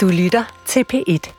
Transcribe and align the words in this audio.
Du 0.00 0.08
lytter 0.08 0.44
til 0.66 0.84
P1. 0.92 1.32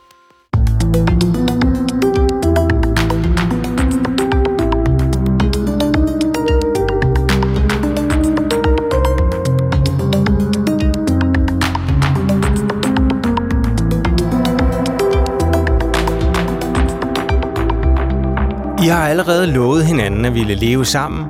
I 18.83 18.87
har 18.87 19.07
allerede 19.07 19.47
lovet 19.47 19.85
hinanden 19.85 20.25
at 20.25 20.33
ville 20.33 20.55
leve 20.55 20.85
sammen, 20.85 21.25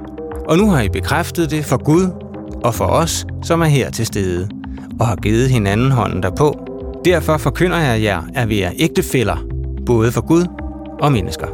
og 0.48 0.57
nu 0.57 0.70
har 0.70 0.82
I 0.82 0.89
bekræftet 0.89 1.52
det 1.52 1.66
for 1.66 1.84
Gud 1.84 2.09
og 2.63 2.75
for 2.75 2.86
os, 2.86 3.25
som 3.43 3.61
er 3.61 3.66
her 3.66 3.89
til 3.89 4.05
stede, 4.05 4.50
og 5.00 5.07
har 5.07 5.16
givet 5.16 5.50
hinanden 5.50 5.91
hånden 5.91 6.23
derpå. 6.23 6.71
Derfor 7.06 7.38
forkynder 7.38 7.78
jeg 7.78 8.02
jer, 8.02 8.22
at 8.36 8.50
vi 8.50 8.62
er 8.62 8.72
ægtefæller, 8.80 9.46
både 9.86 10.12
for 10.12 10.22
Gud 10.28 10.46
og 11.00 11.12
mennesker. 11.12 11.48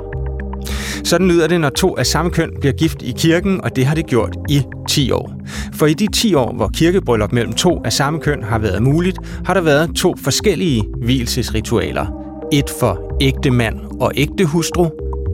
Sådan 1.04 1.28
lyder 1.28 1.48
det, 1.48 1.62
når 1.62 1.70
to 1.70 1.98
af 1.98 2.06
samme 2.06 2.32
køn 2.32 2.52
bliver 2.60 2.74
gift 2.74 3.02
i 3.02 3.14
kirken, 3.18 3.62
og 3.64 3.76
det 3.76 3.86
har 3.86 3.96
det 3.96 4.06
gjort 4.06 4.38
i 4.50 4.62
10 4.90 5.12
år. 5.12 5.34
For 5.74 5.86
i 5.86 5.94
de 5.94 6.08
10 6.12 6.34
år, 6.34 6.54
hvor 6.54 6.68
kirkebryllup 6.68 7.32
mellem 7.32 7.54
to 7.54 7.82
af 7.86 7.94
samme 7.94 8.20
køn 8.20 8.44
har 8.44 8.60
været 8.60 8.84
muligt, 8.84 9.18
har 9.46 9.54
der 9.54 9.62
været 9.62 9.96
to 9.96 10.16
forskellige 10.24 10.84
hvilesesritualer. 11.02 12.06
Et 12.54 12.70
for 12.80 13.18
ægte 13.22 13.52
mand 13.52 13.80
og 14.00 14.12
ægte 14.16 14.46
hustru, 14.46 14.90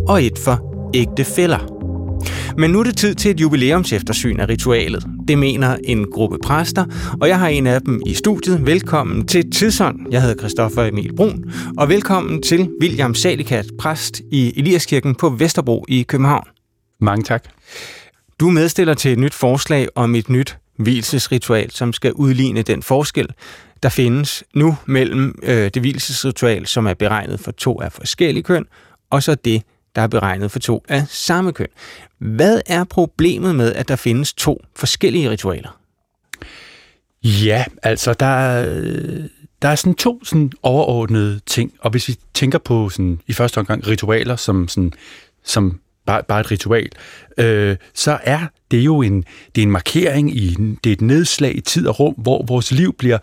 og 0.07 0.23
et 0.23 0.37
for 0.37 0.89
ægte 0.93 1.23
fæller. 1.23 1.69
Men 2.57 2.71
nu 2.71 2.79
er 2.79 2.83
det 2.83 2.97
tid 2.97 3.15
til 3.15 3.31
et 3.31 3.41
jubilæumseftersyn 3.41 4.39
af 4.39 4.49
ritualet. 4.49 5.05
Det 5.27 5.37
mener 5.37 5.77
en 5.83 6.11
gruppe 6.11 6.37
præster, 6.43 6.85
og 7.21 7.27
jeg 7.27 7.39
har 7.39 7.47
en 7.47 7.67
af 7.67 7.81
dem 7.81 8.01
i 8.05 8.13
studiet. 8.13 8.65
Velkommen 8.65 9.27
til 9.27 9.51
Tidsånd. 9.51 9.99
Jeg 10.11 10.21
hedder 10.21 10.35
Christoffer 10.35 10.83
Emil 10.83 11.15
Brun, 11.15 11.51
og 11.77 11.89
velkommen 11.89 12.41
til 12.41 12.69
William 12.81 13.15
Salikat, 13.15 13.65
præst 13.79 14.21
i 14.31 14.59
Eliaskirken 14.59 15.15
på 15.15 15.29
Vesterbro 15.29 15.85
i 15.87 16.03
København. 16.03 16.47
Mange 16.99 17.23
tak. 17.23 17.43
Du 18.39 18.47
er 18.47 18.51
medstiller 18.51 18.93
til 18.93 19.11
et 19.11 19.19
nyt 19.19 19.33
forslag 19.33 19.87
om 19.95 20.15
et 20.15 20.29
nyt 20.29 20.57
hvilesesritual, 20.77 21.71
som 21.71 21.93
skal 21.93 22.13
udligne 22.13 22.61
den 22.61 22.83
forskel, 22.83 23.27
der 23.83 23.89
findes 23.89 24.43
nu 24.55 24.75
mellem 24.85 25.39
øh, 25.43 25.69
det 25.73 25.81
hvilesesritual, 25.81 26.67
som 26.67 26.87
er 26.87 26.93
beregnet 26.93 27.39
for 27.39 27.51
to 27.51 27.81
af 27.81 27.91
forskellige 27.91 28.43
køn, 28.43 28.65
og 29.09 29.23
så 29.23 29.35
det, 29.35 29.63
der 29.95 30.01
er 30.01 30.07
beregnet 30.07 30.51
for 30.51 30.59
to 30.59 30.83
af 30.89 31.03
samme 31.09 31.53
køn. 31.53 31.67
Hvad 32.17 32.61
er 32.65 32.83
problemet 32.83 33.55
med, 33.55 33.73
at 33.73 33.87
der 33.87 33.95
findes 33.95 34.33
to 34.33 34.63
forskellige 34.75 35.29
ritualer? 35.29 35.79
Ja, 37.23 37.65
altså 37.83 38.13
der 38.13 38.25
er, 38.25 38.65
der 39.61 39.67
er 39.67 39.75
sådan 39.75 39.95
to 39.95 40.23
sådan 40.23 40.51
overordnede 40.63 41.39
ting, 41.45 41.73
og 41.79 41.91
hvis 41.91 42.07
vi 42.07 42.15
tænker 42.33 42.57
på 42.57 42.89
sådan, 42.89 43.19
i 43.27 43.33
første 43.33 43.57
omgang 43.57 43.87
ritualer 43.87 44.35
som, 44.35 44.67
sådan, 44.67 44.93
som 45.43 45.79
bare, 46.05 46.23
bare 46.23 46.39
et 46.39 46.51
ritual, 46.51 46.89
øh, 47.37 47.75
så 47.93 48.19
er 48.23 48.39
det 48.71 48.77
jo 48.77 49.01
en, 49.01 49.23
det 49.55 49.61
er 49.61 49.65
en 49.65 49.71
markering, 49.71 50.37
i 50.37 50.55
det 50.83 50.89
er 50.89 50.93
et 50.93 51.01
nedslag 51.01 51.55
i 51.57 51.61
tid 51.61 51.87
og 51.87 51.99
rum, 51.99 52.13
hvor 52.13 52.45
vores 52.47 52.71
liv 52.71 52.93
bliver 52.97 53.17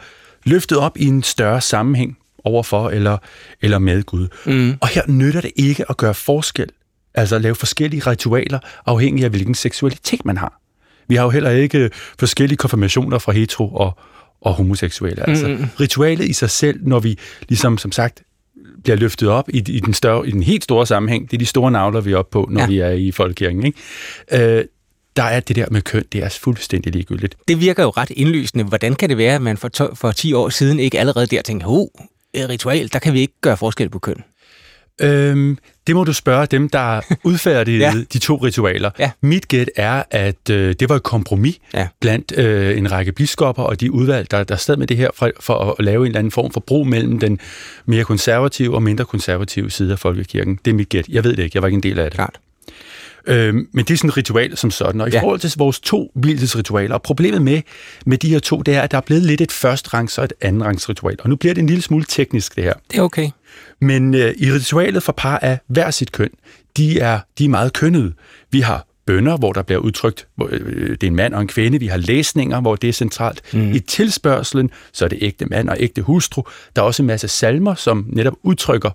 løftet 0.45 0.79
op 0.79 0.97
i 0.97 1.07
en 1.07 1.23
større 1.23 1.61
sammenhæng 1.61 2.19
overfor 2.45 2.91
eller, 2.91 3.19
eller 3.63 3.79
med 3.79 4.03
Gud. 4.03 4.29
Mm. 4.47 4.75
Og 4.81 4.89
her 4.89 5.03
nytter 5.09 5.41
det 5.41 5.51
ikke 5.57 5.85
at 5.91 5.97
gøre 5.97 6.15
forskel, 6.15 6.69
altså 7.15 7.37
at 7.37 7.43
lave 7.43 7.55
forskellige 7.55 8.03
ritualer, 8.11 8.59
afhængig 8.87 9.25
af 9.25 9.31
hvilken 9.31 9.55
seksualitet 9.55 10.25
man 10.25 10.37
har. 10.37 10.61
Vi 11.09 11.15
har 11.15 11.23
jo 11.25 11.31
heller 11.31 11.51
ikke 11.51 11.91
forskellige 12.19 12.57
konfirmationer 12.57 13.19
fra 13.19 13.33
hetero 13.33 13.75
og, 13.75 13.99
og 14.41 14.55
homoseksuelle. 14.55 15.29
Altså, 15.29 15.49
mm. 15.49 15.67
Ritualet 15.81 16.25
i 16.25 16.33
sig 16.33 16.51
selv, 16.51 16.81
når 16.83 17.01
vi 17.01 17.19
ligesom 17.49 17.79
som 17.79 17.93
sagt 17.93 18.23
bliver 18.83 18.97
løftet 18.97 19.29
op 19.29 19.49
i, 19.49 19.59
i, 19.59 19.81
den, 19.81 19.95
større, 19.95 20.29
i 20.29 20.31
den 20.31 20.43
helt 20.43 20.65
store 20.65 20.87
sammenhæng, 20.87 21.31
det 21.31 21.37
er 21.37 21.39
de 21.39 21.47
store 21.47 21.71
navler, 21.71 22.01
vi 22.01 22.13
er 22.13 22.17
oppe 22.17 22.33
på, 22.33 22.49
når 22.51 22.61
ja. 22.61 22.67
vi 22.67 22.79
er 22.79 22.91
i 22.91 23.11
folkekirken. 23.11 23.67
Ikke? 23.67 24.59
Øh, 24.59 24.65
der 25.17 25.23
er 25.23 25.41
det 25.41 25.57
der 25.57 25.67
med 25.71 25.83
køn, 25.83 26.05
det 26.13 26.23
er 26.25 26.29
fuldstændig 26.29 26.93
ligegyldigt. 26.93 27.37
Det 27.49 27.61
virker 27.61 27.83
jo 27.83 27.91
ret 27.91 28.11
indlysende. 28.11 28.65
Hvordan 28.65 28.95
kan 28.95 29.09
det 29.09 29.19
være, 29.19 29.35
at 29.35 29.43
man 29.43 29.57
for, 29.57 29.69
to, 29.69 29.95
for 29.95 30.13
10 30.13 30.33
år 30.33 30.49
siden 30.49 30.81
ikke 30.81 30.99
allerede 30.99 31.27
der 31.27 31.43
tænkte, 31.43 31.65
oh, 31.65 31.87
ritual, 32.35 32.89
der 32.93 32.99
kan 32.99 33.13
vi 33.13 33.21
ikke 33.21 33.35
gøre 33.41 33.57
forskel 33.57 33.89
på 33.89 33.99
køn? 33.99 34.25
Øhm, 35.03 35.59
det 35.87 35.97
må 35.97 36.05
du 36.05 36.13
spørge 36.13 36.47
dem, 36.47 36.69
der 36.69 37.01
udfærdigede 37.25 37.85
ja. 37.85 38.05
de 38.13 38.19
to 38.19 38.37
ritualer. 38.37 38.91
Ja. 38.99 39.11
Mit 39.21 39.49
gæt 39.49 39.71
er, 39.77 40.03
at 40.11 40.51
øh, 40.51 40.75
det 40.81 40.89
var 40.89 40.97
et 40.97 41.03
kompromis 41.03 41.59
ja. 41.75 41.89
blandt 42.01 42.39
øh, 42.39 42.79
en 42.79 42.93
række 42.93 43.13
biskopper 43.13 43.63
og 43.63 43.81
de 43.81 43.93
udvalg, 43.93 44.31
der, 44.31 44.45
der 44.45 44.57
stod 44.57 44.77
med 44.77 44.87
det 44.87 44.97
her 44.97 45.11
for, 45.15 45.31
for 45.41 45.55
at 45.79 45.85
lave 45.85 46.01
en 46.01 46.07
eller 46.07 46.19
anden 46.19 46.31
form 46.31 46.51
for 46.51 46.61
bro 46.61 46.85
mellem 46.85 47.19
den 47.19 47.39
mere 47.87 48.05
konservative 48.05 48.75
og 48.75 48.83
mindre 48.83 49.05
konservative 49.05 49.71
side 49.71 49.93
af 49.93 49.99
folkekirken. 49.99 50.59
Det 50.65 50.71
er 50.71 50.75
mit 50.75 50.89
gæt. 50.89 51.09
Jeg 51.09 51.25
ved 51.25 51.37
det 51.37 51.43
ikke. 51.43 51.57
Jeg 51.57 51.63
var 51.63 51.69
ikke 51.69 51.77
en 51.77 51.83
del 51.83 51.99
af 51.99 52.05
det. 52.05 52.15
Klart. 52.15 52.41
Øh, 53.27 53.55
men 53.55 53.85
det 53.85 53.91
er 53.91 53.97
sådan 53.97 54.11
et 54.11 54.17
ritual 54.17 54.57
som 54.57 54.71
sådan. 54.71 55.01
Og 55.01 55.09
i 55.09 55.13
ja. 55.13 55.23
forhold 55.23 55.41
til 55.41 55.53
vores 55.59 55.81
to 55.81 56.13
hvilesesritualer, 56.15 56.95
og 56.95 57.03
problemet 57.03 57.43
med, 57.43 57.63
med 58.07 58.19
de 58.19 58.29
her 58.29 58.39
to, 58.39 58.63
det 58.63 58.75
er, 58.75 58.83
at 58.83 58.91
der 58.91 58.97
er 58.97 59.03
blevet 59.03 59.23
lidt 59.23 59.41
et 59.41 59.53
førsterangs 59.53 60.19
og 60.19 60.25
et 60.25 60.33
andenrangsritual. 60.41 61.17
Og 61.19 61.29
nu 61.29 61.37
bliver 61.37 61.55
det 61.55 61.61
en 61.61 61.67
lille 61.67 61.83
smule 61.83 62.05
teknisk, 62.05 62.57
det 62.57 62.65
her. 62.65 62.75
Det 62.91 62.99
er 62.99 63.03
okay. 63.03 63.31
Men 63.81 64.15
øh, 64.15 64.35
i 64.39 64.53
ritualet 64.53 65.03
for 65.03 65.13
par 65.13 65.39
af 65.39 65.59
hver 65.67 65.91
sit 65.91 66.13
køn, 66.13 66.31
de 66.77 67.01
er, 67.01 67.21
de 67.39 67.45
er 67.45 67.49
meget 67.49 67.73
kønnede. 67.73 68.13
Vi 68.51 68.61
har 68.61 68.87
bønder, 69.07 69.37
hvor 69.37 69.53
der 69.53 69.63
bliver 69.63 69.81
udtrykt, 69.81 70.27
hvor, 70.37 70.49
øh, 70.53 70.91
det 70.91 71.03
er 71.03 71.07
en 71.07 71.17
mand 71.17 71.35
og 71.35 71.41
en 71.41 71.49
kvinde. 71.49 71.79
Vi 71.79 71.87
har 71.87 71.97
læsninger, 71.97 72.61
hvor 72.61 72.77
det 72.77 72.89
er 72.89 72.93
centralt. 72.93 73.43
Mm. 73.53 73.73
I 73.73 73.79
tilspørgselen, 73.79 74.71
så 74.93 75.05
er 75.05 75.09
det 75.09 75.19
ægte 75.21 75.47
mand 75.47 75.69
og 75.69 75.77
ægte 75.81 76.03
hustru. 76.03 76.43
Der 76.77 76.83
er 76.83 76.87
også 76.87 77.03
en 77.03 77.07
masse 77.07 77.29
salmer, 77.29 77.75
som 77.75 78.07
netop 78.09 78.35
udtrykker, 78.43 78.91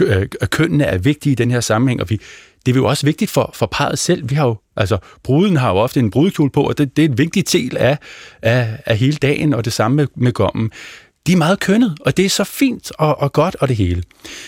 øh, 0.00 0.26
at 0.40 0.50
kønnene 0.50 0.84
er 0.84 0.98
vigtige 0.98 1.32
i 1.32 1.34
den 1.34 1.50
her 1.50 1.60
sammenhæng, 1.60 2.00
og 2.00 2.10
vi 2.10 2.20
det 2.66 2.72
er 2.72 2.76
jo 2.76 2.86
også 2.86 3.06
vigtigt 3.06 3.30
for, 3.30 3.50
for 3.54 3.66
parret 3.66 3.98
selv. 3.98 4.30
Vi 4.30 4.34
har 4.34 4.46
jo, 4.46 4.56
altså, 4.76 4.98
bruden 5.22 5.56
har 5.56 5.70
jo 5.70 5.76
ofte 5.76 6.00
en 6.00 6.10
brudekjole 6.10 6.50
på, 6.50 6.62
og 6.62 6.78
det, 6.78 6.96
det 6.96 7.04
er 7.04 7.08
en 7.08 7.18
vigtig 7.18 7.52
del 7.52 7.76
af, 7.76 7.98
af, 8.42 8.78
af 8.86 8.96
hele 8.98 9.16
dagen, 9.16 9.54
og 9.54 9.64
det 9.64 9.72
samme 9.72 9.96
med, 9.96 10.06
med 10.16 10.32
gommen. 10.32 10.70
De 11.26 11.32
er 11.32 11.36
meget 11.36 11.60
kønnet, 11.60 11.98
og 12.00 12.16
det 12.16 12.24
er 12.24 12.28
så 12.30 12.44
fint 12.44 12.92
og, 12.98 13.20
og 13.20 13.32
godt 13.32 13.56
og 13.60 13.68
det 13.68 13.76
hele. 13.76 14.02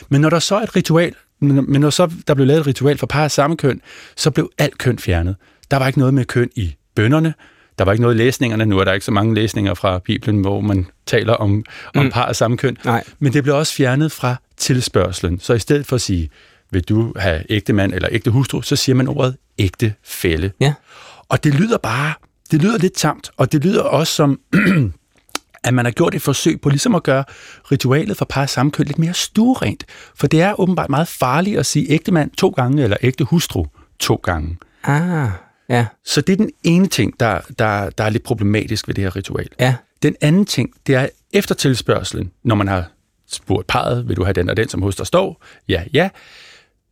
Men 0.09 0.21
når 0.21 0.31
der 0.31 0.39
så 0.39 0.57
er 0.57 0.63
et 0.63 0.77
ritual, 0.77 1.15
men 1.41 1.81
når 1.81 1.91
så 1.91 2.11
der 2.29 2.35
blev 2.35 2.47
lavet 2.47 2.61
et 2.61 2.67
ritual 2.67 2.99
for 2.99 3.07
par 3.07 3.25
af 3.25 3.31
samme 3.31 3.57
køn, 3.57 3.81
så 4.17 4.31
blev 4.31 4.51
alt 4.59 4.79
køn 4.79 4.99
fjernet. 4.99 5.37
Der 5.71 5.77
var 5.77 5.87
ikke 5.87 5.99
noget 5.99 6.15
med 6.15 6.25
køn 6.25 6.51
i 6.57 6.75
bønderne, 6.95 7.35
der 7.79 7.85
var 7.85 7.93
ikke 7.93 8.03
noget 8.03 8.15
i 8.15 8.19
læsningerne. 8.19 8.67
Nu 8.67 8.79
er 8.79 8.85
der 8.85 8.93
ikke 8.93 9.07
så 9.07 9.13
mange 9.13 9.35
læsninger 9.35 9.75
fra 9.75 9.99
Bibelen, 9.99 10.41
hvor 10.41 10.61
man 10.61 10.87
taler 11.07 11.33
om, 11.33 11.65
om 11.95 12.05
mm. 12.05 12.11
par 12.11 12.25
af 12.25 12.37
samme 12.37 12.57
køn. 12.57 12.77
Nej. 12.85 13.05
Men 13.19 13.33
det 13.33 13.43
blev 13.43 13.55
også 13.55 13.75
fjernet 13.75 14.13
fra 14.13 14.37
tilspørgselen. 14.57 15.41
Så 15.41 15.55
i 15.55 15.59
stedet 15.59 15.87
for 15.87 15.97
at 15.97 16.01
sige, 16.01 16.31
vil 16.71 16.83
du 16.83 17.13
have 17.17 17.45
ægte 17.49 17.73
mand 17.73 17.95
eller 17.95 18.09
ægte 18.13 18.31
hustru, 18.31 18.63
så 18.63 18.77
siger 18.77 18.97
man 18.97 19.09
ordet 19.09 19.37
ægte 19.59 19.95
fælde. 20.05 20.51
Ja. 20.61 20.75
Og 21.29 21.45
det 21.45 21.55
lyder 21.55 21.79
bare, 21.79 22.15
det 22.51 22.63
lyder 22.63 22.79
lidt 22.79 22.95
tamt, 22.95 23.31
og 23.37 23.53
det 23.53 23.65
lyder 23.65 23.83
også 23.83 24.13
som, 24.13 24.41
at 25.65 25.75
man 25.75 25.85
har 25.85 25.93
gjort 25.93 26.15
et 26.15 26.23
forsøg 26.23 26.61
på 26.61 26.69
ligesom 26.69 26.95
at 26.95 27.03
gøre 27.03 27.25
ritualet 27.73 28.17
for 28.17 28.25
par 28.25 28.47
samkøn 28.47 28.87
lidt 28.87 28.99
mere 28.99 29.15
stuerent. 29.15 29.85
For 30.15 30.27
det 30.27 30.43
er 30.43 30.61
åbenbart 30.61 30.91
meget 30.91 31.09
farligt 31.09 31.59
at 31.59 31.67
sige 31.67 31.91
ægte 31.91 32.13
mand 32.13 32.31
to 32.31 32.49
gange, 32.49 32.83
eller 32.83 32.97
ægte 33.03 33.25
hustru 33.25 33.67
to 33.99 34.15
gange. 34.15 34.57
Ah, 34.85 35.31
ja. 35.69 35.87
Så 36.05 36.21
det 36.21 36.33
er 36.33 36.37
den 36.37 36.51
ene 36.65 36.87
ting, 36.87 37.21
der, 37.21 37.41
der, 37.59 37.91
der 37.91 38.05
er 38.05 38.11
lidt 38.11 38.23
problematisk 38.23 38.89
ved 38.89 38.95
det 38.95 39.05
her 39.05 39.17
ritual. 39.17 39.49
Ja. 39.61 39.75
Den 40.03 40.17
anden 40.21 40.45
ting, 40.45 40.71
det 40.87 40.95
er 40.95 41.09
efter 41.33 41.55
tilspørgselen, 41.55 42.33
når 42.43 42.55
man 42.55 42.69
har 42.69 42.85
spurgt 43.27 43.67
parret, 43.67 44.09
vil 44.09 44.17
du 44.17 44.25
have 44.25 44.33
den 44.33 44.51
og 44.51 44.57
den, 44.57 44.69
som 44.69 44.83
hos 44.83 44.97
der 44.97 45.05
står? 45.05 45.43
Ja, 45.69 45.83
ja 45.93 46.09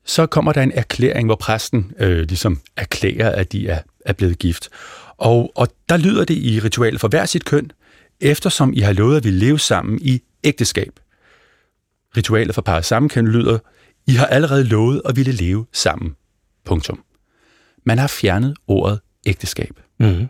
så 0.06 0.27
kommer 0.27 0.53
der 0.53 0.62
en 0.62 0.72
erklæring, 0.72 1.28
hvor 1.28 1.37
præsten 1.37 1.93
øh, 1.99 2.19
ligesom 2.19 2.61
erklærer, 2.77 3.31
at 3.31 3.53
de 3.53 3.69
er, 3.69 3.81
er 4.05 4.12
blevet 4.12 4.39
gift. 4.39 4.69
Og, 5.17 5.53
og 5.55 5.69
der 5.89 5.97
lyder 5.97 6.25
det 6.25 6.34
i 6.34 6.61
ritualet 6.61 7.00
for 7.00 7.09
hver 7.09 7.27
sit 7.27 7.44
køn, 7.44 7.71
eftersom 8.21 8.72
I 8.72 8.81
har 8.81 8.93
lovet 8.93 9.16
at 9.16 9.25
vi 9.25 9.31
leve 9.31 9.59
sammen 9.59 9.99
i 10.03 10.22
ægteskab. 10.45 11.01
Ritualet 12.16 12.54
for 12.54 12.63
parret 12.63 12.84
sammenkøn 12.84 13.28
lyder, 13.28 13.59
I 14.07 14.13
har 14.13 14.27
allerede 14.27 14.65
lovet 14.65 15.03
at 15.04 15.16
ville 15.16 15.33
leve 15.33 15.66
sammen. 15.72 16.16
Punktum. 16.65 17.03
Man 17.84 17.98
har 17.98 18.07
fjernet 18.07 18.57
ordet 18.66 19.01
ægteskab. 19.27 19.81
Mm-hmm. 20.01 20.27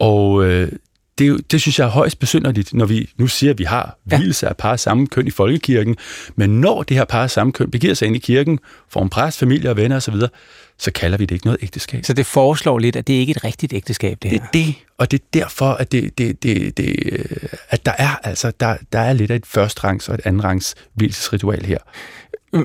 Og 0.00 0.44
øh, 0.44 0.72
det, 1.20 1.52
det 1.52 1.60
synes 1.60 1.78
jeg 1.78 1.84
er 1.84 1.90
højst 1.90 2.18
besynderligt, 2.18 2.74
når 2.74 2.86
vi 2.86 3.10
nu 3.16 3.26
siger, 3.26 3.50
at 3.52 3.58
vi 3.58 3.64
har 3.64 3.98
hvilelse 4.04 4.48
af 4.48 4.56
par 4.56 4.76
samme 4.76 5.06
køn 5.06 5.26
i 5.26 5.30
folkekirken, 5.30 5.96
men 6.36 6.60
når 6.60 6.82
det 6.82 6.96
her 6.96 7.04
par 7.04 7.26
samme 7.26 7.52
køn 7.52 7.70
begiver 7.70 7.94
sig 7.94 8.06
ind 8.06 8.16
i 8.16 8.18
kirken, 8.18 8.58
får 8.88 9.02
en 9.02 9.08
præst, 9.08 9.38
familie 9.38 9.70
og 9.70 9.76
venner 9.76 9.96
osv., 9.96 10.14
så 10.78 10.92
kalder 10.92 11.18
vi 11.18 11.24
det 11.24 11.34
ikke 11.34 11.46
noget 11.46 11.58
ægteskab. 11.62 12.04
Så 12.04 12.12
det 12.12 12.26
foreslår 12.26 12.78
lidt, 12.78 12.96
at 12.96 13.06
det 13.06 13.14
ikke 13.14 13.30
er 13.30 13.36
et 13.36 13.44
rigtigt 13.44 13.72
ægteskab, 13.72 14.18
det 14.22 14.30
her? 14.30 14.38
Det 14.38 14.60
er 14.60 14.66
det, 14.66 14.74
og 14.98 15.10
det 15.10 15.20
er 15.20 15.24
derfor, 15.34 15.70
at, 15.70 15.92
det, 15.92 16.18
det, 16.18 16.42
det, 16.42 16.76
det, 16.76 16.96
at 17.68 17.86
der 17.86 17.92
er 17.98 18.16
altså 18.22 18.52
der, 18.60 18.76
der 18.92 18.98
er 18.98 19.12
lidt 19.12 19.30
af 19.30 19.36
et 19.36 19.46
førstrangs 19.46 20.08
og 20.08 20.14
et 20.14 20.20
andenrangs 20.24 20.74
hvilesesritual 20.94 21.64
her. 21.64 21.78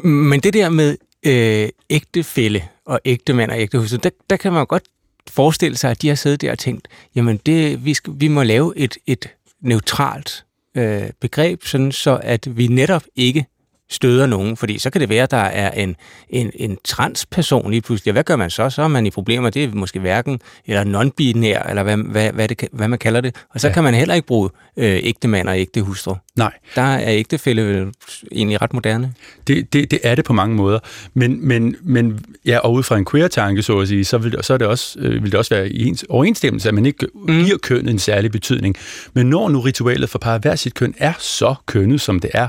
Men 0.08 0.40
det 0.40 0.54
der 0.54 0.70
med 0.70 0.98
øh, 1.26 1.70
ægtefælle 1.90 2.64
og 2.86 3.00
ægte 3.06 3.34
mand 3.34 3.52
og 3.52 3.60
ægte 3.60 3.80
hustru, 3.80 3.98
der, 4.04 4.10
der 4.30 4.38
kan 4.38 4.54
man 4.54 4.66
godt 4.66 4.84
forestille 5.30 5.78
sig, 5.78 5.92
at 5.92 6.02
de 6.02 6.08
har 6.08 6.16
siddet 6.16 6.42
der 6.42 6.52
og 6.52 6.60
tænkt, 6.60 6.88
jamen 7.16 7.40
det, 7.46 7.86
vi, 7.86 7.94
skal, 7.94 8.14
vi 8.18 8.28
må 8.28 8.44
lave 8.44 8.74
et, 8.78 8.98
et 9.08 9.30
neutralt 9.62 10.46
øh, 10.78 11.10
begreb, 11.22 11.64
sådan 11.64 11.92
så 11.92 12.20
at 12.24 12.58
vi 12.58 12.68
netop 12.68 13.04
ikke 13.16 13.46
støder 13.90 14.26
nogen, 14.26 14.58
fordi 14.58 14.78
så 14.78 14.90
kan 14.90 15.02
det 15.02 15.10
være, 15.10 15.24
at 15.24 15.32
der 15.32 15.38
er 15.38 15.72
en, 15.72 15.96
en, 16.30 16.52
en 16.56 16.78
transperson 16.84 17.72
lige 17.72 17.82
pludselig. 17.82 18.12
Hvad 18.12 18.24
gør 18.24 18.36
man 18.36 18.50
så? 18.50 18.70
Så 18.70 18.82
er 18.82 18.88
man 18.88 19.06
i 19.06 19.10
problemer. 19.10 19.50
Det 19.50 19.64
er 19.64 19.70
måske 19.74 20.00
hverken 20.00 20.40
eller 20.66 20.84
non-binær, 20.84 21.70
eller 21.70 21.84
hvad, 21.84 21.98
hvad, 21.98 22.32
hvad, 22.32 22.48
det, 22.48 22.68
hvad 22.72 22.88
man 22.88 23.00
kalder 23.00 23.22
det. 23.22 23.36
Og 23.54 23.60
så 23.60 23.68
ja. 23.68 23.74
kan 23.74 23.84
man 23.84 23.94
heller 23.94 24.14
ikke 24.14 24.28
bruge 24.28 24.50
øh, 24.78 25.00
ægte 25.04 25.28
mand 25.28 25.50
og 25.50 25.60
ægte 25.60 25.82
hustru. 25.82 26.16
Nej. 26.36 26.52
Der 26.76 26.82
er 26.82 27.14
ægtefælde 27.14 27.92
egentlig 28.32 28.62
ret 28.62 28.74
moderne. 28.74 29.14
Det, 29.48 29.74
det, 29.74 29.92
det 29.92 30.00
er 30.04 30.16
det 30.16 30.26
på 30.26 30.34
mange 30.34 30.56
måder. 30.56 30.80
Men, 31.14 31.48
men, 31.48 31.76
men 31.82 32.26
ja, 32.46 32.58
og 32.58 32.74
ud 32.74 32.84
fra 32.84 32.98
en 32.98 33.06
queer-tanke, 33.06 33.62
så 33.62 33.80
at 33.80 33.88
sige, 33.88 34.06
så 34.06 34.18
vil, 34.18 34.38
så 34.42 34.54
er 34.54 34.58
det 34.58 34.68
også, 34.68 35.00
øh, 35.00 35.24
vil 35.24 35.32
det 35.32 35.40
også 35.40 35.56
være 35.56 35.70
i 35.70 35.86
ens 35.86 36.06
overensstemmelse, 36.10 36.68
at 36.70 36.76
man 36.76 36.86
ikke 36.86 37.08
mm. 37.16 37.46
giver 37.46 37.58
kønnet 37.58 37.92
en 37.92 38.00
særlig 38.00 38.32
betydning. 38.32 38.76
Men 39.14 39.30
når 39.30 39.50
nu 39.50 39.60
ritualet 39.60 40.10
for 40.10 40.20
par 40.20 40.38
hver 40.38 40.56
sit 40.56 40.74
køn 40.74 40.94
er 40.98 41.14
så 41.20 41.56
kønnet, 41.66 42.02
som 42.02 42.20
det 42.20 42.32
er, 42.34 42.48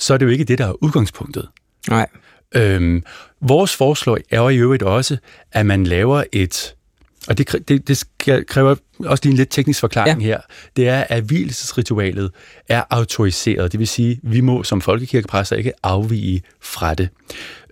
så 0.00 0.14
er 0.14 0.18
det 0.18 0.26
jo 0.26 0.30
ikke 0.30 0.44
det, 0.44 0.58
der 0.58 0.66
er 0.66 0.84
udgangspunktet. 0.84 1.48
Nej. 1.88 2.06
Øhm, 2.54 3.04
vores 3.40 3.76
forslag 3.76 4.16
er 4.30 4.40
jo 4.40 4.48
i 4.48 4.56
øvrigt 4.56 4.82
også, 4.82 5.16
at 5.52 5.66
man 5.66 5.84
laver 5.84 6.24
et, 6.32 6.74
og 7.28 7.38
det, 7.38 7.68
det, 7.68 7.88
det 7.88 8.04
kræver 8.46 8.74
også 8.98 9.20
lige 9.24 9.30
en 9.30 9.36
lidt 9.36 9.50
teknisk 9.50 9.80
forklaring 9.80 10.20
ja. 10.20 10.26
her, 10.26 10.40
det 10.76 10.88
er, 10.88 11.04
at 11.08 11.22
hvilesesritualet 11.22 12.30
er 12.68 12.82
autoriseret. 12.90 13.72
Det 13.72 13.80
vil 13.80 13.88
sige, 13.88 14.20
vi 14.22 14.40
må 14.40 14.62
som 14.62 14.80
folkekirkepræster 14.80 15.56
ikke 15.56 15.72
afvige 15.82 16.42
fra 16.60 16.94
det. 16.94 17.08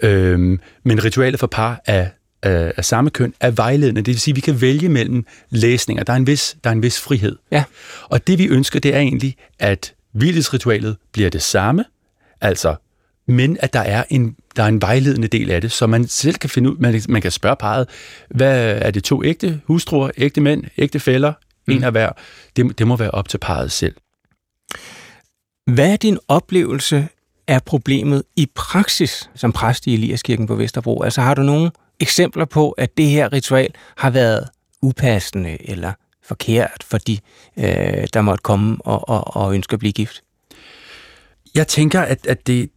Øhm, 0.02 0.60
men 0.84 1.04
ritualet 1.04 1.40
for 1.40 1.46
par 1.46 1.82
af, 1.86 2.10
af, 2.42 2.72
af 2.76 2.84
samme 2.84 3.10
køn 3.10 3.34
er 3.40 3.50
vejledende. 3.50 4.02
Det 4.02 4.12
vil 4.12 4.20
sige, 4.20 4.32
at 4.32 4.36
vi 4.36 4.40
kan 4.40 4.60
vælge 4.60 4.88
mellem 4.88 5.26
læsninger. 5.50 6.04
Der 6.04 6.12
er 6.12 6.16
en 6.16 6.26
vis, 6.26 6.56
der 6.64 6.70
er 6.70 6.74
en 6.74 6.82
vis 6.82 7.00
frihed. 7.00 7.36
Ja. 7.52 7.64
Og 8.02 8.26
det 8.26 8.38
vi 8.38 8.46
ønsker, 8.46 8.80
det 8.80 8.94
er 8.94 8.98
egentlig, 8.98 9.36
at 9.58 9.94
hvilesritualet 10.12 10.96
bliver 11.12 11.30
det 11.30 11.42
samme, 11.42 11.84
Altså, 12.40 12.74
men 13.26 13.56
at 13.60 13.72
der 13.72 13.80
er 13.80 14.04
en 14.10 14.36
der 14.56 14.62
er 14.64 14.68
en 14.68 14.82
vejledende 14.82 15.28
del 15.28 15.50
af 15.50 15.60
det, 15.60 15.72
så 15.72 15.86
man 15.86 16.08
selv 16.08 16.34
kan 16.34 16.50
finde 16.50 16.70
ud, 16.70 16.76
man, 16.76 17.02
man 17.08 17.22
kan 17.22 17.30
spørge 17.30 17.56
parret, 17.56 17.88
hvad 18.30 18.78
er 18.82 18.90
det 18.90 19.04
to 19.04 19.24
ægte 19.24 19.60
hustruer, 19.64 20.10
ægte 20.16 20.40
mænd, 20.40 20.64
ægte 20.78 21.00
fæller, 21.00 21.32
mm. 21.66 21.74
en 21.74 21.84
af 21.84 21.90
hver. 21.90 22.12
Det, 22.56 22.78
det 22.78 22.86
må 22.86 22.96
være 22.96 23.10
op 23.10 23.28
til 23.28 23.38
parret 23.38 23.72
selv. 23.72 23.94
Hvad 25.66 25.92
er 25.92 25.96
din 25.96 26.18
oplevelse 26.28 27.08
af 27.46 27.64
problemet 27.64 28.22
i 28.36 28.48
praksis 28.54 29.30
som 29.34 29.52
præst 29.52 29.86
i 29.86 29.94
Eliaskirken 29.94 30.46
på 30.46 30.54
Vesterbro? 30.54 31.02
Altså 31.02 31.20
har 31.20 31.34
du 31.34 31.42
nogle 31.42 31.70
eksempler 32.00 32.44
på, 32.44 32.70
at 32.70 32.96
det 32.96 33.06
her 33.06 33.32
ritual 33.32 33.74
har 33.96 34.10
været 34.10 34.48
upassende 34.82 35.70
eller 35.70 35.92
forkert 36.24 36.84
for 36.84 36.98
de, 36.98 37.18
øh, 37.56 38.06
der 38.12 38.20
måtte 38.20 38.42
komme 38.42 38.76
og, 38.80 39.08
og, 39.08 39.36
og 39.36 39.54
ønske 39.54 39.74
at 39.74 39.78
blive 39.78 39.92
gift? 39.92 40.22
Jeg 41.58 41.68
tænker, 41.68 42.00
at, 42.00 42.26
at 42.26 42.46
det 42.46 42.70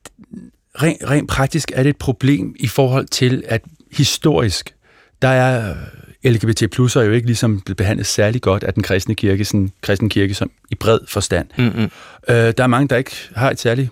rent, 0.81 1.09
rent 1.09 1.29
praktisk 1.29 1.71
er 1.75 1.83
det 1.83 1.89
et 1.89 1.97
problem 1.97 2.55
i 2.59 2.67
forhold 2.67 3.05
til, 3.05 3.43
at 3.47 3.61
historisk, 3.91 4.75
der 5.21 5.27
er 5.27 5.75
LGBT 6.23 6.63
plus 6.71 6.95
er 6.95 7.01
jo 7.01 7.11
ikke 7.11 7.25
ligesom 7.25 7.61
blevet 7.61 7.77
behandlet 7.77 8.07
særlig 8.07 8.41
godt 8.41 8.63
af 8.63 8.73
den 8.73 8.83
kristne 8.83 9.15
kirke, 9.15 9.45
sådan 9.45 9.71
kristne 9.81 10.09
kirke 10.09 10.33
som 10.33 10.51
i 10.69 10.75
bred 10.75 10.99
forstand. 11.07 11.47
Mm-hmm. 11.57 11.89
Øh, 12.29 12.53
der 12.57 12.63
er 12.63 12.67
mange, 12.67 12.87
der 12.87 12.97
ikke 12.97 13.15
har 13.35 13.51
et 13.51 13.59
særligt 13.59 13.89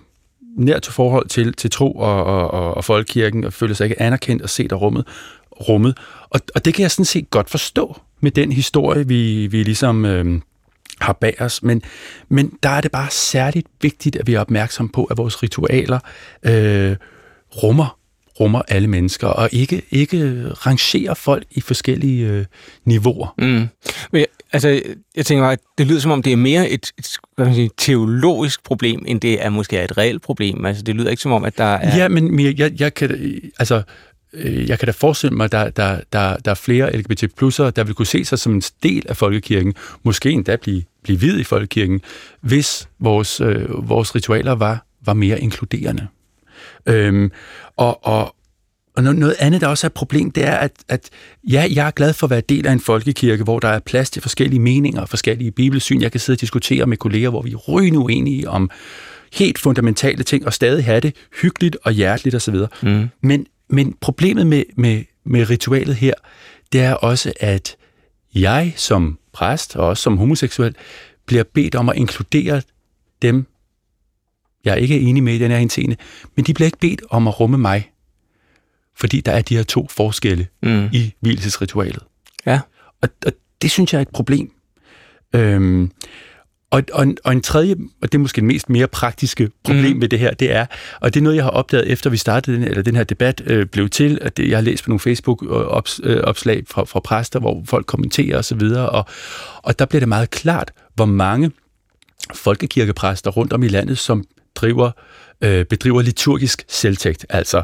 nært 0.56 0.86
forhold 0.86 1.28
til, 1.28 1.52
til 1.52 1.70
tro 1.70 1.92
og, 1.92 2.24
og, 2.24 2.50
og, 2.50 2.74
og 2.74 2.84
folkekirken, 2.84 3.44
og 3.44 3.52
føler 3.52 3.74
sig 3.74 3.84
ikke 3.84 4.02
anerkendt 4.02 4.42
og 4.42 4.50
set 4.50 4.72
af 4.72 4.80
rummet. 4.80 5.06
rummet. 5.52 5.98
Og, 6.30 6.40
og 6.54 6.64
det 6.64 6.74
kan 6.74 6.82
jeg 6.82 6.90
sådan 6.90 7.04
set 7.04 7.30
godt 7.30 7.50
forstå 7.50 8.00
med 8.20 8.30
den 8.30 8.52
historie, 8.52 9.08
vi, 9.08 9.46
vi 9.46 9.62
ligesom 9.62 10.04
øh, 10.04 10.40
har 11.00 11.12
bag 11.12 11.34
os, 11.40 11.62
men, 11.62 11.82
men 12.28 12.52
der 12.62 12.68
er 12.68 12.80
det 12.80 12.90
bare 12.90 13.10
særligt 13.10 13.66
vigtigt, 13.82 14.16
at 14.16 14.26
vi 14.26 14.34
er 14.34 14.40
opmærksom 14.40 14.88
på, 14.88 15.04
at 15.04 15.16
vores 15.16 15.42
ritualer 15.42 15.98
øh, 16.42 16.96
rummer 17.62 18.00
rummer 18.40 18.62
alle 18.68 18.88
mennesker, 18.88 19.26
og 19.26 19.48
ikke, 19.52 19.82
ikke 19.90 20.48
rangerer 20.48 21.14
folk 21.14 21.44
i 21.50 21.60
forskellige 21.60 22.26
øh, 22.26 22.44
niveauer. 22.84 23.34
Mm. 23.38 23.68
Men, 24.12 24.24
altså, 24.52 24.82
jeg 25.16 25.26
tænker 25.26 25.42
bare, 25.42 25.52
at 25.52 25.60
det 25.78 25.86
lyder 25.86 26.00
som 26.00 26.10
om, 26.10 26.22
det 26.22 26.32
er 26.32 26.36
mere 26.36 26.70
et, 26.70 26.92
et 26.98 27.16
hvad 27.36 27.46
man 27.46 27.54
sige, 27.54 27.70
teologisk 27.76 28.64
problem, 28.64 29.04
end 29.06 29.20
det 29.20 29.44
er 29.44 29.50
måske 29.50 29.84
et 29.84 29.98
reelt 29.98 30.22
problem. 30.22 30.64
Altså, 30.64 30.82
det 30.82 30.94
lyder 30.94 31.10
ikke 31.10 31.22
som 31.22 31.32
om, 31.32 31.44
at 31.44 31.58
der 31.58 31.64
er... 31.64 31.96
Ja, 31.96 32.08
men 32.08 32.40
jeg, 32.40 32.80
jeg 32.80 32.94
kan... 32.94 33.40
Altså, 33.58 33.82
jeg 34.34 34.78
kan 34.78 34.86
da 34.86 34.92
forestille 34.92 35.36
mig, 35.36 35.44
at 35.44 35.52
der, 35.52 35.70
der, 35.70 36.00
der, 36.12 36.36
der 36.36 36.50
er 36.50 36.54
flere 36.54 36.96
LGBT 36.96 37.24
plusser, 37.36 37.70
der 37.70 37.84
vil 37.84 37.94
kunne 37.94 38.06
se 38.06 38.24
sig 38.24 38.38
som 38.38 38.54
en 38.54 38.62
del 38.82 39.06
af 39.08 39.16
folkekirken, 39.16 39.74
måske 40.02 40.30
endda 40.30 40.56
blive, 40.56 40.82
blive 41.02 41.18
hvid 41.18 41.38
i 41.38 41.44
folkekirken, 41.44 42.00
hvis 42.40 42.88
vores, 42.98 43.40
øh, 43.40 43.88
vores 43.88 44.14
ritualer 44.14 44.52
var, 44.52 44.86
var 45.04 45.14
mere 45.14 45.40
inkluderende. 45.40 46.06
Øhm, 46.86 47.30
og, 47.76 48.06
og, 48.06 48.34
og 48.96 49.02
noget 49.02 49.36
andet, 49.38 49.60
der 49.60 49.66
også 49.66 49.86
er 49.86 49.88
et 49.88 49.94
problem, 49.94 50.30
det 50.30 50.46
er, 50.46 50.56
at, 50.56 50.72
at 50.88 51.10
ja, 51.50 51.66
jeg 51.74 51.86
er 51.86 51.90
glad 51.90 52.12
for 52.12 52.26
at 52.26 52.30
være 52.30 52.40
del 52.40 52.66
af 52.66 52.72
en 52.72 52.80
folkekirke, 52.80 53.44
hvor 53.44 53.58
der 53.58 53.68
er 53.68 53.78
plads 53.78 54.10
til 54.10 54.22
forskellige 54.22 54.60
meninger 54.60 55.00
og 55.00 55.08
forskellige 55.08 55.50
bibelsyn. 55.50 56.00
Jeg 56.00 56.10
kan 56.10 56.20
sidde 56.20 56.36
og 56.36 56.40
diskutere 56.40 56.86
med 56.86 56.96
kolleger, 56.96 57.30
hvor 57.30 57.42
vi 57.42 57.52
er 57.52 57.56
rygende 57.56 57.98
uenige 57.98 58.48
om 58.48 58.70
helt 59.32 59.58
fundamentale 59.58 60.22
ting, 60.22 60.46
og 60.46 60.52
stadig 60.52 60.84
have 60.84 61.00
det 61.00 61.14
hyggeligt 61.42 61.76
og 61.82 61.92
hjerteligt 61.92 62.36
osv. 62.36 62.56
Mm. 62.82 63.08
Men 63.22 63.46
men 63.70 63.96
problemet 64.00 64.46
med, 64.46 64.64
med, 64.76 65.04
med 65.24 65.50
ritualet 65.50 65.96
her, 65.96 66.14
det 66.72 66.80
er 66.80 66.94
også, 66.94 67.32
at 67.40 67.76
jeg 68.34 68.72
som 68.76 69.18
præst, 69.32 69.76
og 69.76 69.86
også 69.86 70.02
som 70.02 70.18
homoseksuel, 70.18 70.74
bliver 71.26 71.44
bedt 71.44 71.74
om 71.74 71.88
at 71.88 71.96
inkludere 71.96 72.62
dem, 73.22 73.46
jeg 74.64 74.80
ikke 74.80 74.96
er 74.96 75.08
enig 75.08 75.22
med 75.22 75.34
i 75.34 75.38
den 75.38 75.50
her 75.50 75.58
henseende, 75.58 75.96
men 76.36 76.44
de 76.44 76.54
bliver 76.54 76.66
ikke 76.66 76.78
bedt 76.78 77.02
om 77.10 77.28
at 77.28 77.40
rumme 77.40 77.58
mig, 77.58 77.90
fordi 78.96 79.20
der 79.20 79.32
er 79.32 79.42
de 79.42 79.56
her 79.56 79.62
to 79.62 79.86
forskelle 79.90 80.46
mm. 80.62 80.88
i 80.92 81.14
hvilesesritualet. 81.20 82.02
Ja. 82.46 82.60
Og, 83.02 83.08
og 83.26 83.32
det 83.62 83.70
synes 83.70 83.92
jeg 83.92 83.98
er 83.98 84.02
et 84.02 84.08
problem. 84.08 84.52
Øhm, 85.34 85.90
og, 86.70 86.82
og, 86.92 87.06
og 87.24 87.32
en 87.32 87.42
tredje, 87.42 87.76
og 88.02 88.12
det 88.12 88.18
er 88.18 88.22
måske 88.22 88.36
det 88.36 88.44
mest 88.44 88.70
mere 88.70 88.86
praktiske 88.86 89.50
problem 89.64 89.96
mm. 89.96 90.02
ved 90.02 90.08
det 90.08 90.18
her, 90.18 90.34
det 90.34 90.52
er, 90.52 90.66
og 91.00 91.14
det 91.14 91.20
er 91.20 91.24
noget, 91.24 91.36
jeg 91.36 91.44
har 91.44 91.50
opdaget 91.50 91.90
efter 91.90 92.10
vi 92.10 92.16
startede 92.16 92.56
den, 92.56 92.64
eller 92.64 92.82
den 92.82 92.96
her 92.96 93.04
debat 93.04 93.42
øh, 93.46 93.66
blev 93.66 93.88
til, 93.88 94.18
at 94.20 94.36
det, 94.36 94.48
jeg 94.48 94.56
har 94.56 94.62
læst 94.62 94.84
på 94.84 94.90
nogle 94.90 95.00
Facebook-opslag 95.00 96.56
øh, 96.56 96.62
fra, 96.68 96.84
fra 96.84 97.00
præster, 97.00 97.40
hvor 97.40 97.62
folk 97.64 97.86
kommenterer 97.86 98.38
osv., 98.38 98.62
og, 98.62 98.90
og, 98.90 99.04
og 99.62 99.78
der 99.78 99.84
bliver 99.84 100.00
det 100.00 100.08
meget 100.08 100.30
klart, 100.30 100.72
hvor 100.94 101.04
mange 101.04 101.50
folkekirkepræster 102.34 103.30
rundt 103.30 103.52
om 103.52 103.62
i 103.62 103.68
landet, 103.68 103.98
som 103.98 104.24
driver, 104.54 104.90
øh, 105.40 105.64
bedriver 105.64 106.02
liturgisk 106.02 106.64
selvtægt, 106.68 107.26
altså 107.28 107.62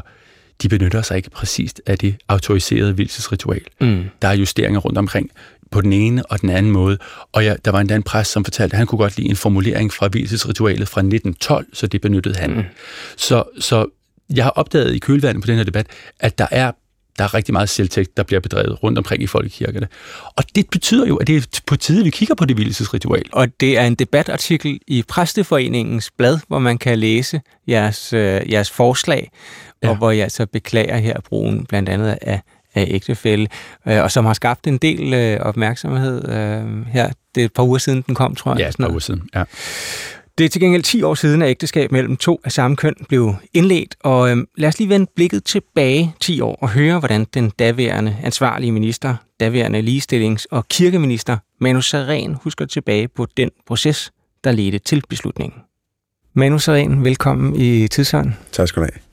de 0.61 0.69
benytter 0.69 1.01
sig 1.01 1.17
ikke 1.17 1.29
præcist 1.29 1.81
af 1.85 1.97
det 1.97 2.15
autoriserede 2.27 2.93
hvilesesritual. 2.93 3.61
Mm. 3.81 4.03
Der 4.21 4.27
er 4.27 4.33
justeringer 4.33 4.79
rundt 4.79 4.97
omkring 4.97 5.31
på 5.71 5.81
den 5.81 5.93
ene 5.93 6.25
og 6.25 6.41
den 6.41 6.49
anden 6.49 6.71
måde. 6.71 6.97
Og 7.31 7.43
ja, 7.43 7.55
der 7.65 7.71
var 7.71 7.79
endda 7.79 7.95
en 7.95 8.03
præst, 8.03 8.31
som 8.31 8.43
fortalte, 8.43 8.73
at 8.73 8.77
han 8.77 8.87
kunne 8.87 8.99
godt 8.99 9.17
lide 9.17 9.29
en 9.29 9.35
formulering 9.35 9.93
fra 9.93 10.07
hvilesesritualet 10.07 10.87
fra 10.87 11.01
1912, 11.01 11.65
så 11.73 11.87
det 11.87 12.01
benyttede 12.01 12.35
han. 12.35 12.55
Mm. 12.55 12.63
Så, 13.17 13.43
så 13.59 13.85
jeg 14.33 14.43
har 14.43 14.51
opdaget 14.51 14.95
i 14.95 14.99
kølvandet 14.99 15.43
på 15.43 15.47
den 15.47 15.57
her 15.57 15.63
debat, 15.63 15.87
at 16.19 16.37
der 16.37 16.47
er 16.51 16.71
der 17.17 17.23
er 17.23 17.33
rigtig 17.33 17.53
meget 17.53 17.69
selvtægt, 17.69 18.17
der 18.17 18.23
bliver 18.23 18.39
bedrevet 18.39 18.83
rundt 18.83 18.97
omkring 18.97 19.23
i 19.23 19.27
folkekirkerne. 19.27 19.87
Og 20.35 20.43
det 20.55 20.69
betyder 20.69 21.07
jo, 21.07 21.15
at 21.15 21.27
det 21.27 21.37
er 21.37 21.61
på 21.65 21.75
tide, 21.75 22.03
vi 22.03 22.09
kigger 22.09 22.35
på 22.35 22.45
det 22.45 22.55
hvilesesritual. 22.55 23.23
Og 23.31 23.59
det 23.59 23.77
er 23.77 23.87
en 23.87 23.95
debatartikel 23.95 24.79
i 24.87 25.03
Præsteforeningens 25.07 26.11
blad, 26.17 26.39
hvor 26.47 26.59
man 26.59 26.77
kan 26.77 26.99
læse 26.99 27.41
jeres, 27.67 28.13
øh, 28.13 28.51
jeres 28.51 28.71
forslag, 28.71 29.31
ja. 29.83 29.89
og 29.89 29.95
hvor 29.95 30.11
jeg 30.11 30.31
så 30.31 30.45
beklager 30.45 30.97
her 30.97 31.19
brugen 31.21 31.65
blandt 31.65 31.89
andet 31.89 32.17
af 32.21 32.41
øh, 33.87 34.03
og 34.03 34.11
som 34.11 34.25
har 34.25 34.33
skabt 34.33 34.67
en 34.67 34.77
del 34.77 35.13
øh, 35.13 35.39
opmærksomhed 35.39 36.29
øh, 36.29 36.87
her. 36.87 37.09
Det 37.35 37.41
er 37.41 37.45
et 37.45 37.53
par 37.53 37.63
uger 37.63 37.77
siden, 37.77 38.01
den 38.01 38.15
kom, 38.15 38.35
tror 38.35 38.51
jeg. 38.51 38.59
Ja, 38.59 38.69
et 38.69 38.75
par 38.79 38.89
uger 38.89 38.99
siden, 38.99 39.29
ja. 39.35 39.43
Det 40.37 40.45
er 40.45 40.49
til 40.49 40.61
gengæld 40.61 40.83
10 40.83 41.03
år 41.03 41.15
siden, 41.15 41.41
at 41.41 41.49
ægteskab 41.49 41.91
mellem 41.91 42.17
to 42.17 42.41
af 42.43 42.51
samme 42.51 42.77
køn 42.77 42.95
blev 43.09 43.35
indledt, 43.53 43.95
og 44.03 44.31
øh, 44.31 44.37
lad 44.57 44.69
os 44.69 44.79
lige 44.79 44.89
vende 44.89 45.11
blikket 45.15 45.43
tilbage 45.43 46.15
10 46.19 46.41
år 46.41 46.57
og 46.61 46.69
høre, 46.69 46.99
hvordan 46.99 47.25
den 47.33 47.49
daværende 47.49 48.17
ansvarlige 48.23 48.71
minister, 48.71 49.15
daværende 49.39 49.79
ligestillings- 49.79 50.45
og 50.51 50.67
kirkeminister 50.67 51.37
Manu 51.61 51.81
Saren 51.81 52.37
husker 52.43 52.65
tilbage 52.65 53.07
på 53.07 53.27
den 53.37 53.49
proces, 53.67 54.11
der 54.43 54.51
ledte 54.51 54.79
til 54.79 55.03
beslutningen. 55.09 55.59
Manu 56.33 56.59
Saren, 56.59 57.03
velkommen 57.03 57.55
i 57.55 57.87
Tidsånd. 57.87 58.31
Tak 58.51 58.67
skal 58.67 58.81
du 58.81 58.87
have. 58.93 59.06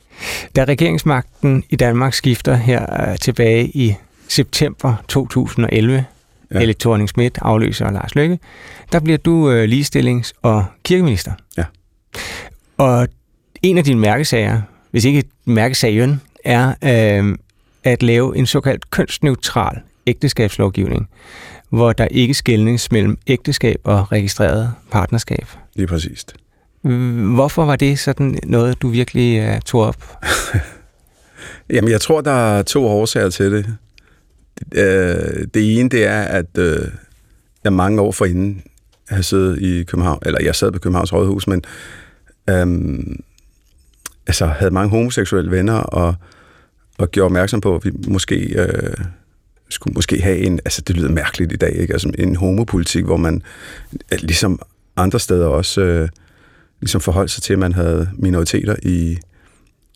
Da 0.57 0.65
regeringsmagten 0.65 1.65
i 1.71 1.77
Danmark 1.77 2.15
skifter 2.15 2.55
her 2.55 3.11
øh, 3.11 3.19
tilbage 3.19 3.67
i 3.67 3.95
september 4.29 5.05
2011, 5.09 6.05
ja. 6.55 6.59
Helle 6.59 6.75
thorning 6.81 7.09
Schmidt 7.09 7.39
afløser 7.43 7.91
Lars 7.91 8.15
Løkke, 8.15 8.39
der 8.93 9.01
bliver 9.01 9.19
du 9.19 9.51
øh, 9.51 9.69
ligestillings- 9.69 10.33
og 10.43 10.65
kirkeminister. 10.85 11.33
Ja. 11.57 11.65
Og 12.77 13.09
en 13.63 13.79
af 13.79 13.85
dine 13.85 14.01
mærkesager, 14.01 14.61
hvis 14.91 15.05
ikke 15.05 15.25
mærkesagen, 15.45 16.21
er 16.45 16.75
øh, 16.85 17.39
at 17.85 18.03
lave 18.03 18.37
en 18.37 18.47
såkaldt 18.47 18.91
kønsneutral 18.91 19.81
ægteskabslovgivning, 20.07 21.09
hvor 21.69 21.93
der 21.93 22.07
ikke 22.11 22.35
skældnes 22.35 22.93
mellem 22.93 23.19
ægteskab 23.27 23.81
og 23.85 24.13
registreret 24.13 24.73
partnerskab. 24.91 25.47
Lige 25.75 25.87
præcist. 25.87 26.35
Hvorfor 27.35 27.65
var 27.65 27.77
det 27.77 27.99
sådan 27.99 28.39
noget, 28.43 28.83
du 28.83 28.89
virkelig 28.89 29.49
uh, 29.49 29.61
tog 29.61 29.81
op? 29.81 30.17
Jamen, 31.71 31.91
jeg 31.91 32.01
tror, 32.01 32.21
der 32.21 32.31
er 32.31 32.63
to 32.63 32.87
årsager 32.87 33.31
til 33.31 33.53
det. 33.53 33.67
Øh, 34.75 35.47
det 35.55 35.79
ene, 35.79 35.89
det 35.89 36.05
er, 36.05 36.23
at 36.23 36.59
øh, 36.59 36.89
jeg 37.65 37.73
mange 37.73 38.01
år 38.01 38.13
forinden 38.13 38.63
har 39.09 39.23
siddet 39.23 39.63
i 39.63 39.85
København, 39.85 40.19
eller 40.27 40.43
jeg 40.43 40.55
sad 40.55 40.73
på 40.73 40.79
Københavns 40.79 41.13
Rådhus, 41.13 41.47
men 41.47 41.63
øhm, 42.51 43.21
altså, 44.27 44.47
havde 44.47 44.71
mange 44.71 44.91
homoseksuelle 44.91 45.51
venner, 45.51 45.75
og, 45.75 46.15
og 46.99 47.11
gjorde 47.11 47.27
opmærksom 47.27 47.61
på, 47.61 47.75
at 47.75 47.85
vi 47.85 47.93
måske 48.09 48.37
øh, 48.37 48.95
skulle 49.69 49.95
måske 49.95 50.23
have 50.23 50.39
en, 50.39 50.61
altså 50.65 50.83
det 50.83 50.97
lyder 50.97 51.11
mærkeligt 51.11 51.53
i 51.53 51.57
dag, 51.57 51.73
ikke? 51.73 51.93
Altså 51.93 52.13
en 52.19 52.37
homopolitik, 52.37 53.05
hvor 53.05 53.17
man 53.17 53.43
ligesom 54.19 54.61
andre 54.97 55.21
steder 55.21 55.47
også 55.47 55.81
øh, 55.81 56.09
ligesom 56.85 57.01
forholdt 57.01 57.31
sig 57.31 57.43
til, 57.43 57.53
at 57.53 57.59
man 57.59 57.73
havde 57.73 58.11
minoriteter 58.19 58.77
i, 58.83 59.19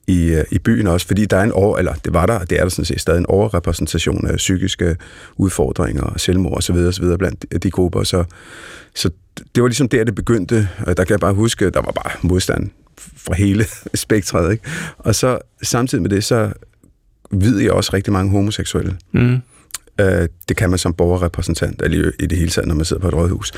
i, 0.06 0.24
øh, 0.24 0.44
i 0.50 0.58
byen 0.58 0.86
også, 0.86 1.06
fordi 1.06 1.26
der 1.26 1.36
er 1.36 1.42
en 1.42 1.52
over, 1.52 1.78
eller 1.78 1.94
det 1.94 2.12
var 2.12 2.26
der, 2.26 2.44
det 2.44 2.58
er 2.58 2.62
der 2.62 2.68
sådan 2.68 2.84
set 2.84 3.00
stadig 3.00 3.18
en 3.18 3.26
overrepræsentation 3.26 4.26
af 4.26 4.36
psykiske 4.36 4.96
udfordringer 5.36 6.02
og 6.02 6.20
selvmord 6.20 6.58
osv. 6.58 6.76
osv. 6.76 7.16
blandt 7.18 7.62
de 7.62 7.70
grupper, 7.70 8.02
så, 8.02 8.24
så 8.94 9.10
det 9.54 9.62
var 9.62 9.68
ligesom 9.68 9.88
der, 9.88 10.04
det 10.04 10.14
begyndte, 10.14 10.68
og 10.86 10.96
der 10.96 11.04
kan 11.04 11.10
jeg 11.10 11.20
bare 11.20 11.34
huske, 11.34 11.70
der 11.70 11.80
var 11.80 11.92
bare 11.92 12.12
modstand 12.22 12.70
fra 13.16 13.34
hele 13.34 13.64
spektret, 13.94 14.52
ikke? 14.52 14.64
Og 14.98 15.14
så 15.14 15.38
samtidig 15.62 16.02
med 16.02 16.10
det, 16.10 16.24
så 16.24 16.52
ved 17.30 17.58
jeg 17.58 17.72
også 17.72 17.90
rigtig 17.94 18.12
mange 18.12 18.30
homoseksuelle. 18.30 18.96
Mm. 19.12 19.38
Øh, 20.00 20.28
det 20.48 20.56
kan 20.56 20.70
man 20.70 20.78
som 20.78 20.94
borgerrepræsentant, 20.94 21.82
eller 21.82 22.10
i 22.20 22.26
det 22.26 22.38
hele 22.38 22.50
taget, 22.50 22.68
når 22.68 22.74
man 22.74 22.84
sidder 22.84 23.00
på 23.00 23.08
et 23.08 23.14
rådhus. 23.14 23.52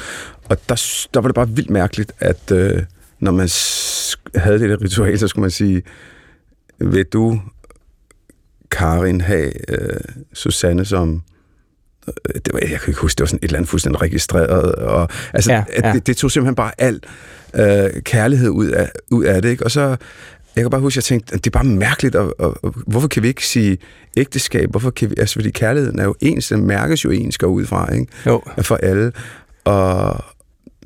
Og 0.48 0.68
der, 0.68 1.06
der 1.14 1.20
var 1.20 1.28
det 1.28 1.34
bare 1.34 1.48
vildt 1.48 1.70
mærkeligt, 1.70 2.12
at 2.18 2.52
øh, 2.52 2.82
når 3.20 3.32
man 3.32 3.48
havde 4.34 4.58
det 4.58 4.70
der 4.70 4.84
ritual, 4.84 5.18
så 5.18 5.28
skulle 5.28 5.42
man 5.42 5.50
sige, 5.50 5.82
vil 6.78 7.04
du, 7.04 7.40
Karin, 8.70 9.20
have 9.20 9.70
øh, 9.70 10.00
Susanne 10.32 10.84
som 10.84 11.22
øh, 12.08 12.34
det 12.34 12.52
var, 12.52 12.58
jeg 12.58 12.68
kan 12.68 12.88
ikke 12.88 13.00
huske, 13.00 13.18
det 13.18 13.20
var 13.20 13.26
sådan 13.26 13.38
et 13.42 13.44
eller 13.44 13.58
andet 13.58 13.68
fuldstændig 13.68 14.02
registreret, 14.02 14.74
og 14.74 15.08
altså, 15.32 15.52
ja, 15.52 15.64
ja. 15.84 15.92
Det, 15.92 16.06
det 16.06 16.16
tog 16.16 16.30
simpelthen 16.30 16.54
bare 16.54 16.72
al 16.78 17.00
øh, 17.54 18.02
kærlighed 18.02 18.48
ud 18.48 18.66
af, 18.66 18.90
ud 19.10 19.24
af 19.24 19.42
det, 19.42 19.48
ikke? 19.48 19.64
og 19.64 19.70
så, 19.70 19.96
jeg 20.56 20.64
kan 20.64 20.70
bare 20.70 20.80
huske, 20.80 20.94
at 20.94 20.96
jeg 20.96 21.04
tænkte, 21.04 21.34
at 21.34 21.44
det 21.44 21.50
er 21.50 21.58
bare 21.58 21.64
mærkeligt, 21.64 22.14
og, 22.14 22.34
og, 22.38 22.56
og 22.62 22.74
hvorfor 22.86 23.08
kan 23.08 23.22
vi 23.22 23.28
ikke 23.28 23.46
sige 23.46 23.78
ægteskab, 24.16 24.70
hvorfor 24.70 24.90
kan 24.90 25.10
vi, 25.10 25.14
altså 25.18 25.34
fordi 25.34 25.50
kærligheden 25.50 25.98
er 25.98 26.04
jo 26.04 26.14
ens, 26.20 26.48
den 26.48 26.66
mærkes 26.66 27.04
jo 27.04 27.10
ens 27.10 27.38
går 27.38 27.46
ud 27.46 27.66
fra, 27.66 27.92
ikke? 27.94 28.06
Jo. 28.26 28.42
For 28.62 28.76
alle, 28.76 29.12
og 29.64 30.24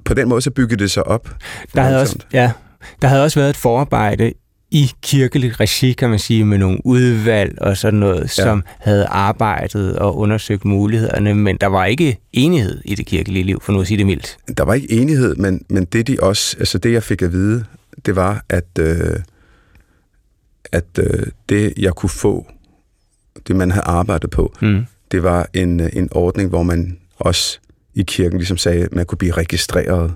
på 0.04 0.14
den 0.14 0.28
måde 0.28 0.40
så 0.40 0.50
byggede 0.50 0.82
det 0.82 0.90
sig 0.90 1.06
op. 1.06 1.28
Der 1.74 1.82
havde, 1.82 2.00
også, 2.00 2.18
ja, 2.32 2.52
der 3.02 3.08
havde 3.08 3.24
også 3.24 3.40
været 3.40 3.50
et 3.50 3.56
forarbejde 3.56 4.32
i 4.70 4.92
kirkeligt 5.02 5.60
regi, 5.60 5.92
kan 5.92 6.10
man 6.10 6.18
sige, 6.18 6.44
med 6.44 6.58
nogle 6.58 6.86
udvalg 6.86 7.58
og 7.60 7.76
sådan 7.76 8.00
noget, 8.00 8.20
ja. 8.20 8.26
som 8.26 8.62
havde 8.80 9.06
arbejdet 9.06 9.98
og 9.98 10.16
undersøgt 10.18 10.64
mulighederne, 10.64 11.34
men 11.34 11.56
der 11.56 11.66
var 11.66 11.84
ikke 11.84 12.18
enighed 12.32 12.80
i 12.84 12.94
det 12.94 13.06
kirkelige 13.06 13.44
liv, 13.44 13.60
for 13.62 13.72
nu 13.72 13.80
at 13.80 13.86
sige 13.86 13.98
det 13.98 14.06
mildt. 14.06 14.36
Der 14.56 14.64
var 14.64 14.74
ikke 14.74 14.92
enighed, 14.92 15.34
men, 15.34 15.64
men 15.70 15.84
det 15.84 16.06
de 16.06 16.16
også, 16.22 16.56
altså 16.58 16.78
det 16.78 16.92
jeg 16.92 17.02
fik 17.02 17.22
at 17.22 17.32
vide, 17.32 17.64
det 18.06 18.16
var, 18.16 18.44
at, 18.48 18.66
øh, 18.78 19.16
at 20.72 20.84
øh, 20.98 21.26
det 21.48 21.72
jeg 21.78 21.92
kunne 21.92 22.10
få, 22.10 22.46
det 23.48 23.56
man 23.56 23.70
havde 23.70 23.84
arbejdet 23.86 24.30
på, 24.30 24.54
mm. 24.62 24.86
det 25.12 25.22
var 25.22 25.48
en, 25.54 25.80
en 25.80 26.08
ordning, 26.12 26.48
hvor 26.48 26.62
man 26.62 26.98
også 27.16 27.58
i 27.94 28.02
kirken 28.02 28.38
ligesom 28.38 28.56
sagde, 28.56 28.84
at 28.84 28.94
man 28.94 29.06
kunne 29.06 29.18
blive 29.18 29.32
registreret 29.32 30.14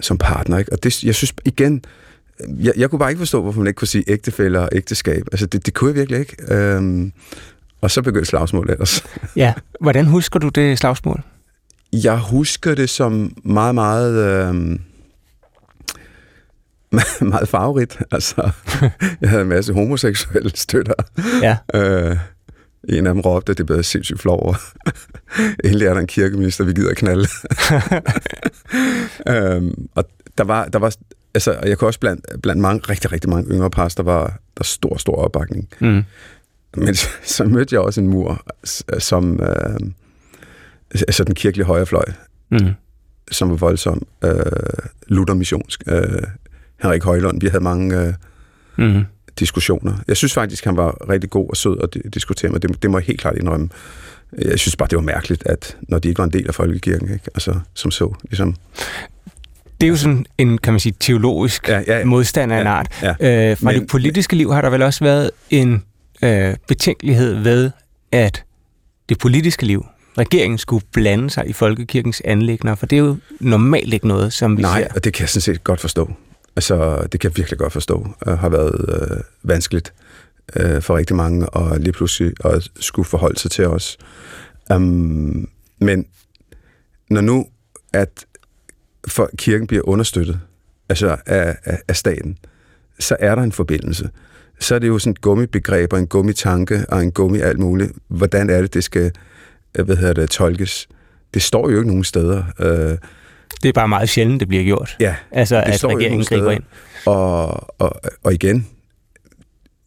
som 0.00 0.18
partner. 0.18 0.58
Ikke? 0.58 0.72
Og 0.72 0.82
det, 0.82 1.04
jeg 1.04 1.14
synes 1.14 1.34
igen, 1.44 1.84
jeg, 2.48 2.72
jeg 2.76 2.90
kunne 2.90 2.98
bare 2.98 3.10
ikke 3.10 3.18
forstå, 3.18 3.42
hvorfor 3.42 3.60
man 3.60 3.66
ikke 3.66 3.78
kunne 3.78 3.88
sige 3.88 4.04
ægtefælde 4.06 4.58
og 4.58 4.68
ægteskab. 4.72 5.22
Altså, 5.32 5.46
det, 5.46 5.66
det 5.66 5.74
kunne 5.74 5.88
jeg 5.88 5.96
virkelig 5.96 6.20
ikke. 6.20 6.36
Øhm, 6.48 7.12
og 7.80 7.90
så 7.90 8.02
begyndte 8.02 8.28
slagsmålet 8.28 8.72
ellers. 8.72 9.04
ja, 9.36 9.52
hvordan 9.80 10.06
husker 10.06 10.38
du 10.38 10.48
det 10.48 10.78
slagsmål? 10.78 11.22
Jeg 11.92 12.18
husker 12.18 12.74
det 12.74 12.90
som 12.90 13.36
meget, 13.44 13.74
meget... 13.74 14.14
Øhm, 14.14 14.80
meget 17.20 17.48
farverigt. 17.48 17.98
Altså, 18.10 18.50
jeg 19.20 19.30
havde 19.30 19.42
en 19.42 19.48
masse 19.48 19.72
homoseksuelle 19.72 20.50
støtter. 20.54 20.94
Ja. 21.42 21.56
Øh, 21.74 22.16
en 22.88 23.06
af 23.06 23.14
dem 23.14 23.20
råbte, 23.20 23.50
at 23.50 23.58
det 23.58 23.66
blev 23.66 23.82
sindssygt 23.82 24.20
flov 24.20 24.42
over. 24.42 24.54
Endelig 25.64 25.86
er 25.86 25.94
der 25.94 26.00
en 26.00 26.06
kirkeminister, 26.06 26.64
vi 26.64 26.72
gider 26.72 26.94
knalde. 26.94 27.28
øhm, 29.56 29.88
og 29.94 30.04
der 30.38 30.44
var, 30.44 30.64
der 30.64 30.78
var 30.78 30.94
altså, 31.34 31.52
jeg 31.52 31.78
kan 31.78 31.86
også 31.86 32.00
blandt, 32.00 32.42
blandt 32.42 32.62
mange, 32.62 32.80
rigtig, 32.88 33.12
rigtig 33.12 33.30
mange 33.30 33.50
yngre 33.50 33.70
der 33.96 34.02
var 34.02 34.38
der 34.58 34.64
stor, 34.64 34.96
stor 34.96 35.16
opbakning. 35.16 35.68
Mm. 35.80 36.02
Men 36.76 36.94
så, 36.94 37.08
så 37.36 37.44
mødte 37.44 37.74
jeg 37.74 37.80
også 37.80 38.00
en 38.00 38.08
mur, 38.08 38.46
som 38.98 39.40
øh, 39.40 39.80
altså 40.94 41.24
den 41.24 41.34
kirkelige 41.34 41.66
højrefløj, 41.66 42.04
mm. 42.50 42.70
som 43.30 43.50
var 43.50 43.56
voldsom. 43.56 44.06
Øh, 44.24 44.32
Luther-missionsk. 45.06 45.82
Øh, 45.86 46.22
Henrik 46.82 47.02
Højlund, 47.02 47.40
vi 47.40 47.46
havde 47.46 47.64
mange 47.64 48.00
øh, 48.00 48.14
mm. 48.76 49.04
Diskussioner. 49.42 49.94
Jeg 50.08 50.16
synes 50.16 50.34
faktisk, 50.34 50.64
han 50.64 50.76
var 50.76 51.08
rigtig 51.08 51.30
god 51.30 51.50
og 51.50 51.56
sød 51.56 51.76
at 51.82 52.14
diskutere 52.14 52.50
med. 52.50 52.60
Det, 52.60 52.82
det 52.82 52.90
må 52.90 52.98
jeg 52.98 53.06
helt 53.06 53.20
klart 53.20 53.36
indrømme. 53.36 53.68
Jeg 54.38 54.58
synes 54.58 54.76
bare, 54.76 54.88
det 54.88 54.96
var 54.96 55.02
mærkeligt, 55.02 55.42
at 55.46 55.76
når 55.82 55.98
de 55.98 56.08
ikke 56.08 56.18
var 56.18 56.24
en 56.24 56.32
del 56.32 56.48
af 56.48 56.54
folkekirken, 56.54 57.12
ikke? 57.12 57.26
Altså, 57.34 57.60
som 57.74 57.90
så, 57.90 58.14
ligesom 58.22 58.56
det 59.80 59.86
er 59.86 59.90
jo 59.90 59.96
sådan 59.96 60.26
en, 60.38 60.58
kan 60.58 60.72
man 60.72 60.80
sige, 60.80 60.94
teologisk 61.00 61.68
ja, 61.68 61.80
ja, 61.86 62.04
modstand 62.04 62.52
af 62.52 62.56
ja, 62.56 62.60
en 62.60 62.66
art. 62.66 62.86
Ja, 63.02 63.50
øh, 63.50 63.56
fra 63.56 63.70
men, 63.70 63.80
det 63.80 63.88
politiske 63.88 64.36
liv 64.36 64.52
har 64.52 64.62
der 64.62 64.70
vel 64.70 64.82
også 64.82 65.04
været 65.04 65.30
en 65.50 65.82
øh, 66.22 66.54
betænkelighed 66.68 67.34
ved, 67.34 67.70
at 68.12 68.44
det 69.08 69.18
politiske 69.18 69.66
liv, 69.66 69.86
regeringen 70.18 70.58
skulle 70.58 70.84
blande 70.92 71.30
sig 71.30 71.48
i 71.48 71.52
folkekirkens 71.52 72.22
anlægner, 72.24 72.74
for 72.74 72.86
det 72.86 72.96
er 72.96 73.00
jo 73.00 73.16
normalt 73.40 73.94
ikke 73.94 74.08
noget, 74.08 74.32
som 74.32 74.56
vi 74.56 74.62
Nej, 74.62 74.82
ser. 74.82 74.88
og 74.94 75.04
det 75.04 75.12
kan 75.12 75.20
jeg 75.22 75.28
sådan 75.28 75.40
set 75.40 75.64
godt 75.64 75.80
forstå. 75.80 76.10
Altså, 76.56 77.06
det 77.12 77.20
kan 77.20 77.30
jeg 77.30 77.36
virkelig 77.36 77.58
godt 77.58 77.72
forstå, 77.72 78.06
og 78.20 78.38
har 78.38 78.48
været 78.48 78.86
øh, 78.88 79.20
vanskeligt 79.42 79.94
øh, 80.56 80.82
for 80.82 80.96
rigtig 80.96 81.16
mange, 81.16 81.48
og 81.48 81.80
lige 81.80 81.92
pludselig 81.92 82.32
at 82.44 82.68
skulle 82.80 83.06
forholde 83.06 83.38
sig 83.38 83.50
til 83.50 83.66
os. 83.66 83.98
Um, 84.74 85.48
men 85.78 86.06
når 87.10 87.20
nu, 87.20 87.46
at 87.92 88.26
for 89.08 89.30
kirken 89.36 89.66
bliver 89.66 89.88
understøttet 89.88 90.40
altså 90.88 91.16
af, 91.26 91.56
af, 91.64 91.78
af 91.88 91.96
staten, 91.96 92.38
så 92.98 93.16
er 93.20 93.34
der 93.34 93.42
en 93.42 93.52
forbindelse. 93.52 94.10
Så 94.60 94.74
er 94.74 94.78
det 94.78 94.88
jo 94.88 94.98
sådan 94.98 95.10
et 95.10 95.20
gummibegreb 95.20 95.92
og 95.92 95.98
en 95.98 96.06
gummitanke 96.06 96.84
og 96.88 97.02
en 97.02 97.12
gummi 97.12 97.38
alt 97.38 97.58
muligt. 97.58 97.92
Hvordan 98.08 98.50
er 98.50 98.60
det, 98.60 98.74
det 98.74 98.84
skal 98.84 99.12
øh, 99.78 99.84
hvad 99.84 99.96
hedder 99.96 100.14
det, 100.14 100.30
tolkes? 100.30 100.88
Det 101.34 101.42
står 101.42 101.70
jo 101.70 101.76
ikke 101.76 101.88
nogen 101.88 102.04
steder. 102.04 102.44
Øh, 102.58 102.98
det 103.62 103.68
er 103.68 103.72
bare 103.72 103.88
meget 103.88 104.08
sjældent, 104.08 104.40
det 104.40 104.48
bliver 104.48 104.64
gjort. 104.64 104.96
Ja, 105.00 105.16
altså, 105.30 105.56
det 105.56 105.62
at 105.62 105.84
regeringen 105.84 106.24
griber 106.24 106.50
ind. 106.50 106.62
Og, 107.06 107.80
og, 107.80 108.00
og 108.22 108.34
igen, 108.34 108.66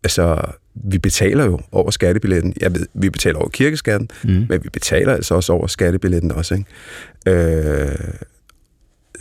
altså, 0.04 0.42
vi 0.74 0.98
betaler 0.98 1.46
jo 1.46 1.60
over 1.72 1.92
skattebilletten. 1.92 2.54
Jeg 2.62 2.74
ved, 2.74 2.88
vi 2.94 3.10
betaler 3.10 3.40
over 3.40 3.50
kirkeskatten, 3.50 4.10
mm. 4.24 4.46
men 4.50 4.64
vi 4.64 4.70
betaler 4.70 5.14
altså 5.14 5.36
også 5.36 5.54
over 5.54 5.68
skattebilletten 5.68 6.32
også. 6.32 6.56
Ikke? 6.56 6.66
Øh, 7.28 7.96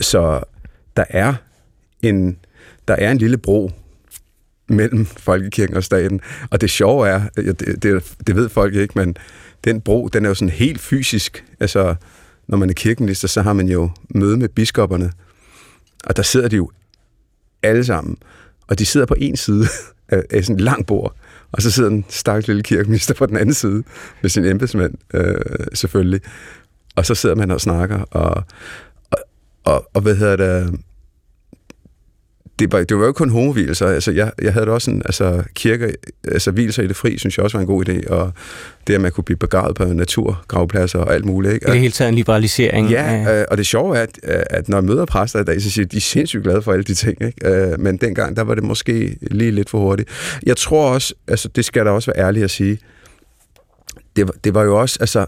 så 0.00 0.40
der 0.96 1.04
er 1.08 1.34
en, 2.02 2.38
der 2.88 2.94
er 2.94 3.10
en 3.10 3.18
lille 3.18 3.38
bro 3.38 3.70
mellem 4.68 5.06
folkekirken 5.06 5.76
og 5.76 5.84
staten. 5.84 6.20
Og 6.50 6.60
det 6.60 6.70
sjove 6.70 7.08
er, 7.08 7.22
det, 7.36 7.82
det, 7.82 8.14
det 8.26 8.36
ved 8.36 8.48
folk 8.48 8.74
ikke, 8.74 8.92
men 8.96 9.16
den 9.64 9.80
bro, 9.80 10.08
den 10.08 10.24
er 10.24 10.28
jo 10.28 10.34
sådan 10.34 10.48
helt 10.48 10.80
fysisk. 10.80 11.44
Altså, 11.60 11.94
når 12.46 12.58
man 12.58 12.70
er 12.70 12.74
kirkenlister, 12.74 13.28
så 13.28 13.42
har 13.42 13.52
man 13.52 13.68
jo 13.68 13.90
møde 14.14 14.36
med 14.36 14.48
biskopperne, 14.48 15.12
og 16.04 16.16
der 16.16 16.22
sidder 16.22 16.48
de 16.48 16.56
jo 16.56 16.70
alle 17.62 17.84
sammen, 17.84 18.16
og 18.68 18.78
de 18.78 18.86
sidder 18.86 19.06
på 19.06 19.14
en 19.18 19.36
side 19.36 19.66
af, 20.08 20.22
af 20.30 20.44
sådan 20.44 20.56
en 20.56 20.64
lang 20.64 20.86
bord, 20.86 21.16
og 21.52 21.62
så 21.62 21.70
sidder 21.70 21.90
en 21.90 22.04
stakkels 22.08 22.46
lille 22.46 22.62
kirkeminister 22.62 23.14
på 23.14 23.26
den 23.26 23.36
anden 23.36 23.54
side 23.54 23.82
med 24.22 24.30
sin 24.30 24.44
embedsmænd, 24.44 24.94
øh, 25.14 25.34
selvfølgelig. 25.74 26.20
Og 26.96 27.06
så 27.06 27.14
sidder 27.14 27.34
man 27.34 27.50
og 27.50 27.60
snakker, 27.60 27.98
og, 27.98 28.44
og, 29.64 29.90
og 29.94 30.00
hvad 30.02 30.16
hedder 30.16 30.36
det, 30.36 30.80
det 32.58 32.72
var, 32.72 32.84
det 32.84 32.96
var 32.96 33.02
jo 33.02 33.08
ikke 33.08 33.18
kun 33.18 33.30
homovilser. 33.30 33.86
Altså, 33.86 34.12
jeg, 34.12 34.32
jeg 34.42 34.52
havde 34.52 34.68
også 34.68 34.84
sådan, 34.84 35.02
altså, 35.04 35.42
kirke, 35.54 35.94
altså, 36.24 36.50
hvilser 36.50 36.82
i 36.82 36.86
det 36.86 36.96
fri, 36.96 37.18
synes 37.18 37.36
jeg 37.36 37.44
også 37.44 37.56
var 37.56 37.60
en 37.60 37.66
god 37.66 37.88
idé, 37.88 38.10
og 38.12 38.32
det, 38.86 38.94
at 38.94 39.00
man 39.00 39.12
kunne 39.12 39.24
blive 39.24 39.36
begravet 39.36 39.76
på 39.76 39.84
naturgravpladser 39.84 40.98
og 40.98 41.14
alt 41.14 41.24
muligt. 41.24 41.54
Ikke? 41.54 41.68
I 41.68 41.70
det 41.70 41.80
hele 41.80 41.92
taget 41.92 42.08
en 42.08 42.14
liberalisering. 42.14 42.90
Ja, 42.90 43.40
øh, 43.40 43.46
og 43.50 43.56
det 43.56 43.66
sjove 43.66 43.96
er, 43.96 44.02
at, 44.02 44.18
at 44.50 44.68
når 44.68 44.76
jeg 44.76 44.84
møder 44.84 45.04
præster 45.04 45.40
i 45.40 45.44
dag, 45.44 45.62
så 45.62 45.70
siger 45.70 45.86
de, 45.86 45.90
de 45.90 45.96
er 45.96 46.00
sindssygt 46.00 46.42
glade 46.42 46.62
for 46.62 46.72
alle 46.72 46.84
de 46.84 46.94
ting, 46.94 47.22
ikke? 47.22 47.48
Øh, 47.48 47.80
men 47.80 47.96
dengang, 47.96 48.36
der 48.36 48.42
var 48.42 48.54
det 48.54 48.64
måske 48.64 49.16
lige 49.30 49.50
lidt 49.50 49.70
for 49.70 49.78
hurtigt. 49.78 50.08
Jeg 50.46 50.56
tror 50.56 50.90
også, 50.90 51.14
altså, 51.28 51.48
det 51.48 51.64
skal 51.64 51.84
der 51.84 51.90
også 51.90 52.12
være 52.14 52.26
ærligt 52.26 52.44
at 52.44 52.50
sige, 52.50 52.78
det 54.16 54.26
var, 54.26 54.34
det 54.44 54.54
var 54.54 54.62
jo 54.62 54.80
også, 54.80 54.96
altså, 55.00 55.26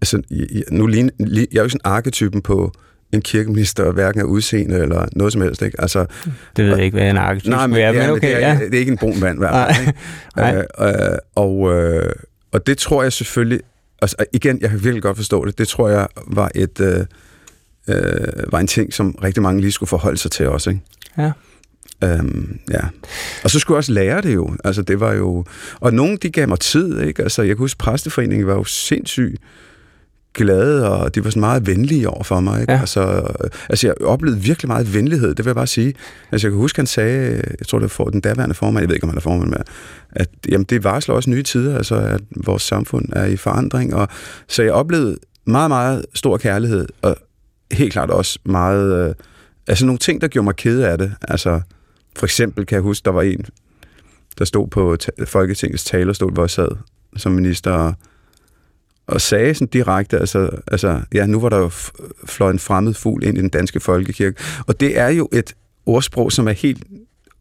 altså 0.00 0.22
nu 0.70 0.86
lige, 0.86 1.10
jeg 1.52 1.58
er 1.58 1.62
jo 1.62 1.68
sådan 1.68 1.80
arketypen 1.84 2.42
på 2.42 2.72
en 3.12 3.22
kirkeminister, 3.22 3.92
hverken 3.92 4.20
af 4.20 4.24
udseende 4.24 4.78
eller 4.78 5.06
noget 5.12 5.32
som 5.32 5.42
helst. 5.42 5.62
Ikke? 5.62 5.80
Altså, 5.80 6.06
det 6.56 6.64
ved 6.64 6.76
jeg 6.76 6.84
ikke, 6.84 6.96
hvad 6.96 7.10
en 7.10 7.16
arketyp 7.16 7.50
nej, 7.50 7.66
men, 7.66 7.76
er, 7.78 7.92
men, 7.92 8.10
okay, 8.10 8.28
det, 8.28 8.44
er, 8.44 8.48
ja. 8.48 8.58
det 8.64 8.74
er 8.74 8.78
ikke 8.78 8.92
en 8.92 8.98
brun 8.98 9.20
mand, 9.20 9.38
hvert 9.38 9.76
fald. 9.76 9.94
Nej. 10.36 10.56
Øh, 10.56 11.12
øh, 11.12 11.18
og, 11.34 11.74
øh, 11.74 12.12
og 12.52 12.66
det 12.66 12.78
tror 12.78 13.02
jeg 13.02 13.12
selvfølgelig, 13.12 13.60
altså 14.02 14.16
igen, 14.32 14.58
jeg 14.60 14.70
kan 14.70 14.84
virkelig 14.84 15.02
godt 15.02 15.16
forstå 15.16 15.44
det, 15.44 15.58
det 15.58 15.68
tror 15.68 15.88
jeg 15.88 16.06
var 16.26 16.50
et... 16.54 16.80
Øh, 16.80 17.04
øh, 17.88 18.52
var 18.52 18.58
en 18.58 18.66
ting, 18.66 18.92
som 18.92 19.18
rigtig 19.22 19.42
mange 19.42 19.60
lige 19.60 19.72
skulle 19.72 19.88
forholde 19.88 20.18
sig 20.18 20.30
til 20.30 20.48
også. 20.48 20.70
Ikke? 20.70 20.82
Ja. 21.18 21.32
Øhm, 22.04 22.58
ja. 22.70 22.80
Og 23.44 23.50
så 23.50 23.58
skulle 23.58 23.76
jeg 23.76 23.78
også 23.78 23.92
lære 23.92 24.20
det 24.20 24.34
jo. 24.34 24.56
Altså, 24.64 24.82
det 24.82 25.00
var 25.00 25.12
jo... 25.12 25.44
Og 25.80 25.94
nogen, 25.94 26.16
de 26.16 26.30
gav 26.30 26.48
mig 26.48 26.60
tid, 26.60 27.00
ikke? 27.00 27.22
Altså, 27.22 27.42
jeg 27.42 27.56
kan 27.56 27.58
huske, 27.58 27.78
præsteforeningen 27.78 28.46
var 28.46 28.54
jo 28.54 28.64
sindssygt 28.64 29.42
glade, 30.34 30.90
og 30.90 31.14
de 31.14 31.24
var 31.24 31.30
sådan 31.30 31.40
meget 31.40 31.66
venlige 31.66 32.08
over 32.08 32.22
for 32.22 32.40
mig. 32.40 32.60
Ikke? 32.60 32.72
Ja. 32.72 32.80
Altså, 32.80 33.32
altså, 33.68 33.86
jeg 33.86 33.94
oplevede 34.00 34.40
virkelig 34.40 34.68
meget 34.68 34.94
venlighed, 34.94 35.28
det 35.28 35.44
vil 35.44 35.50
jeg 35.50 35.54
bare 35.54 35.66
sige. 35.66 35.94
Altså, 36.32 36.46
jeg 36.46 36.52
kan 36.52 36.58
huske, 36.58 36.78
han 36.78 36.86
sagde, 36.86 37.42
jeg 37.58 37.66
tror, 37.66 37.78
det 37.78 37.98
var 37.98 38.04
den 38.04 38.20
daværende 38.20 38.54
formand, 38.54 38.82
jeg 38.82 38.88
ved 38.88 38.96
ikke, 38.96 39.04
om 39.04 39.08
han 39.08 39.16
er 39.16 39.20
formand 39.20 39.50
med, 39.50 39.58
at 40.10 40.28
jamen, 40.48 40.64
det 40.64 40.84
varsler 40.84 41.14
også 41.14 41.30
nye 41.30 41.42
tider, 41.42 41.76
altså, 41.76 41.94
at 41.96 42.20
vores 42.36 42.62
samfund 42.62 43.08
er 43.12 43.24
i 43.24 43.36
forandring. 43.36 43.94
Og, 43.94 44.08
så 44.48 44.62
jeg 44.62 44.72
oplevede 44.72 45.16
meget, 45.44 45.70
meget 45.70 46.04
stor 46.14 46.36
kærlighed, 46.36 46.88
og 47.02 47.16
helt 47.72 47.92
klart 47.92 48.10
også 48.10 48.38
meget... 48.44 49.08
Øh, 49.08 49.14
altså, 49.66 49.86
nogle 49.86 49.98
ting, 49.98 50.20
der 50.20 50.28
gjorde 50.28 50.44
mig 50.44 50.56
ked 50.56 50.80
af 50.80 50.98
det. 50.98 51.12
Altså, 51.22 51.60
for 52.16 52.26
eksempel 52.26 52.66
kan 52.66 52.74
jeg 52.76 52.82
huske, 52.82 53.04
der 53.04 53.10
var 53.10 53.22
en, 53.22 53.44
der 54.38 54.44
stod 54.44 54.68
på 54.68 54.96
Folketingets 55.26 55.84
talerstol, 55.84 56.32
hvor 56.32 56.42
jeg 56.42 56.50
sad 56.50 56.68
som 57.16 57.32
minister, 57.32 57.92
og, 59.08 59.20
sagde 59.20 59.54
sådan 59.54 59.66
direkte, 59.66 60.18
altså, 60.18 60.50
altså, 60.66 61.00
ja, 61.14 61.26
nu 61.26 61.40
var 61.40 61.48
der 61.48 61.58
jo 61.58 61.70
fløjet 62.26 62.52
en 62.52 62.58
fremmed 62.58 62.94
fugl 62.94 63.24
ind 63.24 63.38
i 63.38 63.40
den 63.40 63.48
danske 63.48 63.80
folkekirke. 63.80 64.40
Og 64.66 64.80
det 64.80 64.98
er 64.98 65.08
jo 65.08 65.28
et 65.32 65.54
ordsprog, 65.86 66.32
som 66.32 66.48
er 66.48 66.52
helt 66.52 66.84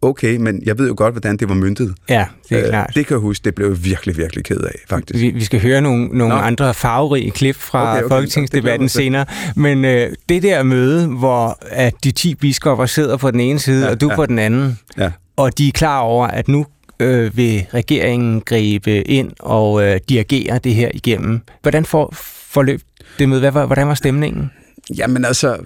okay, 0.02 0.36
men 0.36 0.62
jeg 0.66 0.78
ved 0.78 0.88
jo 0.88 0.94
godt, 0.98 1.14
hvordan 1.14 1.38
det 1.38 1.50
var 1.50 1.56
myntet. 1.56 1.96
Ja, 2.10 2.26
det 2.50 2.58
er 2.58 2.64
øh, 2.64 2.70
klart. 2.70 2.92
Det 2.96 3.08
kan 3.08 3.14
jeg 3.14 3.22
huske, 3.22 3.44
det 3.44 3.56
blev 3.56 3.68
jeg 3.68 3.84
virkelig, 3.84 4.18
virkelig 4.18 4.46
ked 4.46 4.60
af, 4.60 4.76
faktisk. 4.90 5.22
Vi, 5.22 5.30
vi 5.30 5.44
skal 5.44 5.62
høre 5.62 5.82
nogle, 5.82 6.08
nogle 6.08 6.34
andre 6.34 6.74
farverige 6.74 7.32
klip 7.32 7.56
fra 7.56 7.92
okay, 7.92 8.04
okay, 8.04 8.16
Folketingsdebatten 8.16 8.90
senere, 8.90 9.26
men 9.56 9.86
øh, 9.86 10.14
det 10.30 10.44
der 10.44 10.64
møde, 10.64 11.08
hvor 11.08 11.58
at 11.62 11.94
de 12.04 12.12
10 12.12 12.36
biskopper 12.36 12.86
sidder 12.86 13.18
på 13.18 13.32
den 13.32 13.40
ene 13.40 13.60
side, 13.60 13.86
ja, 13.86 13.92
og 13.92 14.02
du 14.02 14.10
ja. 14.10 14.16
på 14.16 14.26
den 14.26 14.40
anden, 14.40 14.80
ja. 14.98 15.12
og 15.38 15.58
de 15.58 15.68
er 15.68 15.72
klar 15.72 16.00
over, 16.00 16.28
at 16.28 16.48
nu 16.48 16.66
øh, 17.00 17.38
vil 17.38 17.66
regeringen 17.74 18.42
gribe 18.42 19.02
ind 19.02 19.32
og 19.40 19.84
øh, 19.84 20.00
dirigere 20.10 20.60
det 20.60 20.76
her 20.76 20.92
igennem. 20.94 21.42
Hvordan 21.62 21.86
får 21.86 22.14
forløb 22.50 22.82
det 23.20 23.30
møde? 23.30 23.52
Hvad, 23.52 23.66
hvordan 23.66 23.88
var 23.88 23.94
stemningen? 23.94 24.52
Jamen 24.98 25.26
altså, 25.26 25.60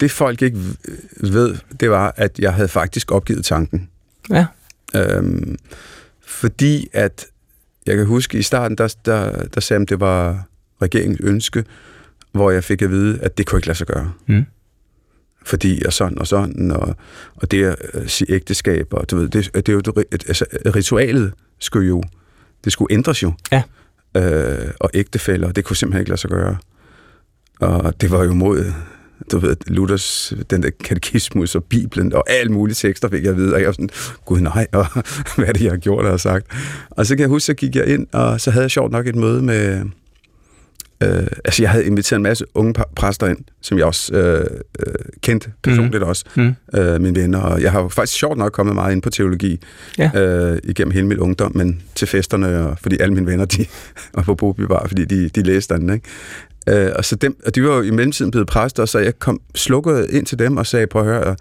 det 0.00 0.10
folk 0.10 0.42
ikke 0.42 0.58
ved, 1.20 1.56
det 1.80 1.90
var, 1.90 2.14
at 2.16 2.38
jeg 2.38 2.54
havde 2.54 2.68
faktisk 2.68 3.12
opgivet 3.12 3.44
tanken. 3.44 3.88
Ja. 4.30 4.46
Øhm, 4.96 5.56
fordi 6.26 6.88
at, 6.92 7.26
jeg 7.86 7.96
kan 7.96 8.06
huske, 8.06 8.38
i 8.38 8.42
starten, 8.42 8.78
der, 8.78 8.94
der, 9.04 9.44
der 9.46 9.60
sagde 9.60 9.82
at 9.82 9.88
det 9.88 10.00
var 10.00 10.46
regeringens 10.82 11.20
ønske, 11.20 11.64
hvor 12.32 12.50
jeg 12.50 12.64
fik 12.64 12.82
at 12.82 12.90
vide, 12.90 13.18
at 13.22 13.38
det 13.38 13.46
kunne 13.46 13.58
ikke 13.58 13.66
lade 13.66 13.78
sig 13.78 13.86
gøre. 13.86 14.12
Mm. 14.26 14.46
Fordi 15.44 15.82
og 15.86 15.92
sådan 15.92 16.18
og 16.18 16.26
sådan, 16.26 16.70
og, 16.70 16.96
og 17.36 17.50
det 17.50 17.64
at 17.64 17.76
øh, 17.94 18.08
sige 18.08 18.32
ægteskab, 18.32 18.86
og 18.90 19.10
du 19.10 19.16
ved, 19.16 19.28
det, 19.28 19.50
det 19.54 19.68
er 19.68 19.72
jo, 19.72 19.78
et, 20.12 20.24
altså, 20.28 20.44
ritualet 20.76 21.32
skulle 21.60 21.88
jo, 21.88 22.02
det 22.64 22.72
skulle 22.72 22.92
ændres 22.92 23.22
jo. 23.22 23.32
Ja. 23.52 23.62
Øh, 24.16 24.70
og 24.80 24.90
ægtefælder, 24.94 25.52
det 25.52 25.64
kunne 25.64 25.76
simpelthen 25.76 26.00
ikke 26.00 26.10
lade 26.10 26.20
sig 26.20 26.30
gøre. 26.30 26.56
Og 27.60 28.00
det 28.00 28.10
var 28.10 28.24
jo 28.24 28.34
mod, 28.34 28.72
du 29.32 29.38
ved, 29.38 29.56
Luthers, 29.66 30.32
den 30.50 30.62
der 30.62 30.70
katekismus 30.84 31.54
og 31.54 31.64
Bibelen 31.64 32.12
og 32.12 32.24
alle 32.30 32.52
mulige 32.52 32.74
tekster 32.74 33.08
fik 33.08 33.22
jeg 33.22 33.30
at 33.30 33.36
vide, 33.36 33.54
og 33.54 33.60
jeg 33.60 33.66
var 33.66 33.72
sådan, 33.72 33.90
gud 34.24 34.40
nej, 34.40 34.66
og 34.72 34.86
hvad 35.36 35.46
er 35.46 35.52
det, 35.52 35.62
jeg 35.62 35.72
har 35.72 35.76
gjort 35.76 36.04
og 36.04 36.20
sagt. 36.20 36.46
Og 36.90 37.06
så 37.06 37.16
kan 37.16 37.20
jeg 37.20 37.28
huske, 37.28 37.46
så 37.46 37.54
gik 37.54 37.76
jeg 37.76 37.86
ind, 37.86 38.06
og 38.12 38.40
så 38.40 38.50
havde 38.50 38.62
jeg 38.62 38.70
sjovt 38.70 38.92
nok 38.92 39.06
et 39.06 39.16
møde 39.16 39.42
med, 39.42 39.84
øh, 41.04 41.26
altså 41.44 41.62
jeg 41.62 41.70
havde 41.70 41.84
inviteret 41.84 42.18
en 42.18 42.22
masse 42.22 42.44
unge 42.54 42.74
præster 42.96 43.26
ind, 43.26 43.38
som 43.60 43.78
jeg 43.78 43.86
også 43.86 44.14
øh, 44.14 44.46
øh, 44.86 44.94
kendte 45.20 45.52
personligt 45.62 46.02
mm. 46.02 46.08
også, 46.08 46.24
mm. 46.36 46.54
øh, 46.74 47.00
mine 47.00 47.20
venner, 47.20 47.38
og 47.38 47.62
jeg 47.62 47.72
har 47.72 47.82
jo 47.82 47.88
faktisk 47.88 48.18
sjovt 48.18 48.38
nok 48.38 48.52
kommet 48.52 48.74
meget 48.74 48.92
ind 48.92 49.02
på 49.02 49.10
teologi 49.10 49.60
ja. 49.98 50.10
øh, 50.14 50.58
igennem 50.64 50.92
hele 50.92 51.06
min 51.06 51.18
ungdom, 51.18 51.52
men 51.54 51.82
til 51.94 52.08
festerne, 52.08 52.66
og, 52.66 52.78
fordi 52.82 52.96
alle 53.00 53.14
mine 53.14 53.26
venner, 53.26 53.44
de 53.44 53.66
var 54.14 54.22
på 54.22 54.34
Boby 54.34 54.60
var, 54.60 54.86
fordi 54.88 55.04
de, 55.04 55.28
de 55.28 55.42
læste 55.42 55.74
den, 55.74 55.90
ikke? 55.90 56.08
Øh, 56.68 56.92
og, 56.96 57.04
så 57.04 57.16
dem, 57.16 57.36
og 57.46 57.54
de 57.54 57.62
var 57.62 57.74
jo 57.74 57.82
i 57.82 57.90
mellemtiden 57.90 58.30
blevet 58.30 58.48
præster, 58.48 58.84
så 58.84 58.98
jeg 58.98 59.18
kom 59.18 59.40
slukket 59.54 60.10
ind 60.10 60.26
til 60.26 60.38
dem 60.38 60.56
og 60.56 60.66
sagde, 60.66 60.86
prøv 60.86 61.02
at 61.02 61.08
høre, 61.08 61.36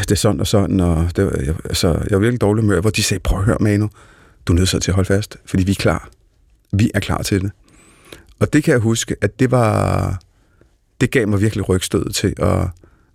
det 0.00 0.10
er 0.10 0.14
sådan 0.14 0.40
og 0.40 0.46
sådan, 0.46 0.80
og 0.80 1.10
det, 1.16 1.32
jeg, 1.46 1.54
altså, 1.64 1.88
jeg 1.88 2.12
var 2.12 2.18
virkelig 2.18 2.40
dårlig 2.40 2.64
med, 2.64 2.80
hvor 2.80 2.90
de 2.90 3.02
sagde, 3.02 3.20
prøv 3.20 3.38
at 3.38 3.44
høre, 3.44 3.56
Manu, 3.60 3.88
du 4.46 4.52
er 4.52 4.56
nødt 4.56 4.68
til 4.68 4.90
at 4.90 4.94
holde 4.94 5.06
fast, 5.06 5.36
fordi 5.46 5.64
vi 5.64 5.70
er 5.70 5.76
klar. 5.76 6.08
Vi 6.72 6.90
er 6.94 7.00
klar 7.00 7.22
til 7.22 7.40
det. 7.40 7.50
Og 8.40 8.52
det 8.52 8.64
kan 8.64 8.72
jeg 8.72 8.80
huske, 8.80 9.16
at 9.20 9.40
det 9.40 9.50
var, 9.50 10.20
det 11.00 11.10
gav 11.10 11.28
mig 11.28 11.40
virkelig 11.40 11.68
rygstød 11.68 12.10
til 12.10 12.34
at 12.36 12.68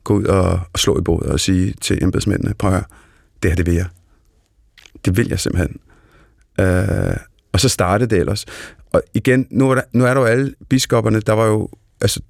gå 0.04 0.14
ud 0.14 0.24
og, 0.24 0.60
og 0.74 0.80
slå 0.80 1.00
i 1.00 1.02
bordet 1.02 1.32
og 1.32 1.40
sige 1.40 1.74
til 1.82 2.04
embedsmændene, 2.04 2.54
prøv 2.54 2.70
at 2.70 2.76
høre, 2.76 2.84
det 3.44 3.52
her 3.52 3.56
det 3.56 3.66
vil 3.66 3.74
jeg. 3.74 3.86
Det 5.06 5.18
vil 5.18 5.28
jeg 5.30 5.40
simpelthen. 5.40 5.80
Øh, 6.60 7.18
og 7.52 7.60
så 7.60 7.70
startede 7.70 8.10
det 8.10 8.20
ellers. 8.20 8.46
Og 8.94 9.02
igen, 9.14 9.48
nu 9.50 9.72
er 9.72 9.76
der, 9.76 9.82
nu 9.94 10.06
er 10.06 10.14
der 10.14 10.22
jo 10.22 10.28
alle 10.28 10.54
biskopperne, 10.70 11.20
der 11.20 11.34
var 11.34 11.46
jo, 11.46 11.70
altså, 12.02 12.22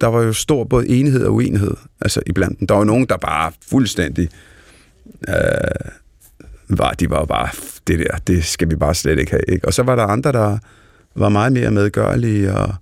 der 0.00 0.06
var 0.06 0.22
jo 0.22 0.32
stor 0.32 0.64
både 0.64 0.88
enighed 0.88 1.24
og 1.24 1.34
uenighed 1.34 1.74
altså, 2.00 2.22
iblandt 2.26 2.58
dem. 2.60 2.66
Der 2.66 2.74
var 2.74 2.80
jo 2.80 2.84
nogen, 2.84 3.06
der 3.06 3.16
bare 3.16 3.52
fuldstændig 3.70 4.28
øh, 5.28 5.34
var, 6.68 6.92
de 6.92 7.10
var 7.10 7.24
bare, 7.24 7.48
det 7.86 7.98
der, 7.98 8.18
det 8.26 8.44
skal 8.44 8.70
vi 8.70 8.76
bare 8.76 8.94
slet 8.94 9.18
ikke 9.18 9.30
have. 9.30 9.42
Ikke? 9.48 9.66
Og 9.66 9.74
så 9.74 9.82
var 9.82 9.96
der 9.96 10.06
andre, 10.06 10.32
der 10.32 10.58
var 11.14 11.28
meget 11.28 11.52
mere 11.52 11.70
medgørlige 11.70 12.54
og, 12.54 12.74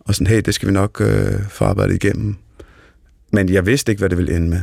og 0.00 0.14
sådan, 0.14 0.26
hey, 0.26 0.40
det 0.44 0.54
skal 0.54 0.68
vi 0.68 0.72
nok 0.72 1.00
øh, 1.00 1.42
få 1.48 1.64
arbejdet 1.64 1.94
igennem. 1.94 2.36
Men 3.32 3.48
jeg 3.48 3.66
vidste 3.66 3.92
ikke, 3.92 4.00
hvad 4.00 4.08
det 4.08 4.18
ville 4.18 4.36
ende 4.36 4.48
med. 4.48 4.62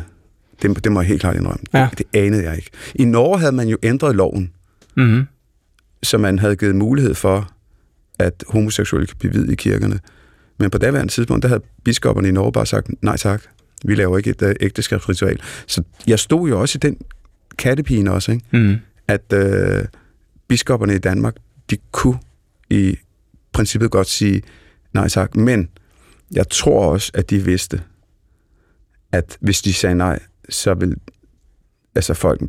Det, 0.62 0.84
det 0.84 0.92
må 0.92 1.02
jeg 1.02 1.08
helt 1.08 1.22
klart 1.22 1.36
indrømme. 1.36 1.64
Ja. 1.74 1.88
Det, 1.90 1.98
det 1.98 2.20
anede 2.20 2.44
jeg 2.44 2.56
ikke. 2.56 2.70
I 2.96 3.06
Norge 3.06 3.40
havde 3.40 3.52
man 3.52 3.68
jo 3.68 3.78
ændret 3.84 4.16
loven, 4.16 4.52
mm-hmm. 4.98 5.24
så 6.04 6.18
man 6.18 6.40
havde 6.40 6.56
givet 6.56 6.76
mulighed 6.76 7.14
for, 7.14 7.52
at 8.20 8.44
homoseksuelle 8.48 9.08
kan 9.08 9.18
blive 9.20 9.34
videt 9.34 9.52
i 9.52 9.56
kirkerne. 9.56 10.00
Men 10.60 10.70
på 10.70 10.78
daværende 10.78 11.14
tidspunkt, 11.14 11.44
der 11.44 11.50
havde 11.50 11.62
biskopperne 11.84 12.28
i 12.28 12.32
Norge 12.32 12.52
bare 12.52 12.66
sagt, 12.66 12.90
nej 13.02 13.18
tak, 13.18 13.42
vi 13.86 13.96
laver 13.96 14.18
ikke 14.18 14.30
et 14.30 14.42
uh, 14.42 14.52
ægteskabsritual. 14.60 15.42
Så 15.68 15.84
jeg 16.08 16.20
stod 16.20 16.50
jo 16.50 16.62
også 16.62 16.78
i 16.78 16.80
den 16.80 16.98
kattepine 17.58 18.12
også, 18.12 18.32
ikke? 18.32 18.46
Mm. 18.52 18.76
at 19.08 19.34
uh, 19.34 19.86
biskopperne 20.48 20.96
i 20.96 21.00
Danmark, 21.00 21.36
de 21.70 21.78
kunne 21.92 22.18
i 22.70 22.98
princippet 23.52 23.92
godt 23.92 24.08
sige 24.08 24.42
nej 24.94 25.08
tak, 25.10 25.36
men 25.36 25.70
jeg 26.32 26.50
tror 26.50 26.92
også, 26.92 27.12
at 27.14 27.30
de 27.30 27.46
vidste, 27.46 27.82
at 29.12 29.38
hvis 29.40 29.62
de 29.62 29.74
sagde 29.74 29.96
nej, 29.96 30.20
så 30.50 30.74
vil 30.74 30.96
altså 31.96 32.14
folk, 32.14 32.42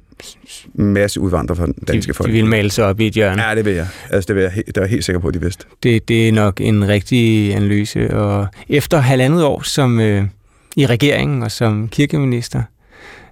masse 0.74 1.20
udvandrere 1.20 1.56
fra 1.56 1.66
den 1.66 1.74
danske 1.88 2.12
de, 2.12 2.14
folk. 2.14 2.28
De 2.28 2.32
vil 2.32 2.46
male 2.46 2.70
sig 2.70 2.84
op 2.84 3.00
i 3.00 3.06
et 3.06 3.12
hjørne. 3.12 3.42
Ja, 3.42 3.54
det 3.54 3.64
vil 3.64 3.74
jeg. 3.74 3.88
Altså, 4.10 4.28
det, 4.28 4.36
vil 4.36 4.42
jeg, 4.42 4.52
det 4.66 4.76
er 4.76 4.80
jeg 4.80 4.90
helt 4.90 5.04
sikker 5.04 5.20
på, 5.20 5.28
at 5.28 5.34
de 5.34 5.40
vidste. 5.40 5.64
Det, 5.82 6.08
det 6.08 6.28
er 6.28 6.32
nok 6.32 6.60
en 6.60 6.88
rigtig 6.88 7.54
analyse, 7.54 8.14
og 8.14 8.46
efter 8.68 8.98
halvandet 8.98 9.44
år 9.44 9.62
som 9.62 10.00
øh, 10.00 10.24
i 10.76 10.86
regeringen 10.86 11.42
og 11.42 11.50
som 11.50 11.88
kirkeminister, 11.88 12.62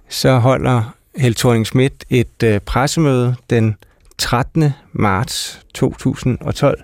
så 0.09 0.37
holder 0.37 0.93
Held 1.17 1.35
thorning 1.35 1.65
Schmidt 1.65 2.05
et 2.09 2.43
øh, 2.43 2.59
pressemøde 2.59 3.35
den 3.49 3.75
13. 4.17 4.73
marts 4.93 5.59
2012, 5.73 6.81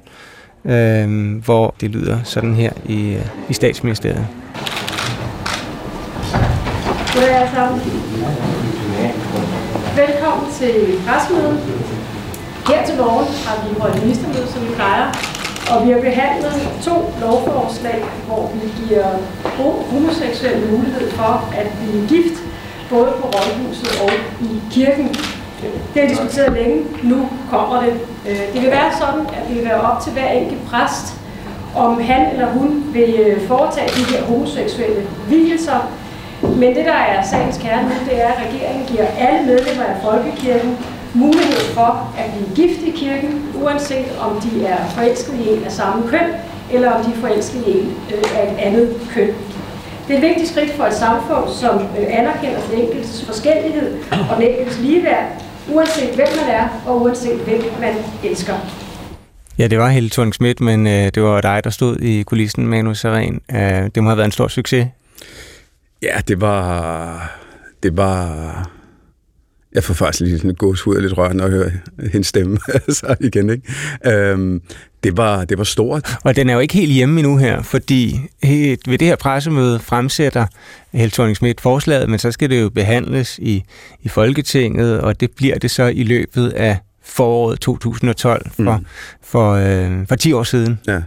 øh, 0.66 1.38
hvor 1.46 1.76
det 1.82 1.90
lyder 1.90 2.24
sådan 2.24 2.54
her 2.54 2.72
i, 2.86 3.14
øh, 3.14 3.26
i 3.50 3.54
statsministeriet. 3.54 4.28
Goddag 7.14 7.36
alle 7.36 7.52
sammen. 7.54 7.82
Velkommen 9.96 10.54
til 10.60 10.76
pressemødet. 11.08 11.60
Her 12.68 12.86
til 12.86 12.96
morgen 12.98 13.28
har 13.46 13.56
vi 13.64 13.80
holdt 13.80 14.04
ministermøde, 14.04 14.48
som 14.48 14.62
vi 14.68 14.72
plejer, 14.76 15.08
og 15.72 15.88
vi 15.88 15.92
har 15.92 16.02
behandlet 16.02 16.56
to 16.84 16.96
lovforslag, 17.22 18.04
hvor 18.28 18.52
vi 18.62 18.68
giver 18.82 19.08
homoseksuelle 19.92 20.72
mulighed 20.72 21.12
for 21.12 21.34
at 21.62 21.68
blive 21.78 22.08
gift, 22.08 22.38
både 22.90 23.12
på 23.20 23.26
rådhuset 23.34 23.92
og 24.04 24.12
i 24.42 24.62
kirken. 24.72 25.16
Det 25.94 26.02
har 26.02 26.10
diskuteret 26.10 26.54
længe. 26.54 26.86
Nu 27.04 27.30
kommer 27.50 27.82
det. 27.82 27.94
Øh, 28.30 28.54
det 28.54 28.62
vil 28.62 28.72
være 28.72 28.92
sådan, 29.00 29.22
at 29.22 29.48
det 29.48 29.56
vil 29.58 29.66
være 29.66 29.82
op 29.82 30.02
til 30.02 30.12
hver 30.12 30.30
enkelt 30.30 30.66
præst, 30.66 31.14
om 31.76 32.02
han 32.02 32.32
eller 32.32 32.48
hun 32.48 32.84
vil 32.94 33.16
øh, 33.20 33.48
foretage 33.48 33.88
de 33.88 34.16
her 34.16 34.24
homoseksuelle 34.24 35.08
hvilelser, 35.28 35.92
men 36.42 36.76
det, 36.76 36.86
der 36.86 36.94
er 36.94 37.24
sagens 37.24 37.58
kerne 37.58 37.84
nu, 37.84 37.96
det 38.10 38.24
er, 38.24 38.28
at 38.28 38.48
regeringen 38.48 38.86
giver 38.86 39.06
alle 39.18 39.46
medlemmer 39.46 39.84
af 39.84 39.96
Folkekirken 40.04 40.78
mulighed 41.14 41.74
for 41.74 42.14
at 42.18 42.32
blive 42.34 42.68
gift 42.68 42.82
i 42.82 42.92
kirken, 42.92 43.46
uanset 43.64 44.06
om 44.22 44.42
de 44.42 44.66
er 44.66 44.78
forelsket 44.90 45.34
i 45.34 45.50
en 45.50 45.64
af 45.64 45.72
samme 45.72 46.08
køn, 46.08 46.30
eller 46.72 46.92
om 46.92 47.04
de 47.04 47.12
er 47.12 47.16
forelsket 47.16 47.64
i 47.68 47.72
en 47.80 47.98
øh, 48.14 48.24
af 48.40 48.52
et 48.52 48.58
andet 48.60 48.96
køn. 49.14 49.30
Det 50.08 50.14
er 50.14 50.18
et 50.18 50.24
vigtigt 50.24 50.50
skridt 50.50 50.72
for 50.72 50.84
et 50.84 50.94
samfund, 50.94 51.50
som 51.50 51.82
anerkender 52.10 52.60
den 52.72 52.82
enkeltes 52.82 53.26
forskellighed 53.26 53.98
og 54.12 54.36
den 54.38 54.44
enkeltes 54.50 54.80
ligeværd, 54.80 55.26
uanset 55.70 56.16
hvem 56.16 56.28
man 56.42 56.56
er 56.56 56.84
og 56.88 57.02
uanset 57.02 57.40
hvem 57.40 57.62
man 57.80 57.94
elsker. 58.24 58.54
Ja, 59.58 59.68
det 59.68 59.80
var 59.80 59.90
Helle 59.90 60.10
thorning 60.10 60.34
Schmidt, 60.34 60.62
men 60.62 60.88
øh, 60.88 61.12
det 61.16 61.24
var 61.24 61.42
dig, 61.42 61.62
der 61.64 61.70
stod 61.70 61.98
i 61.98 62.24
kulissen, 62.24 62.68
Manu 62.68 62.94
Seren. 62.94 63.42
Øh, 63.52 63.90
det 63.96 64.04
må 64.04 64.10
have 64.10 64.18
været 64.18 64.26
en 64.26 64.32
stor 64.32 64.48
succes. 64.48 64.88
Ja, 66.02 66.22
det 66.28 66.42
var... 66.42 67.40
Det 67.84 67.98
var... 67.98 68.70
Jeg 69.74 69.84
får 69.84 69.94
faktisk 69.94 70.22
lige 70.22 70.38
sådan 70.38 70.52
et 70.52 70.58
gåshud 70.58 70.96
og 70.96 71.02
lidt 71.02 71.18
rørende 71.18 71.38
når 71.38 71.46
jeg 71.46 71.54
hører 71.54 71.70
hendes 72.12 72.28
stemme 72.28 72.60
altså 72.74 73.16
igen, 73.20 73.50
ikke? 73.50 73.74
Øhm, 74.06 74.62
det, 75.04 75.18
var, 75.18 75.46
det 75.46 75.58
var 75.58 75.64
stort. 75.64 76.18
Og 76.24 76.36
den 76.36 76.50
er 76.50 76.54
jo 76.54 76.60
ikke 76.60 76.74
helt 76.74 76.92
hjemme 76.92 77.20
endnu 77.20 77.38
her, 77.38 77.62
fordi 77.62 78.20
ved 78.88 78.98
det 78.98 79.08
her 79.08 79.16
pressemøde 79.16 79.80
fremsætter 79.80 80.46
Helle 80.94 81.12
thorning 81.12 81.60
forslaget, 81.60 82.10
men 82.10 82.20
så 82.20 82.32
skal 82.32 82.50
det 82.50 82.62
jo 82.62 82.70
behandles 82.70 83.40
i, 83.42 83.64
i 84.02 84.10
Folketinget, 84.10 85.02
og 85.02 85.20
det 85.20 85.32
bliver 85.32 85.58
det 85.58 85.72
så 85.72 85.84
i 85.84 86.04
løbet 86.04 86.50
af 86.50 86.78
foråret 87.04 87.60
2012, 87.60 88.50
for, 88.52 88.78
mm. 88.78 88.86
for, 89.24 89.52
øh, 89.54 90.08
for 90.08 90.16
10 90.16 90.34
år 90.34 90.44
siden. 90.44 90.80
Ja. 90.88 91.02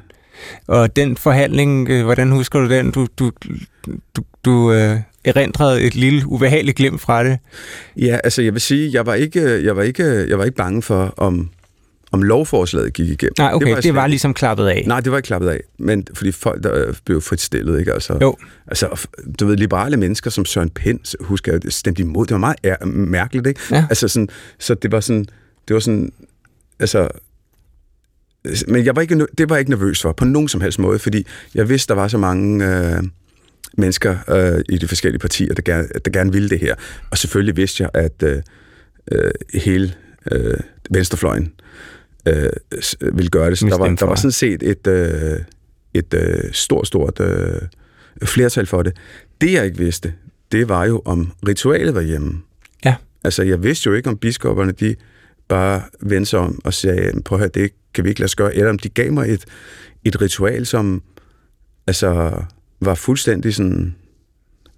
Og 0.66 0.96
den 0.96 1.16
forhandling, 1.16 1.88
øh, 1.90 2.04
hvordan 2.04 2.32
husker 2.32 2.60
du 2.60 2.68
den? 2.68 2.90
Du, 2.90 3.06
du, 3.18 3.30
du, 4.16 4.22
du 4.44 4.72
øh, 4.72 5.00
erindrede 5.24 5.82
et 5.82 5.94
lille 5.94 6.26
ubehageligt 6.26 6.76
glimt 6.76 7.00
fra 7.00 7.24
det. 7.24 7.38
Ja, 7.96 8.18
altså 8.24 8.42
jeg 8.42 8.52
vil 8.52 8.60
sige, 8.60 8.90
jeg 8.92 9.06
var 9.06 9.14
ikke, 9.14 9.64
jeg 9.64 9.76
var 9.76 9.82
ikke, 9.82 10.28
jeg 10.28 10.38
var 10.38 10.44
ikke 10.44 10.56
bange 10.56 10.82
for, 10.82 11.14
om, 11.16 11.50
om 12.16 12.22
lovforslaget 12.22 12.92
gik 12.92 13.08
igennem. 13.08 13.34
Nej, 13.38 13.52
okay, 13.54 13.66
det 13.66 13.74
var, 13.74 13.80
det 13.80 13.94
var 13.94 14.06
ligesom 14.06 14.34
klappet 14.34 14.66
af. 14.66 14.84
Nej, 14.86 15.00
det 15.00 15.12
var 15.12 15.18
ikke 15.18 15.26
klappet 15.26 15.48
af, 15.48 15.60
men 15.78 16.06
fordi 16.14 16.32
folk 16.32 16.62
der 16.62 16.92
blev 17.04 17.20
frit 17.20 17.40
stillet, 17.40 17.78
ikke? 17.78 17.92
Altså, 17.92 18.18
jo. 18.20 18.36
altså, 18.66 19.06
du 19.40 19.46
ved, 19.46 19.56
liberale 19.56 19.96
mennesker 19.96 20.30
som 20.30 20.44
Søren 20.44 20.70
Pind, 20.70 21.24
husker 21.24 21.52
jeg, 21.52 21.60
stemte 21.68 22.02
imod. 22.02 22.26
Det 22.26 22.32
var 22.32 22.38
meget 22.38 22.56
er, 22.62 22.84
mærkeligt, 22.86 23.46
ikke? 23.46 23.60
Ja. 23.70 23.86
Altså 23.90 24.08
sådan, 24.08 24.28
så 24.58 24.74
det 24.74 24.92
var 24.92 25.00
sådan, 25.00 25.26
det 25.68 25.74
var 25.74 25.80
sådan, 25.80 26.12
altså, 26.80 27.08
men 28.68 28.84
jeg 28.84 28.96
var 28.96 29.02
ikke, 29.02 29.26
det 29.38 29.48
var 29.48 29.56
jeg 29.56 29.60
ikke 29.60 29.70
nervøs 29.70 30.02
for, 30.02 30.12
på 30.12 30.24
nogen 30.24 30.48
som 30.48 30.60
helst 30.60 30.78
måde, 30.78 30.98
fordi 30.98 31.26
jeg 31.54 31.68
vidste, 31.68 31.88
der 31.88 32.00
var 32.00 32.08
så 32.08 32.18
mange 32.18 32.66
øh, 32.66 33.02
mennesker 33.78 34.16
øh, 34.28 34.64
i 34.68 34.78
de 34.78 34.88
forskellige 34.88 35.18
partier, 35.18 35.54
der 35.54 35.62
gerne, 35.62 35.88
der 36.04 36.10
gerne 36.10 36.32
ville 36.32 36.48
det 36.48 36.60
her. 36.60 36.74
Og 37.10 37.18
selvfølgelig 37.18 37.56
vidste 37.56 37.82
jeg, 37.82 37.90
at 37.94 38.22
øh, 38.22 38.42
øh, 39.12 39.30
hele 39.54 39.94
øh, 40.32 40.60
venstrefløjen 40.90 41.52
øh, 42.26 42.50
ville 43.16 43.30
gøre 43.30 43.50
det. 43.50 43.58
Så 43.58 43.66
der 43.66 43.78
var, 43.78 43.88
der 43.88 44.06
var 44.06 44.14
sådan 44.14 44.32
set 44.32 44.62
et, 44.62 44.86
øh, 44.86 45.38
et 45.94 46.14
øh, 46.14 46.52
stort, 46.52 46.86
stort 46.86 47.20
øh, 47.20 47.60
flertal 48.24 48.66
for 48.66 48.82
det. 48.82 48.96
Det, 49.40 49.52
jeg 49.52 49.64
ikke 49.64 49.78
vidste, 49.78 50.12
det 50.52 50.68
var 50.68 50.84
jo, 50.84 51.02
om 51.04 51.32
ritualet 51.48 51.94
var 51.94 52.00
hjemme. 52.00 52.42
Ja. 52.84 52.94
Altså, 53.24 53.42
jeg 53.42 53.62
vidste 53.62 53.86
jo 53.86 53.94
ikke, 53.94 54.08
om 54.08 54.16
biskopperne, 54.16 54.72
de 54.72 54.94
bare 55.48 55.82
vendte 56.00 56.30
sig 56.30 56.38
om 56.38 56.60
og 56.64 56.74
sagde, 56.74 57.22
prøv 57.24 57.36
at 57.36 57.40
høre, 57.40 57.50
det 57.54 57.70
kan 57.94 58.04
vi 58.04 58.08
ikke 58.08 58.20
lade 58.20 58.28
os 58.28 58.36
gøre, 58.36 58.54
eller 58.54 58.70
om 58.70 58.78
de 58.78 58.88
gav 58.88 59.12
mig 59.12 59.28
et, 59.30 59.44
et 60.04 60.20
ritual, 60.20 60.66
som 60.66 61.02
altså, 61.86 62.42
var 62.80 62.94
fuldstændig 62.94 63.54
sådan, 63.54 63.94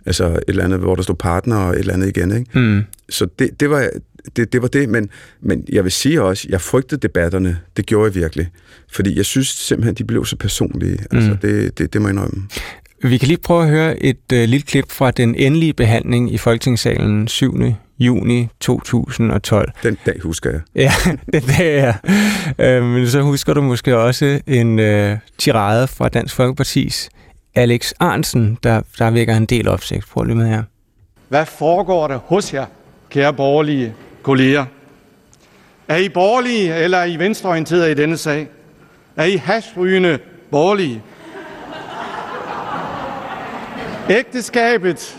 altså 0.06 0.24
et 0.26 0.42
eller 0.48 0.64
andet, 0.64 0.78
hvor 0.78 0.94
der 0.94 1.02
stod 1.02 1.14
partner 1.14 1.56
og 1.56 1.72
et 1.72 1.78
eller 1.78 1.94
andet 1.94 2.16
igen, 2.16 2.38
ikke? 2.38 2.58
Mm. 2.58 2.82
Så 3.08 3.26
det, 3.38 3.60
det, 3.60 3.70
var, 3.70 3.90
det, 4.36 4.52
det 4.52 4.62
var 4.62 4.68
det, 4.68 4.88
men, 4.88 5.10
men 5.40 5.64
jeg 5.72 5.84
vil 5.84 5.92
sige 5.92 6.22
også, 6.22 6.46
jeg 6.50 6.60
frygtede 6.60 7.00
debatterne, 7.00 7.58
det 7.76 7.86
gjorde 7.86 8.06
jeg 8.06 8.14
virkelig, 8.14 8.48
fordi 8.92 9.16
jeg 9.16 9.24
synes 9.24 9.48
simpelthen, 9.48 9.94
de 9.94 10.04
blev 10.04 10.24
så 10.24 10.36
personlige, 10.36 10.98
altså 11.10 11.30
mm. 11.30 11.36
det, 11.36 11.78
det, 11.78 11.92
det 11.92 12.02
må 12.02 12.08
jeg 12.08 12.12
indrømme. 12.12 12.48
Vi 13.02 13.18
kan 13.18 13.28
lige 13.28 13.38
prøve 13.38 13.62
at 13.62 13.70
høre 13.70 14.02
et 14.02 14.32
uh, 14.32 14.38
lille 14.38 14.62
klip 14.62 14.90
fra 14.90 15.10
den 15.10 15.34
endelige 15.34 15.72
behandling 15.72 16.34
i 16.34 16.38
Folketingssalen 16.38 17.28
7 17.28 17.54
juni 17.98 18.48
2012. 18.60 19.72
Den 19.82 19.98
dag 20.06 20.20
husker 20.22 20.50
jeg. 20.50 20.60
Ja, 20.74 20.92
den 21.32 21.42
dag, 21.42 21.94
ja. 22.58 22.76
Øh, 22.76 22.84
men 22.84 23.08
så 23.08 23.22
husker 23.22 23.54
du 23.54 23.62
måske 23.62 23.96
også 23.96 24.40
en 24.46 24.78
øh, 24.78 25.18
tirade 25.38 25.88
fra 25.88 26.08
Dansk 26.08 26.34
Folkepartis 26.34 27.10
Alex 27.54 27.92
Arnsen, 28.00 28.58
der, 28.62 28.80
der 28.98 29.10
vækker 29.10 29.36
en 29.36 29.46
del 29.46 29.68
opsigt. 29.68 30.08
Prøv 30.08 30.24
lige 30.24 30.36
med 30.36 30.48
her. 30.48 30.62
Hvad 31.28 31.46
foregår 31.46 32.08
der 32.08 32.18
hos 32.24 32.54
jer, 32.54 32.66
kære 33.10 33.34
borgerlige 33.34 33.94
kolleger? 34.28 34.64
Er 35.88 35.96
I 35.96 36.08
borgerlige, 36.08 36.74
eller 36.74 36.98
er 36.98 37.04
I 37.04 37.16
venstreorienterede 37.16 37.90
i 37.90 37.94
denne 37.94 38.16
sag? 38.16 38.48
Er 39.16 39.24
I 39.24 39.36
hashrygende 39.36 40.18
borgerlige? 40.50 41.02
Ægteskabet, 44.10 45.16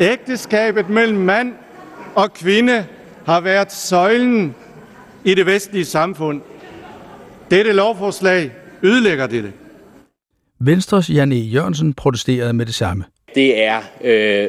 ægteskabet 0.00 0.88
mellem 0.88 1.18
mand 1.18 1.52
og 2.14 2.32
kvinde 2.32 2.86
har 3.26 3.40
været 3.40 3.72
søjlen 3.72 4.54
i 5.24 5.34
det 5.34 5.46
vestlige 5.46 5.84
samfund. 5.84 6.40
Dette 7.50 7.72
lovforslag 7.72 8.52
ødelægger 8.82 9.26
dette. 9.26 9.52
Venstres 10.60 11.10
Jan 11.10 11.32
E. 11.32 11.36
Jørgensen 11.36 11.94
protesterede 11.94 12.52
med 12.52 12.66
det 12.66 12.74
samme. 12.74 13.04
Det 13.34 13.64
er 13.64 13.80
øh, 14.04 14.48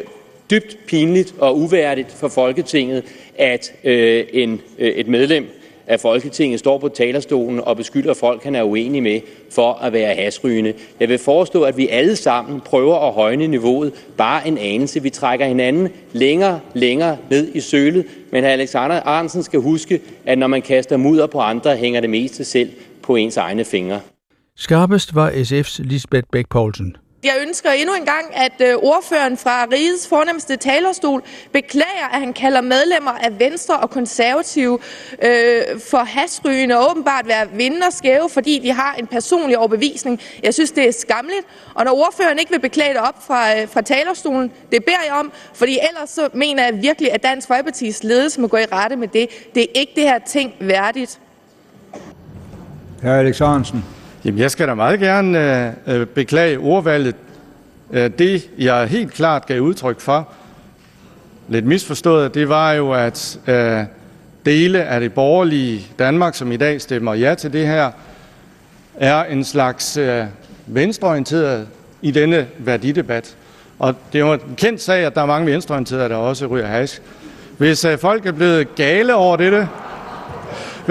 dybt 0.52 0.78
pinligt 0.88 1.34
og 1.40 1.60
uværdigt 1.60 2.12
for 2.12 2.28
Folketinget, 2.28 3.04
at 3.38 3.74
øh, 3.84 4.26
en, 4.34 4.62
øh, 4.80 4.88
et 4.88 5.08
medlem 5.08 5.48
af 5.90 6.00
Folketinget 6.00 6.60
står 6.60 6.78
på 6.78 6.90
talerstolen 6.90 7.60
og 7.60 7.78
beskylder 7.78 8.14
folk, 8.14 8.44
han 8.44 8.56
er 8.56 8.64
uenig 8.64 9.04
med, 9.04 9.20
for 9.52 9.74
at 9.74 9.94
være 9.94 10.16
hasrygende. 10.16 10.74
Jeg 11.00 11.10
vil 11.10 11.18
forestå, 11.18 11.64
at 11.64 11.78
vi 11.78 11.88
alle 11.88 12.16
sammen 12.16 12.62
prøver 12.62 13.08
at 13.08 13.14
højne 13.14 13.48
niveauet 13.48 13.94
bare 14.18 14.48
en 14.48 14.58
anelse. 14.58 15.04
Vi 15.04 15.10
trækker 15.10 15.46
hinanden 15.46 15.90
længere, 16.14 16.60
længere 16.74 17.18
ned 17.30 17.56
i 17.56 17.60
sølet. 17.60 18.06
Men. 18.32 18.44
Alexander 18.44 19.02
Arnsen 19.02 19.44
skal 19.44 19.60
huske, 19.60 20.02
at 20.26 20.38
når 20.38 20.48
man 20.48 20.62
kaster 20.62 20.98
mudder 20.98 21.28
på 21.28 21.40
andre, 21.40 21.78
hænger 21.78 22.02
det 22.02 22.10
mest 22.10 22.46
selv 22.46 22.70
på 23.02 23.16
ens 23.16 23.38
egne 23.38 23.66
fingre. 23.66 24.00
Skarpest 24.56 25.16
var 25.16 25.30
SF's 25.30 25.84
Lisbeth 25.84 26.28
Bæk 26.32 26.50
Poulsen. 26.50 26.96
Jeg 27.24 27.34
ønsker 27.48 27.72
endnu 27.72 27.96
en 27.96 28.06
gang, 28.06 28.26
at 28.36 28.62
øh, 28.62 28.76
ordføreren 28.76 29.38
fra 29.38 29.66
Rigets 29.72 30.08
fornemmeste 30.08 30.56
talerstol 30.56 31.24
beklager, 31.54 32.08
at 32.14 32.20
han 32.20 32.34
kalder 32.34 32.62
medlemmer 32.62 33.12
af 33.12 33.40
Venstre 33.40 33.78
og 33.78 33.90
Konservative 33.90 34.80
øh, 35.24 35.62
for 35.90 35.98
hasrygende 35.98 36.78
og 36.78 36.92
åbenbart 36.92 37.28
være 37.28 37.48
vinde 37.54 37.88
og 37.88 37.94
skæve, 37.94 38.30
fordi 38.30 38.60
de 38.60 38.72
har 38.72 38.94
en 38.94 39.08
personlig 39.08 39.58
overbevisning. 39.58 40.20
Jeg 40.44 40.54
synes, 40.54 40.72
det 40.72 40.88
er 40.88 40.92
skamligt. 40.92 41.46
Og 41.76 41.86
når 41.86 41.92
ordføreren 41.92 42.40
ikke 42.40 42.52
vil 42.52 42.60
beklage 42.60 42.94
det 42.94 43.02
op 43.02 43.26
fra, 43.28 43.60
øh, 43.62 43.68
fra 43.68 43.82
talerstolen, 43.82 44.52
det 44.72 44.86
beder 44.86 45.04
jeg 45.08 45.14
om, 45.14 45.32
fordi 45.54 45.80
ellers 45.90 46.10
så 46.10 46.30
mener 46.34 46.64
jeg 46.64 46.82
virkelig, 46.82 47.14
at 47.14 47.24
Dansk 47.24 47.48
Folkepartis 47.48 48.04
ledelse 48.04 48.42
må 48.42 48.48
gå 48.48 48.58
i 48.58 48.66
rette 48.66 48.96
med 48.96 49.08
det. 49.08 49.30
Det 49.56 49.64
er 49.64 49.68
ikke 49.76 49.92
det 49.96 50.04
her 50.04 50.20
ting 50.20 50.54
værdigt. 50.60 51.20
Hr. 53.02 53.08
Alex 53.08 53.40
Hansen. 53.40 53.99
Jamen, 54.26 54.40
jeg 54.40 54.52
skal 54.52 54.68
da 54.68 54.74
meget 54.74 55.00
gerne 55.00 55.74
øh, 55.88 56.00
øh 56.02 56.08
beklage 56.08 56.60
ordvalget. 56.60 57.16
Øh, 57.92 58.12
det, 58.20 58.50
jeg 58.58 58.88
helt 58.88 59.14
klart 59.14 59.46
gav 59.46 59.62
udtryk 59.62 60.00
for, 60.00 60.30
lidt 61.48 61.66
misforstået, 61.66 62.34
det 62.34 62.50
var 62.50 62.72
jo, 62.74 62.92
at 62.92 63.40
øh, 63.48 63.84
dele 64.46 64.84
af 64.84 65.00
det 65.00 65.14
borgerlige 65.14 65.88
Danmark, 66.00 66.36
som 66.36 66.52
i 66.52 66.58
dag 66.58 66.82
stemmer 66.82 67.14
ja 67.14 67.36
til 67.36 67.54
det 67.54 67.68
her, 67.68 67.92
er 68.96 69.24
en 69.24 69.44
slags 69.44 69.98
øh, 69.98 70.26
venstreorienteret 70.68 71.68
i 72.02 72.12
denne 72.12 72.48
værdidebat. 72.58 73.36
Og 73.80 73.96
det 74.14 74.22
er 74.22 74.26
jo 74.26 74.34
en 74.34 74.56
kendt 74.58 74.82
sag, 74.82 75.06
at 75.06 75.16
der 75.16 75.22
er 75.22 75.26
mange 75.26 75.52
venstreorienterede, 75.52 76.10
der 76.10 76.16
også 76.16 76.46
ryger 76.46 76.68
hash. 76.68 77.02
Hvis 77.58 77.86
øh, 77.86 77.98
folk 77.98 78.26
er 78.26 78.32
blevet 78.32 78.76
gale 78.76 79.16
over 79.16 79.38
dette, 79.38 79.70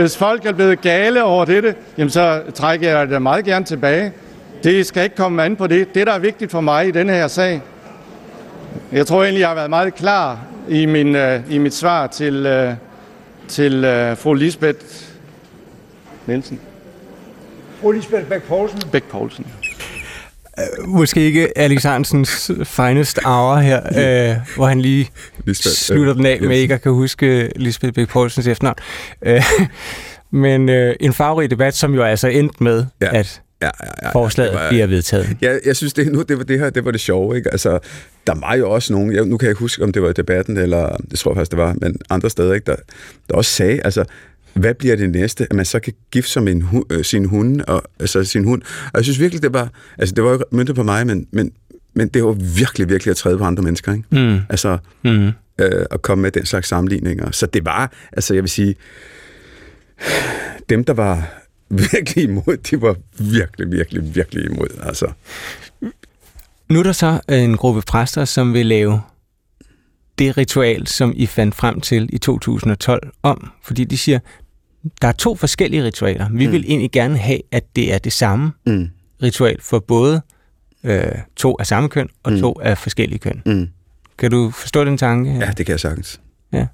hvis 0.00 0.16
folk 0.16 0.46
er 0.46 0.52
blevet 0.52 0.80
gale 0.80 1.24
over 1.24 1.44
dette, 1.44 1.74
jamen 1.98 2.10
så 2.10 2.42
trækker 2.54 2.98
jeg 2.98 3.08
det 3.08 3.22
meget 3.22 3.44
gerne 3.44 3.64
tilbage. 3.64 4.12
Det 4.62 4.86
skal 4.86 5.04
ikke 5.04 5.16
komme 5.16 5.42
an 5.42 5.56
på 5.56 5.66
det. 5.66 5.94
Det, 5.94 6.06
der 6.06 6.12
er 6.12 6.18
vigtigt 6.18 6.50
for 6.50 6.60
mig 6.60 6.88
i 6.88 6.90
denne 6.90 7.12
her 7.12 7.28
sag, 7.28 7.62
jeg 8.92 9.06
tror 9.06 9.22
egentlig, 9.22 9.40
jeg 9.40 9.48
har 9.48 9.54
været 9.54 9.70
meget 9.70 9.94
klar 9.94 10.38
i, 10.68 10.86
min, 10.86 11.16
uh, 11.16 11.52
i 11.52 11.58
mit 11.58 11.74
svar 11.74 12.06
til, 12.06 12.46
uh, 12.46 12.74
til 13.48 13.76
uh, 13.84 14.16
fru 14.16 14.34
Lisbeth 14.34 14.84
Nielsen. 16.26 16.60
Fru 17.80 17.90
Lisbeth 17.90 18.24
Bæk 18.24 18.42
Poulsen. 18.42 18.80
Bæk 18.92 19.04
Poulsen. 19.04 19.46
Måske 20.86 21.20
ikke 21.20 21.58
Alex 21.58 21.82
Hansens 21.82 22.50
finest 22.64 23.18
hour 23.24 23.56
her, 23.56 23.80
øh, 23.86 24.36
hvor 24.56 24.66
han 24.66 24.80
lige 24.80 25.10
Lisbeth, 25.44 25.74
slutter 25.74 26.14
den 26.14 26.26
af 26.26 26.40
med 26.40 26.56
ikke 26.56 26.74
at 26.74 26.82
kan 26.82 26.92
huske 26.92 27.52
Lisbeth 27.56 27.92
Bæk 27.92 28.08
Poulsens 28.08 28.46
efternavn. 28.46 28.76
Øh, 29.22 29.42
men 30.30 30.68
øh, 30.68 30.96
en 31.00 31.12
farverig 31.12 31.50
debat, 31.50 31.74
som 31.74 31.94
jo 31.94 32.02
altså 32.02 32.28
endte 32.28 32.62
med, 32.64 32.84
ja. 33.00 33.18
at 33.18 33.42
ja, 33.62 33.66
ja, 33.66 33.90
ja, 34.02 34.10
forslaget 34.10 34.54
var, 34.54 34.68
bliver 34.68 34.86
vedtaget. 34.86 35.36
Ja, 35.42 35.58
jeg 35.66 35.76
synes, 35.76 35.92
det, 35.92 36.12
nu, 36.12 36.22
det 36.22 36.38
var 36.38 36.44
det 36.44 36.58
her, 36.58 36.70
det 36.70 36.84
var 36.84 36.90
det 36.90 37.00
sjove, 37.00 37.36
ikke? 37.36 37.50
Altså, 37.50 37.78
der 38.26 38.34
var 38.34 38.54
jo 38.54 38.70
også 38.70 38.92
nogen, 38.92 39.14
jeg, 39.14 39.24
nu 39.24 39.36
kan 39.36 39.46
jeg 39.46 39.50
ikke 39.50 39.60
huske, 39.60 39.84
om 39.84 39.92
det 39.92 40.02
var 40.02 40.10
i 40.10 40.12
debatten, 40.12 40.56
eller 40.56 40.96
det 41.10 41.18
tror 41.18 41.30
jeg 41.30 41.36
faktisk, 41.36 41.50
det 41.50 41.58
var, 41.58 41.74
men 41.80 41.96
andre 42.10 42.30
steder, 42.30 42.54
ikke? 42.54 42.64
Der, 42.64 42.76
der 43.28 43.36
også 43.36 43.50
sagde, 43.50 43.80
altså, 43.84 44.04
hvad 44.54 44.74
bliver 44.74 44.96
det 44.96 45.10
næste? 45.10 45.44
At 45.50 45.56
man 45.56 45.64
så 45.64 45.80
kan 45.80 45.92
gifte 46.10 46.30
sig 46.30 46.42
med 46.42 46.52
en 46.52 46.62
hu- 46.62 46.84
øh, 46.90 47.04
sin 47.04 47.24
hund, 47.24 47.60
og, 47.60 47.82
altså 48.00 48.24
sin 48.24 48.44
hund. 48.44 48.62
Og 48.84 48.90
jeg 48.94 49.04
synes 49.04 49.20
virkelig, 49.20 49.42
det 49.42 49.52
var, 49.52 49.70
altså 49.98 50.14
det 50.14 50.24
var 50.24 50.30
jo 50.30 50.44
myndet 50.52 50.74
på 50.76 50.82
mig, 50.82 51.06
men, 51.06 51.26
men, 51.30 51.52
men 51.94 52.08
det 52.08 52.24
var 52.24 52.32
virkelig, 52.32 52.88
virkelig 52.88 53.10
at 53.10 53.16
træde 53.16 53.38
på 53.38 53.44
andre 53.44 53.62
mennesker, 53.62 53.92
ikke? 53.92 54.28
Mm. 54.28 54.40
Altså, 54.48 54.78
Mm. 55.04 55.26
øh, 55.58 55.86
at 55.90 56.02
komme 56.02 56.22
med 56.22 56.30
den 56.30 56.46
slags 56.46 56.68
sammenligninger. 56.68 57.30
Så 57.30 57.46
det 57.46 57.64
var, 57.64 57.92
altså 58.12 58.34
jeg 58.34 58.42
vil 58.42 58.50
sige, 58.50 58.74
dem, 60.68 60.84
der 60.84 60.92
var 60.92 61.44
virkelig 61.92 62.24
imod, 62.24 62.56
de 62.56 62.82
var 62.82 62.96
virkelig, 63.18 63.70
virkelig, 63.72 64.14
virkelig 64.14 64.44
imod. 64.44 64.68
Altså, 64.82 65.06
Nu 66.68 66.78
er 66.78 66.82
der 66.82 66.92
så 66.92 67.20
en 67.28 67.56
gruppe 67.56 67.82
præster, 67.86 68.24
som 68.24 68.52
vil 68.54 68.66
lave 68.66 69.00
det 70.18 70.36
ritual, 70.36 70.86
som 70.86 71.12
I 71.16 71.26
fandt 71.26 71.54
frem 71.54 71.80
til 71.80 72.08
i 72.12 72.18
2012 72.18 73.10
om, 73.22 73.50
fordi 73.62 73.84
de 73.84 73.98
siger, 73.98 74.18
der 75.02 75.08
er 75.08 75.12
to 75.12 75.34
forskellige 75.36 75.84
ritualer. 75.84 76.28
Vi 76.32 76.46
mm. 76.46 76.52
vil 76.52 76.64
egentlig 76.68 76.90
gerne 76.92 77.16
have, 77.18 77.40
at 77.52 77.76
det 77.76 77.92
er 77.94 77.98
det 77.98 78.12
samme 78.12 78.52
mm, 78.66 78.88
ritual 79.22 79.62
for 79.62 79.78
både 79.78 80.22
øh, 80.84 81.02
to 81.36 81.56
af 81.60 81.66
samme 81.66 81.88
køn 81.88 82.08
og 82.22 82.32
Mm. 82.32 82.40
to 82.40 82.60
af 82.62 82.78
forskellige 82.78 83.18
køn. 83.18 83.42
mm. 83.46 83.68
Kan 84.18 84.30
du 84.30 84.50
forstå 84.50 84.84
den 84.84 84.98
tanke? 84.98 85.30
Ja, 85.32 85.50
det 85.56 85.66
kan 85.66 85.72
jeg 85.72 85.80
sagtens. 85.80 86.20
Ja. 86.52 86.66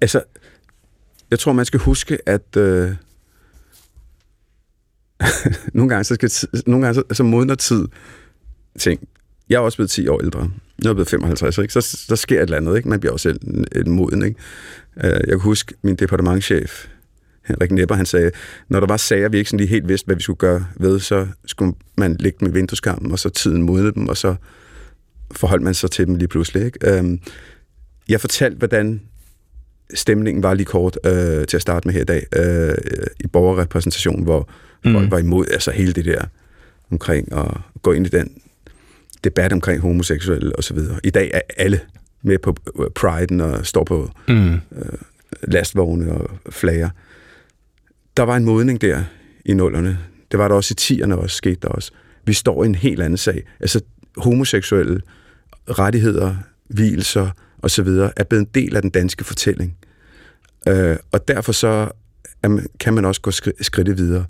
Altså, 0.00 0.22
jeg 1.30 1.38
tror, 1.38 1.52
man 1.52 1.64
skal 1.64 1.80
huske, 1.80 2.18
at 2.26 2.56
øh, 2.56 2.92
nogle 5.74 5.88
gange, 5.88 6.04
så 6.04 6.14
skal, 6.14 6.30
nogle 6.66 6.86
gange 6.86 6.94
så, 7.10 7.14
så 7.16 7.22
modner 7.22 7.54
tid 7.54 7.88
ting. 8.78 9.08
Jeg 9.48 9.56
er 9.56 9.60
også 9.60 9.78
blevet 9.78 9.90
10 9.90 10.08
år 10.08 10.20
ældre. 10.20 10.50
Jeg 10.82 10.90
er 10.90 10.94
blevet 10.94 11.08
55, 11.08 11.58
ikke? 11.58 11.72
Så 11.72 12.06
der 12.08 12.14
sker 12.14 12.36
et 12.36 12.42
eller 12.42 12.56
andet, 12.56 12.76
ikke? 12.76 12.88
Man 12.88 13.00
bliver 13.00 13.12
også 13.12 13.22
selv 13.22 13.40
en, 13.46 13.66
en 13.76 13.90
moden, 13.90 14.22
ikke? 14.22 14.40
Øh, 15.04 15.10
Jeg 15.10 15.28
kan 15.28 15.40
huske, 15.40 15.74
min 15.82 15.96
departementchef, 15.96 16.86
Henrik 17.44 17.70
Nepper, 17.70 17.94
han 17.94 18.06
sagde, 18.06 18.30
når 18.68 18.80
der 18.80 18.86
var 18.86 18.96
sager, 18.96 19.28
vi 19.28 19.38
ikke 19.38 19.50
sådan 19.50 19.60
lige 19.60 19.68
helt 19.68 19.88
vidste, 19.88 20.06
hvad 20.06 20.16
vi 20.16 20.22
skulle 20.22 20.36
gøre 20.36 20.66
ved, 20.76 21.00
så 21.00 21.26
skulle 21.46 21.74
man 21.96 22.16
lægge 22.20 22.36
dem 22.40 22.48
i 22.48 22.52
vindueskarmen, 22.52 23.12
og 23.12 23.18
så 23.18 23.28
tiden 23.28 23.62
modne 23.62 23.92
dem, 23.92 24.08
og 24.08 24.16
så 24.16 24.34
forholdt 25.32 25.62
man 25.62 25.74
sig 25.74 25.90
til 25.90 26.06
dem 26.06 26.14
lige 26.14 26.28
pludselig. 26.28 26.64
Ikke? 26.64 26.98
Øhm, 26.98 27.20
jeg 28.08 28.20
fortalte, 28.20 28.58
hvordan 28.58 29.00
stemningen 29.94 30.42
var 30.42 30.54
lige 30.54 30.66
kort 30.66 30.98
øh, 31.06 31.46
til 31.46 31.56
at 31.56 31.62
starte 31.62 31.88
med 31.88 31.94
her 31.94 32.00
i 32.00 32.04
dag, 32.04 32.26
øh, 32.36 32.74
i 33.20 33.26
borgerrepræsentationen, 33.26 34.24
hvor 34.24 34.48
mm. 34.84 34.92
folk 34.92 35.10
var 35.10 35.18
imod 35.18 35.46
altså 35.52 35.70
hele 35.70 35.92
det 35.92 36.04
der 36.04 36.24
omkring 36.90 37.32
at 37.32 37.46
gå 37.82 37.92
ind 37.92 38.06
i 38.06 38.08
den 38.08 38.30
debat 39.24 39.52
omkring 39.52 39.80
homoseksuelle 39.80 40.58
osv. 40.58 40.78
I 41.04 41.10
dag 41.10 41.30
er 41.34 41.40
alle 41.56 41.80
med 42.22 42.38
på 42.38 42.56
øh, 42.80 42.90
priden 42.94 43.40
og 43.40 43.66
står 43.66 43.84
på 43.84 44.10
Mm. 44.28 44.60
lastvogne 45.42 46.12
og 46.12 46.30
flager. 46.50 46.90
Der 48.16 48.22
var 48.22 48.36
en 48.36 48.44
modning 48.44 48.80
der 48.80 49.02
i 49.44 49.54
nullerne. 49.54 49.98
Det 50.30 50.38
var 50.38 50.48
der 50.48 50.54
også 50.54 50.72
i 50.72 50.74
tierne 50.74 51.16
også, 51.18 51.36
skete 51.36 51.58
der 51.62 51.68
også. 51.68 51.92
Vi 52.24 52.32
står 52.32 52.62
i 52.64 52.66
en 52.66 52.74
helt 52.74 53.02
anden 53.02 53.16
sag. 53.16 53.42
Altså 53.60 53.80
homoseksuelle 54.16 55.00
rettigheder, 55.68 56.36
hvilelser 56.68 57.30
osv. 57.62 57.86
er 58.16 58.24
blevet 58.28 58.42
en 58.46 58.48
del 58.54 58.76
af 58.76 58.82
den 58.82 58.90
danske 58.90 59.24
fortælling. 59.24 59.76
Øh, 60.68 60.96
og 61.12 61.28
derfor 61.28 61.52
så 61.52 61.90
man, 62.42 62.66
kan 62.80 62.94
man 62.94 63.04
også 63.04 63.20
gå 63.20 63.30
skri- 63.30 63.62
skridtet 63.62 63.98
videre. 63.98 64.24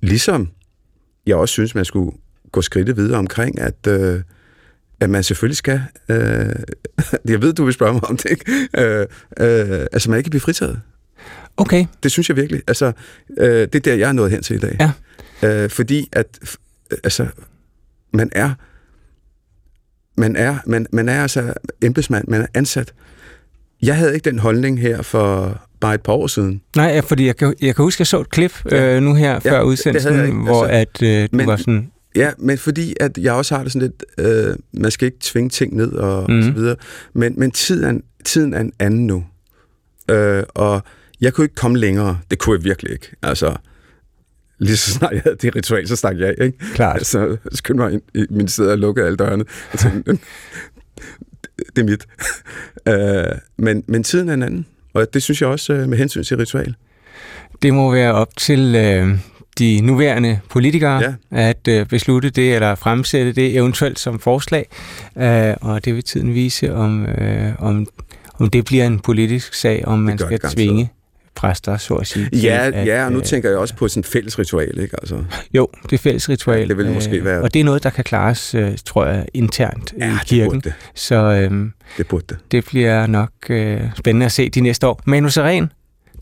Ligesom 0.00 0.48
jeg 1.26 1.36
også 1.36 1.52
synes, 1.52 1.74
man 1.74 1.84
skulle 1.84 2.10
gå 2.52 2.62
skridtet 2.62 2.96
videre 2.96 3.18
omkring, 3.18 3.60
at, 3.60 3.86
øh, 3.88 4.20
at 5.00 5.10
man 5.10 5.22
selvfølgelig 5.22 5.56
skal... 5.56 5.82
Øh, 6.08 6.46
jeg 7.32 7.42
ved, 7.42 7.52
du 7.52 7.64
vil 7.64 7.74
spørge 7.74 7.92
mig 7.92 8.04
om 8.04 8.16
det, 8.16 8.30
ikke? 8.30 8.52
Øh, 8.78 9.06
øh, 9.40 9.86
altså, 9.92 10.10
man 10.10 10.16
ikke 10.18 10.26
kan 10.26 10.30
blive 10.30 10.40
fritaget. 10.40 10.80
Okay. 11.56 11.86
Det 12.02 12.10
synes 12.12 12.28
jeg 12.28 12.36
virkelig. 12.36 12.62
Altså, 12.68 12.92
øh, 13.38 13.46
det 13.48 13.74
er 13.74 13.80
der, 13.80 13.94
jeg 13.94 14.08
er 14.08 14.12
nået 14.12 14.30
hen 14.30 14.42
til 14.42 14.56
i 14.56 14.58
dag. 14.58 14.76
Ja. 14.80 14.92
Øh, 15.64 15.70
fordi 15.70 16.08
at, 16.12 16.38
altså, 17.04 17.26
man 18.12 18.28
er, 18.32 18.50
man 20.20 20.36
er, 20.36 20.56
man, 20.66 20.86
man 20.92 21.08
er 21.08 21.22
altså 21.22 21.54
embedsmand, 21.82 22.24
man 22.28 22.40
er 22.42 22.46
ansat. 22.54 22.92
Jeg 23.82 23.96
havde 23.96 24.14
ikke 24.14 24.30
den 24.30 24.38
holdning 24.38 24.80
her 24.80 25.02
for 25.02 25.60
bare 25.80 25.94
et 25.94 26.00
par 26.02 26.12
år 26.12 26.26
siden. 26.26 26.60
Nej, 26.76 27.00
fordi 27.00 27.26
jeg 27.26 27.36
kan, 27.36 27.54
jeg 27.60 27.74
kan 27.76 27.82
huske, 27.82 27.96
at 27.96 28.00
jeg 28.00 28.06
så 28.06 28.20
et 28.20 28.30
klip 28.30 28.52
Ja. 28.70 28.96
øh, 28.96 29.02
nu 29.02 29.14
her 29.14 29.32
Ja, 29.32 29.38
før 29.38 29.58
det 29.58 29.64
udsendelsen, 29.66 30.14
jeg 30.14 30.32
hvor 30.32 30.64
Altså, 30.66 31.02
at 31.02 31.22
øh, 31.22 31.22
du 31.32 31.36
men- 31.36 31.46
var 31.46 31.56
sådan... 31.56 31.90
Ja, 32.18 32.30
men 32.38 32.58
fordi 32.58 32.94
at 33.00 33.18
jeg 33.18 33.32
også 33.32 33.56
har 33.56 33.62
det 33.62 33.72
sådan 33.72 33.88
lidt, 33.88 34.04
øh, 34.28 34.56
man 34.72 34.90
skal 34.90 35.06
ikke 35.06 35.18
tvinge 35.20 35.50
ting 35.50 35.76
ned 35.76 35.92
og, 35.92 36.22
Mhm. 36.22 36.32
mm. 36.32 36.38
og 36.38 36.44
så 36.44 36.50
videre, 36.52 36.76
men, 37.12 37.34
men 37.36 37.50
tiden, 37.50 37.84
er, 37.84 37.88
en- 37.90 38.02
tiden 38.24 38.54
er 38.54 38.60
en 38.60 38.72
anden 38.78 39.06
nu. 39.06 39.24
Øh, 40.10 40.42
og 40.48 40.82
jeg 41.20 41.32
kunne 41.34 41.44
ikke 41.44 41.54
komme 41.54 41.78
længere. 41.78 42.18
Det 42.30 42.38
kunne 42.38 42.56
jeg 42.58 42.64
virkelig 42.64 42.92
ikke. 42.92 43.10
Altså, 43.22 43.56
lige 44.58 44.76
så 44.76 44.90
snart 44.90 45.12
jeg 45.12 45.20
havde 45.24 45.36
det 45.36 45.56
ritual, 45.56 45.88
så 45.88 45.96
stak 45.96 46.18
jeg 46.18 46.34
ikke? 46.40 46.58
Klart. 46.74 46.96
Altså, 46.96 47.36
skyndte 47.52 47.84
mig 47.84 47.92
ind 47.92 48.02
i 48.14 48.26
min 48.30 48.48
sted 48.48 48.66
og 48.70 48.78
lukkede 48.78 49.06
alle 49.06 49.16
dørene. 49.16 49.44
Og 49.72 49.78
tænkte, 49.78 50.18
det 51.76 51.82
er 51.82 51.84
mit. 51.84 52.06
øh, 53.32 53.38
men, 53.58 53.84
men 53.86 54.02
tiden 54.04 54.28
er 54.28 54.34
en 54.34 54.42
anden. 54.42 54.66
Og 54.94 55.14
det 55.14 55.22
synes 55.22 55.40
jeg 55.42 55.48
også 55.48 55.72
øh, 55.72 55.88
med 55.88 55.98
hensyn 55.98 56.22
til 56.22 56.36
ritual. 56.36 56.74
Det 57.62 57.74
må 57.74 57.92
være 57.92 58.12
op 58.12 58.36
til 58.36 58.74
øh, 58.74 59.18
de 59.58 59.80
nuværende 59.80 60.40
politikere 60.50 61.02
Ja. 61.02 61.14
at 61.30 61.68
øh, 61.68 61.86
beslutte 61.86 62.30
det, 62.30 62.54
eller 62.54 62.74
fremsætte 62.74 63.32
det 63.32 63.56
eventuelt 63.56 63.98
som 63.98 64.18
forslag. 64.20 64.66
Øh, 65.18 65.54
og 65.60 65.84
det 65.84 65.94
vil 65.94 66.04
tiden 66.04 66.34
vise, 66.34 66.74
om, 66.74 67.06
øh, 67.06 67.52
om, 67.58 67.86
om 68.38 68.50
det 68.50 68.64
bliver 68.64 68.86
en 68.86 68.98
politisk 69.00 69.54
sag, 69.54 69.82
om 69.86 69.98
man 69.98 70.18
skal 70.18 70.40
det 70.42 70.50
tvinge 70.50 70.90
præster, 71.34 71.76
så 71.76 71.94
at 71.94 72.06
sige. 72.06 72.28
Ja, 72.32 72.66
at, 72.72 72.86
ja, 72.86 73.04
og 73.04 73.12
nu 73.12 73.18
øh, 73.18 73.24
tænker 73.24 73.48
jeg 73.48 73.58
også 73.58 73.74
på 73.76 73.88
sådan 73.88 74.00
et 74.00 74.06
fælles 74.06 74.38
ritual, 74.38 74.78
ikke? 74.78 74.96
Altså, 75.02 75.24
Jo, 75.54 75.68
det 75.90 76.00
fælles 76.00 76.28
ritual. 76.28 76.60
Ja, 76.60 76.66
det 76.66 76.76
vil 76.76 76.90
måske 76.90 77.24
være- 77.24 77.42
Og 77.42 77.54
det 77.54 77.60
er 77.60 77.64
noget, 77.64 77.82
der 77.82 77.90
kan 77.90 78.04
klares, 78.04 78.54
øh, 78.54 78.72
tror 78.84 79.06
jeg, 79.06 79.26
internt 79.34 79.94
ja, 79.98 80.06
i 80.06 80.12
det 80.12 80.20
kirken. 80.26 80.50
burde 80.50 80.60
det. 80.68 80.72
Så 80.94 81.14
øh, 81.14 81.70
Det 81.98 82.06
burde 82.06 82.24
det. 82.28 82.36
det 82.52 82.64
bliver 82.64 83.06
nok 83.06 83.30
øh, 83.50 83.80
spændende 83.96 84.26
at 84.26 84.32
se 84.32 84.48
de 84.50 84.60
næste 84.60 84.86
år. 84.86 85.00
Manu 85.04 85.28
Seren, 85.28 85.72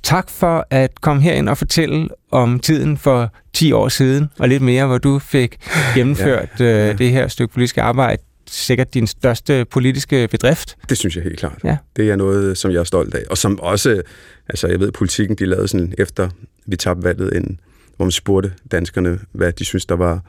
tak 0.07 0.31
for 0.31 0.67
at 0.71 1.01
komme 1.01 1.23
herind 1.23 1.49
og 1.49 1.59
fortælle 1.59 2.09
om 2.31 2.61
tiden 2.61 2.99
for 2.99 3.35
10 3.53 3.73
år 3.73 3.89
siden, 3.89 4.29
og 4.39 4.49
lidt 4.49 4.63
mere, 4.63 4.87
hvor 4.87 4.99
du 4.99 5.19
fik 5.19 5.57
gennemført 5.97 6.49
ja, 6.61 6.65
ja. 6.65 6.91
Øh, 6.91 6.99
det 6.99 7.11
her 7.11 7.29
stykke 7.29 7.55
politisk 7.55 7.79
arbejde. 7.79 8.23
Sikkert 8.49 8.95
din 8.95 9.07
største 9.07 9.65
politiske 9.65 10.29
bedrift. 10.29 10.77
Det 10.89 10.99
synes 10.99 11.17
jeg 11.17 11.25
helt 11.25 11.39
klart. 11.39 11.59
Ja. 11.65 11.77
Det 11.97 12.11
er 12.11 12.17
noget, 12.17 12.59
som 12.59 12.71
jeg 12.71 12.79
er 12.79 12.85
stolt 12.85 13.15
af. 13.15 13.23
Og 13.31 13.39
som 13.39 13.61
også, 13.61 14.03
altså 14.49 14.69
jeg 14.69 14.81
ved, 14.81 14.93
politikken, 14.93 15.37
de 15.37 15.47
lavede 15.47 15.69
sådan, 15.69 15.95
efter 15.99 16.29
vi 16.67 16.77
tabte 16.77 17.05
valget, 17.05 17.37
en, 17.37 17.61
hvor 17.97 18.05
man 18.05 18.13
spurgte 18.13 18.53
danskerne, 18.71 19.19
hvad 19.33 19.53
de 19.53 19.65
synes, 19.65 19.87
der 19.87 19.95
var 19.95 20.21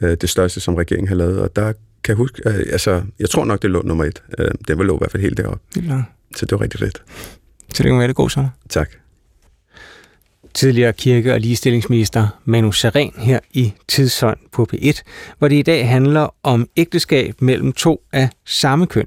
øh, 0.00 0.16
det 0.20 0.30
største, 0.30 0.60
som 0.60 0.74
regeringen 0.74 1.08
har 1.08 1.14
lavet. 1.14 1.40
Og 1.40 1.56
der 1.56 1.72
kan 2.04 2.12
jeg 2.12 2.16
huske, 2.16 2.42
øh, 2.46 2.54
altså, 2.54 3.02
jeg 3.18 3.30
tror 3.30 3.44
nok, 3.44 3.62
det 3.62 3.70
lå 3.70 3.82
nummer 3.82 4.04
et. 4.04 4.22
Øh, 4.38 4.50
det 4.68 4.78
var 4.78 4.84
lå 4.84 4.94
i 4.94 4.98
hvert 4.98 5.10
fald 5.10 5.22
helt 5.22 5.36
deroppe. 5.36 5.60
Ja. 5.76 6.02
Så 6.36 6.46
det 6.46 6.52
var 6.52 6.60
rigtig 6.60 6.80
fedt. 6.80 7.02
Tillykke 7.74 7.98
med 7.98 8.08
det. 8.08 8.16
God 8.16 8.30
sommer. 8.30 8.50
Tak. 8.68 8.90
tidligere 10.54 10.92
kirke- 10.92 11.32
og 11.32 11.40
ligestillingsminister 11.40 12.28
Manu 12.44 12.72
Seren 12.72 13.12
her 13.18 13.40
i 13.52 13.72
Tidsånd 13.88 14.38
på 14.52 14.66
P1, 14.74 15.02
hvor 15.38 15.48
det 15.48 15.56
i 15.56 15.62
dag 15.62 15.88
handler 15.88 16.34
om 16.42 16.68
ægteskab 16.76 17.42
mellem 17.42 17.72
to 17.72 18.02
af 18.12 18.28
samme 18.46 18.86
køn. 18.86 19.06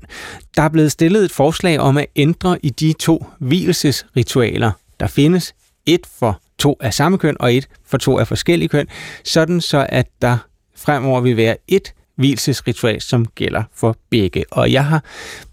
Der 0.56 0.62
er 0.62 0.70
blevet 0.70 0.92
stillet 0.92 1.26
et 1.26 1.32
forslag 1.32 1.80
om 1.80 1.98
at 1.98 2.06
ændre 2.16 2.58
i 2.64 2.70
de 2.70 2.94
to 2.94 3.26
hvilesesritualer, 3.40 4.72
der 5.00 5.08
findes. 5.08 5.56
Et 5.86 6.02
for 6.20 6.42
to 6.58 6.78
af 6.80 6.94
samme 6.94 7.18
køn 7.18 7.38
og 7.40 7.54
et 7.54 7.68
for 7.86 7.98
to 7.98 8.20
af 8.20 8.28
forskellige 8.28 8.70
køn, 8.70 8.88
sådan 9.24 9.62
så 9.62 9.86
at 9.90 10.08
der 10.22 10.38
fremover 10.76 11.22
vil 11.22 11.38
være 11.38 11.58
et 11.68 11.94
hvilesesritual, 12.16 13.02
som 13.02 13.26
gælder 13.26 13.64
for 13.74 13.98
begge. 14.10 14.46
Og 14.52 14.72
jeg 14.72 14.86
har 14.86 15.04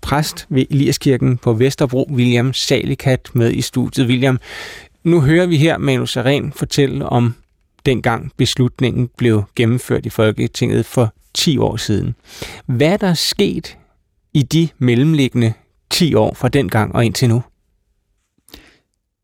præst 0.01 0.47
ved 0.49 0.67
Eliaskirken 0.71 1.39
på 1.39 1.53
Vesterbro, 1.53 2.09
William 2.13 2.53
Salikat, 2.53 3.29
med 3.35 3.53
i 3.53 3.61
studiet. 3.61 4.07
William, 4.07 4.39
nu 5.05 5.21
hører 5.21 5.47
vi 5.47 5.57
her 5.57 5.79
Manu 5.79 6.07
Saren 6.07 6.53
fortælle 6.53 7.07
om 7.07 7.35
dengang 7.87 8.33
beslutningen 8.37 9.11
blev 9.17 9.45
gennemført 9.57 10.07
i 10.07 10.11
Folketinget 10.11 10.87
for 10.87 11.15
10 11.35 11.59
år 11.59 11.77
siden. 11.77 12.15
Hvad 12.67 12.89
er 12.89 12.97
der 12.97 13.15
sket 13.15 13.79
i 14.35 14.43
de 14.43 14.69
mellemliggende 14.79 15.53
10 15.91 16.15
år 16.15 16.35
fra 16.35 16.49
dengang 16.49 16.95
og 16.95 17.05
indtil 17.05 17.29
nu? 17.29 17.43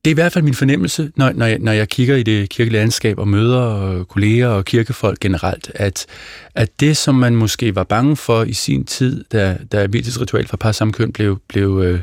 Det 0.04 0.11
er 0.11 0.14
i 0.14 0.14
hvert 0.14 0.32
fald 0.32 0.44
min 0.44 0.54
fornemmelse, 0.54 1.12
når, 1.16 1.32
når, 1.32 1.46
jeg, 1.46 1.58
når 1.58 1.72
jeg 1.72 1.88
kigger 1.88 2.16
i 2.16 2.22
det 2.22 2.48
kirkelige 2.48 2.80
landskab 2.80 3.18
og 3.18 3.28
møder 3.28 3.90
øh, 3.92 4.04
kolleger 4.04 4.48
og 4.48 4.64
kirkefolk 4.64 5.20
generelt, 5.20 5.70
at, 5.74 6.06
at 6.54 6.80
det, 6.80 6.96
som 6.96 7.14
man 7.14 7.37
måske 7.37 7.74
var 7.74 7.84
bange 7.84 8.16
for 8.16 8.42
i 8.42 8.52
sin 8.52 8.84
tid, 8.84 9.24
da, 9.32 9.58
da 9.72 9.87
hvilesesritual 9.87 10.46
for 10.46 10.56
par 10.56 10.72
samme 10.72 10.92
køn 10.92 11.12
blev, 11.12 11.38
blev, 11.48 11.82
øh, 11.84 12.00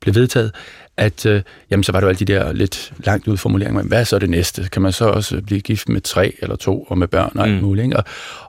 blev 0.00 0.14
vedtaget, 0.14 0.52
at 0.96 1.26
øh, 1.26 1.42
jamen, 1.70 1.84
så 1.84 1.92
var 1.92 2.00
der 2.00 2.06
jo 2.06 2.08
alle 2.08 2.18
de 2.18 2.32
der 2.32 2.52
lidt 2.52 2.92
langt 2.98 3.28
ud 3.28 3.36
formuleringer, 3.36 3.82
men 3.82 3.88
hvad 3.88 4.00
er 4.00 4.04
så 4.04 4.18
det 4.18 4.30
næste? 4.30 4.68
Kan 4.72 4.82
man 4.82 4.92
så 4.92 5.04
også 5.04 5.40
blive 5.46 5.60
gift 5.60 5.88
med 5.88 6.00
tre 6.00 6.34
eller 6.42 6.56
to 6.56 6.82
og 6.82 6.98
med 6.98 7.08
børn 7.08 7.32
og 7.34 7.44
alt 7.46 7.54
Mm. 7.56 7.62
muligt? 7.62 7.84
Ikke? 7.84 7.96
Og, 7.96 8.04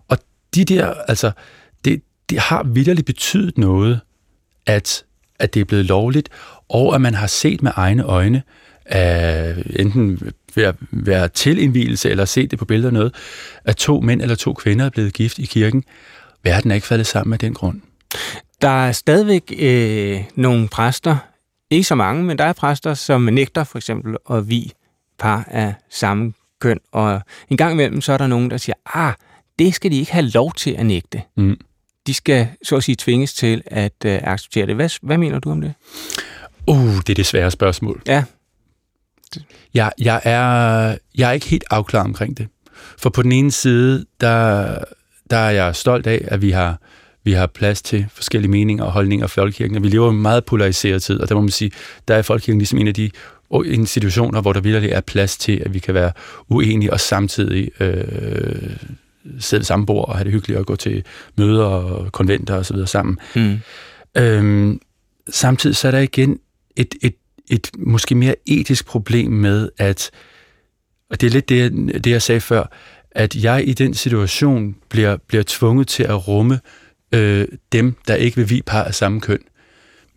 og 0.08 0.18
de 0.56 0.66
der, 0.66 0.94
altså, 1.08 1.32
det, 1.86 2.02
det 2.30 2.40
har 2.40 2.64
vidderligt 2.64 3.06
betydet 3.06 3.58
noget, 3.58 4.00
at, 4.66 5.04
at 5.40 5.54
det 5.54 5.60
er 5.60 5.66
blevet 5.66 5.86
lovligt, 5.86 6.30
og 6.70 6.96
at 6.96 7.02
man 7.02 7.14
har 7.14 7.28
set 7.28 7.64
med 7.64 7.72
egne 7.76 8.04
øjne, 8.04 8.42
af 8.88 9.56
enten 9.76 10.32
ved 10.56 10.64
at 10.64 10.76
være 10.92 11.28
til 11.28 11.58
indvielse 11.58 12.10
eller 12.10 12.26
set 12.26 12.52
det 12.52 12.60
på 12.60 12.66
billeder 12.66 12.92
noget, 12.92 13.16
at 13.66 13.76
to 13.76 14.02
mænd 14.02 14.22
eller 14.22 14.36
to 14.36 14.54
kvinder 14.54 14.86
er 14.86 14.90
blevet 14.90 15.14
gift 15.14 15.40
i 15.40 15.46
kirken. 15.46 15.84
verden 16.44 16.72
er 16.72 16.76
ikke 16.76 16.88
faldet 16.88 17.08
sammen 17.08 17.34
af 17.34 17.40
den 17.40 17.54
grund. 17.54 17.82
Der 18.62 18.88
er 18.88 18.92
stadigvæk 18.92 19.54
øh, 19.60 20.24
nogle 20.36 20.68
præster, 20.68 21.18
ikke 21.70 21.84
så 21.84 21.96
mange, 21.96 22.24
men 22.24 22.38
der 22.38 22.44
er 22.44 22.54
præster, 22.54 22.94
som 22.94 23.22
nægter 23.22 23.64
for 23.64 23.78
eksempel 23.78 24.18
at 24.30 24.50
vi 24.50 24.72
par 25.20 25.44
af 25.48 25.74
samme 25.90 26.34
køn, 26.60 26.80
og 26.92 27.22
en 27.50 27.58
gang 27.58 27.74
imellem 27.74 28.02
så 28.02 28.14
er 28.14 28.18
der 28.18 28.28
nogen, 28.28 28.52
der 28.52 28.58
siger, 28.58 28.76
ah, 28.86 29.14
det 29.60 29.76
skal 29.76 29.92
de 29.92 30.00
ikke 30.00 30.12
have 30.12 30.30
lov 30.30 30.54
til 30.54 30.72
at 30.72 30.86
nægte. 30.86 31.22
Mm. 31.38 31.60
De 32.08 32.14
skal 32.14 32.48
så 32.64 32.76
at 32.76 32.84
sige 32.84 32.96
tvinges 32.96 33.34
til 33.34 33.64
at 33.66 34.06
øh, 34.06 34.20
acceptere 34.24 34.66
det. 34.66 34.76
Hvad, 34.76 34.90
hvad 35.02 35.18
mener 35.18 35.40
du 35.40 35.52
om 35.52 35.62
det? 35.62 35.74
Uh, 36.68 36.78
det 36.78 37.10
er 37.10 37.16
det 37.16 37.26
svære 37.26 37.52
spørgsmål. 37.52 38.02
Ja. 38.08 38.24
Jeg, 39.74 39.92
jeg, 40.00 40.22
er, 40.24 40.98
jeg 41.18 41.30
er 41.30 41.32
ikke 41.32 41.48
helt 41.48 41.64
afklaret 41.70 42.06
omkring 42.06 42.38
det. 42.38 42.48
For 42.98 43.10
på 43.10 43.22
den 43.22 43.32
ene 43.32 43.52
side, 43.52 44.06
der, 44.22 44.78
der 45.30 45.38
er 45.38 45.50
jeg 45.52 45.76
stolt 45.76 46.08
af, 46.08 46.26
at 46.28 46.42
vi 46.42 46.52
har, 46.52 46.82
vi 47.24 47.32
har 47.32 47.48
plads 47.48 47.82
til 47.82 48.06
forskellige 48.14 48.52
meninger 48.52 48.84
og 48.84 48.92
holdninger 48.92 49.26
i 49.26 49.30
folkekirken. 49.30 49.84
Vi 49.84 49.90
lever 49.90 50.08
i 50.08 50.14
en 50.14 50.22
meget 50.22 50.46
polariseret 50.46 51.04
tid, 51.04 51.20
og 51.20 51.30
der 51.30 51.36
må 51.36 51.42
man 51.42 51.50
sige, 51.50 51.72
der 52.08 52.16
er 52.16 52.22
folkekirken 52.22 52.60
ligesom 52.60 52.80
en 52.80 52.88
af 52.88 52.94
de 52.94 53.10
institutioner, 53.66 54.42
hvor 54.42 54.54
der 54.54 54.62
virkelig 54.62 54.92
er 54.92 55.02
plads 55.02 55.38
til, 55.38 55.62
at 55.66 55.74
vi 55.74 55.80
kan 55.80 55.94
være 55.94 56.12
uenige 56.50 56.94
og 56.94 57.00
samtidig 57.00 57.82
øh, 57.82 58.76
sidde 59.40 59.64
samme 59.64 59.86
bord 59.86 60.08
og 60.08 60.16
have 60.16 60.24
det 60.24 60.32
hyggeligt 60.32 60.60
og 60.60 60.66
gå 60.66 60.76
til 60.76 61.04
møder 61.38 61.66
og 61.66 62.12
konventer 62.12 62.56
og 62.56 62.66
så 62.66 62.74
videre 62.74 62.88
sammen. 62.88 63.18
Mm. 63.36 63.60
Øhm, 64.18 64.80
samtidig 65.30 65.76
så 65.76 65.88
er 65.88 65.92
der 65.92 66.00
igen 66.00 66.40
et, 66.76 66.96
et, 67.02 67.16
et 67.50 67.72
måske 67.78 68.16
mere 68.16 68.36
etisk 68.46 68.86
problem 68.86 69.32
med, 69.32 69.70
at, 69.78 70.12
og 71.10 71.22
det 71.22 71.28
er 71.28 71.32
lidt 71.32 71.50
det, 71.50 71.74
det 72.04 72.12
jeg 72.12 72.22
sagde 72.22 72.42
før, 72.42 72.64
at 73.12 73.36
jeg 73.36 73.68
i 73.68 73.74
den 73.74 73.94
situation 73.94 74.76
bliver, 74.90 75.18
bliver 75.28 75.44
tvunget 75.48 75.88
til 75.88 76.04
at 76.04 76.28
rumme 76.28 76.60
øh, 77.12 77.48
dem, 77.72 77.96
der 78.08 78.16
ikke 78.16 78.38
vil 78.38 78.50
vi 78.50 78.62
par 78.66 78.84
af 78.84 78.96
samme 78.96 79.22
køn. 79.22 79.40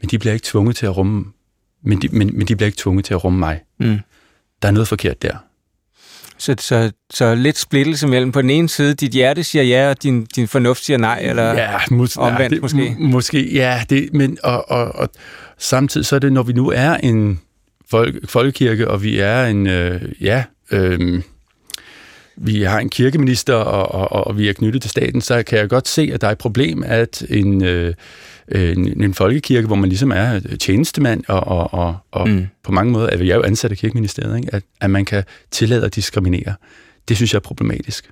Men 0.00 0.08
de 0.08 0.18
bliver 0.18 0.32
ikke 0.32 0.44
tvunget 0.44 0.76
til 0.76 0.86
at 0.86 0.96
rumme, 0.96 1.24
men 1.84 2.02
de, 2.02 2.08
men, 2.08 2.38
men 2.38 2.48
de 2.48 2.56
bliver 2.56 2.66
ikke 2.66 2.78
tvunget 2.78 3.04
til 3.04 3.14
at 3.14 3.24
rumme 3.24 3.38
mig. 3.38 3.60
Mm. 3.80 3.98
Der 4.62 4.68
er 4.68 4.72
noget 4.72 4.88
forkert 4.88 5.22
der. 5.22 5.36
Så, 6.38 6.54
så, 6.58 6.92
så 7.10 7.34
lidt 7.34 7.58
splittelse 7.58 8.06
mellem 8.06 8.32
på 8.32 8.42
den 8.42 8.50
ene 8.50 8.68
side, 8.68 8.94
dit 8.94 9.12
hjerte 9.12 9.44
siger 9.44 9.62
ja, 9.62 9.90
og 9.90 10.02
din, 10.02 10.24
din 10.24 10.48
fornuft 10.48 10.84
siger 10.84 10.98
nej, 10.98 11.18
eller 11.22 11.52
ja, 11.52 11.78
mås- 11.78 12.16
omvendt 12.16 12.40
ja, 12.40 12.48
det, 12.48 12.62
måske? 12.62 12.96
Måske, 12.98 13.52
ja. 13.52 13.84
Det, 13.90 14.08
men, 14.12 14.38
og, 14.42 14.70
og, 14.70 14.94
og 14.94 15.08
samtidig 15.60 16.06
så 16.06 16.16
er 16.16 16.20
det, 16.20 16.32
når 16.32 16.42
vi 16.42 16.52
nu 16.52 16.70
er 16.70 16.94
en 16.94 17.40
folk, 17.90 18.28
folkekirke, 18.28 18.88
og 18.88 19.02
vi 19.02 19.18
er 19.18 19.44
en, 19.44 19.66
øh, 19.66 20.00
ja, 20.20 20.44
øh, 20.70 21.22
vi 22.36 22.62
har 22.62 22.78
en 22.78 22.88
kirkeminister, 22.88 23.54
og, 23.54 24.12
og, 24.12 24.26
og 24.26 24.38
vi 24.38 24.48
er 24.48 24.52
knyttet 24.52 24.82
til 24.82 24.90
staten, 24.90 25.20
så 25.20 25.42
kan 25.42 25.58
jeg 25.58 25.68
godt 25.68 25.88
se, 25.88 26.10
at 26.14 26.20
der 26.20 26.26
er 26.26 26.32
et 26.32 26.38
problem, 26.38 26.82
at 26.86 27.22
en, 27.28 27.64
øh, 27.64 27.94
en, 28.48 29.02
en 29.02 29.14
folkekirke, 29.14 29.66
hvor 29.66 29.76
man 29.76 29.88
ligesom 29.88 30.10
er 30.10 30.40
tjenestemand, 30.60 31.24
og, 31.28 31.40
og, 31.40 31.74
og, 31.74 31.96
og 32.10 32.28
mm. 32.28 32.46
på 32.62 32.72
mange 32.72 32.92
måder, 32.92 33.06
at 33.06 33.20
jeg 33.20 33.28
er 33.28 33.36
jo 33.36 33.42
ansat 33.42 33.70
af 33.70 33.76
kirkeministeriet, 33.76 34.36
ikke? 34.36 34.54
At, 34.54 34.62
at 34.80 34.90
man 34.90 35.04
kan 35.04 35.24
tillade 35.50 35.84
at 35.84 35.94
diskriminere. 35.94 36.54
Det 37.08 37.16
synes 37.16 37.32
jeg 37.32 37.38
er 37.38 37.42
problematisk. 37.42 38.10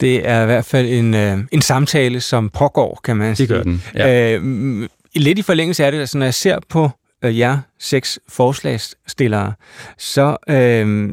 Det 0.00 0.28
er 0.28 0.42
i 0.42 0.46
hvert 0.46 0.64
fald 0.64 0.86
en, 0.86 1.14
øh, 1.14 1.38
en 1.52 1.62
samtale, 1.62 2.20
som 2.20 2.48
pågår, 2.48 3.00
kan 3.04 3.16
man 3.16 3.36
sige. 3.36 3.46
Det 3.46 3.54
gør 3.54 3.62
den, 3.62 3.82
ja. 3.94 4.36
øh, 4.36 4.88
Lidt 5.14 5.38
i 5.38 5.42
forlængelse 5.42 5.84
af 5.84 5.92
det, 5.92 5.98
altså 5.98 6.18
når 6.18 6.26
jeg 6.26 6.34
ser 6.34 6.58
på 6.68 6.90
øh, 7.22 7.38
jer 7.38 7.58
seks 7.78 8.18
forslagsstillere, 8.28 9.52
så 9.98 10.36
øh, 10.48 11.10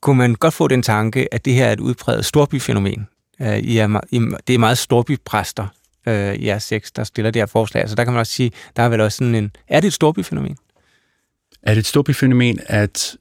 kunne 0.00 0.18
man 0.18 0.34
godt 0.34 0.54
få 0.54 0.68
den 0.68 0.82
tanke, 0.82 1.34
at 1.34 1.44
det 1.44 1.54
her 1.54 1.66
er 1.66 1.72
et 1.72 1.80
udpræget 1.80 2.24
storbyfænomen. 2.24 3.08
Øh, 3.40 3.58
I 3.58 3.78
er, 3.78 4.00
I, 4.10 4.20
det 4.46 4.54
er 4.54 4.58
meget 4.58 4.78
storbypræster, 4.78 5.66
øh, 6.06 6.34
i 6.34 6.46
jer 6.46 6.58
seks, 6.58 6.92
der 6.92 7.04
stiller 7.04 7.30
det 7.30 7.40
her 7.40 7.46
forslag. 7.46 7.88
Så 7.88 7.94
der 7.94 8.04
kan 8.04 8.12
man 8.12 8.20
også 8.20 8.32
sige, 8.32 8.52
der 8.76 8.82
er 8.82 8.88
vel 8.88 9.00
også 9.00 9.16
sådan 9.16 9.34
en... 9.34 9.50
Er 9.68 9.80
det 9.80 9.86
et 9.86 9.94
storbyfænomen? 9.94 10.56
Er 11.62 11.74
det 11.74 11.78
et 11.78 11.86
storbyfænomen, 11.86 12.60
at 12.66 13.16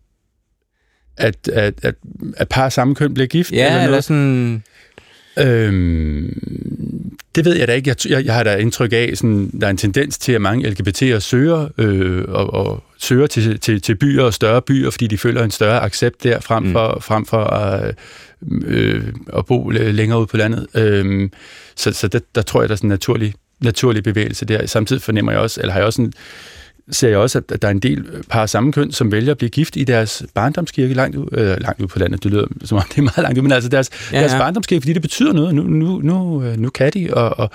at, 1.18 1.48
at, 1.48 1.74
at, 1.84 1.96
at 2.38 2.50
par 2.50 2.70
samme 2.70 2.96
køn 2.96 3.14
bliver 3.14 3.28
gift? 3.28 3.52
Ja, 3.52 3.68
eller, 3.68 3.84
eller 3.84 4.02
sådan... 4.02 4.64
Øhm, 5.40 6.42
det 7.36 7.46
ved 7.46 7.56
jeg 7.56 7.68
da 7.68 7.74
ikke. 7.74 7.90
Jeg, 7.90 8.12
jeg, 8.12 8.26
jeg 8.26 8.34
har 8.34 8.44
da 8.44 8.56
indtryk 8.56 8.94
af, 8.94 9.12
sådan, 9.16 9.52
der 9.62 9.68
er 9.68 9.72
en 9.72 9.78
tendens 9.78 10.18
til, 10.18 10.32
at 10.32 10.42
mange 10.42 10.70
LGBT'er 10.70 11.20
søger, 11.20 11.68
øh, 11.78 12.24
og, 12.28 12.54
og 12.54 12.84
søger 12.98 13.28
til, 13.28 13.60
til, 13.60 13.82
til 13.82 13.96
byer 13.96 14.24
og 14.24 14.34
større 14.34 14.62
byer, 14.62 14.90
fordi 14.90 15.08
de 15.08 15.18
føler 15.18 15.44
en 15.44 15.52
større 15.52 15.82
accept 15.82 16.24
der, 16.24 16.40
frem 16.40 16.64
mm. 16.64 16.72
for, 16.72 16.94
mm. 16.96 17.02
frem 17.02 17.26
for 17.26 17.44
at, 17.44 17.96
øh, 18.66 19.04
at 19.34 19.46
bo 19.46 19.70
længere 19.70 20.20
ude 20.20 20.28
på 20.28 20.38
landet. 20.38 20.68
Øhm, 20.76 21.32
så 21.76 21.92
så 21.92 22.08
det, 22.08 22.36
der 22.36 22.42
tror 22.42 22.62
jeg, 22.62 22.70
der 22.70 22.74
er 22.74 22.78
sådan 22.78 22.88
en 22.88 22.90
naturlig, 22.90 23.34
naturlig 23.60 24.04
bevægelse 24.04 24.46
der. 24.46 24.66
Samtidig 24.66 25.02
fornemmer 25.02 25.32
jeg 25.32 25.42
også, 25.42 25.62
eller 25.62 25.74
har 25.74 25.80
jeg 25.80 25.86
også 25.86 26.02
en, 26.02 26.14
ser 26.92 27.10
jeg 27.10 27.18
også, 27.18 27.38
at 27.38 27.62
der 27.62 27.68
er 27.68 27.72
en 27.72 27.80
del 27.80 28.06
par 28.30 28.42
af 28.42 28.50
samme 28.50 28.72
køn, 28.72 28.92
som 28.92 29.12
vælger 29.12 29.32
at 29.32 29.38
blive 29.38 29.50
gift 29.50 29.76
i 29.76 29.84
deres 29.84 30.24
barndomskirke 30.34 30.94
langt 30.94 31.16
ud, 31.16 31.28
øh, 31.32 31.58
langt 31.62 31.82
ud 31.82 31.88
på 31.88 32.00
landet. 32.00 32.24
Det 32.24 32.32
lyder 32.32 32.48
som 32.64 32.78
om 32.78 32.84
det 32.90 32.98
er 32.98 33.02
meget 33.02 33.18
langt 33.18 33.38
ud, 33.38 33.44
men 33.44 33.52
altså 33.52 33.70
deres, 33.70 33.90
ja, 34.12 34.18
ja. 34.18 34.22
deres 34.22 34.34
barndomskirke, 34.34 34.82
fordi 34.82 34.94
det 34.94 35.02
betyder 35.02 35.34
noget. 35.34 35.56
Nu, 35.56 35.64
nu, 35.64 36.00
nu, 36.00 36.44
øh, 36.44 36.58
nu 36.58 36.70
kan 36.70 36.92
de, 36.94 37.10
og, 37.14 37.40
og 37.40 37.52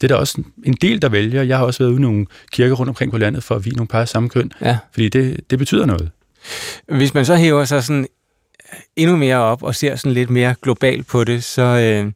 det 0.00 0.10
er 0.10 0.14
der 0.14 0.20
også 0.20 0.42
en 0.64 0.74
del, 0.74 1.02
der 1.02 1.08
vælger. 1.08 1.42
Jeg 1.42 1.58
har 1.58 1.64
også 1.64 1.78
været 1.78 1.90
ude 1.90 1.98
i 1.98 2.02
nogle 2.02 2.26
kirker 2.52 2.74
rundt 2.74 2.88
omkring 2.88 3.12
på 3.12 3.18
landet 3.18 3.42
for 3.42 3.54
at 3.54 3.64
vi 3.64 3.70
nogle 3.70 3.88
par 3.88 4.00
af 4.00 4.08
samme 4.08 4.28
køn, 4.28 4.50
ja. 4.60 4.78
fordi 4.92 5.08
det, 5.08 5.40
det 5.50 5.58
betyder 5.58 5.86
noget. 5.86 6.10
Hvis 6.88 7.14
man 7.14 7.24
så 7.24 7.36
hæver 7.36 7.64
sig 7.64 7.84
sådan 7.84 8.06
endnu 8.96 9.16
mere 9.16 9.36
op 9.36 9.62
og 9.62 9.74
ser 9.74 9.96
sådan 9.96 10.12
lidt 10.12 10.30
mere 10.30 10.54
globalt 10.62 11.06
på 11.06 11.24
det, 11.24 11.44
så 11.44 11.62
øh, 11.62 12.12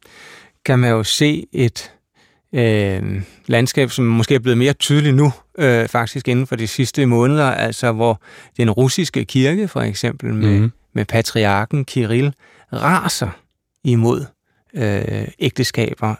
kan 0.65 0.79
man 0.79 0.89
jo 0.89 1.03
se 1.03 1.45
et 1.51 1.91
øh, 2.53 3.21
landskab, 3.47 3.91
som 3.91 4.05
måske 4.05 4.35
er 4.35 4.39
blevet 4.39 4.57
mere 4.57 4.73
tydeligt 4.73 5.15
nu, 5.15 5.31
øh, 5.57 5.87
faktisk 5.87 6.27
inden 6.27 6.47
for 6.47 6.55
de 6.55 6.67
sidste 6.67 7.05
måneder, 7.05 7.51
altså 7.51 7.91
hvor 7.91 8.21
den 8.57 8.71
russiske 8.71 9.25
kirke 9.25 9.67
for 9.67 9.81
eksempel 9.81 10.33
med, 10.33 10.59
mm. 10.59 10.71
med 10.93 11.05
patriarken 11.05 11.85
Kirill 11.85 12.33
raser 12.73 13.29
imod 13.83 14.25
øh, 14.73 15.27
ægteskaber 15.39 16.09
øh, 16.09 16.15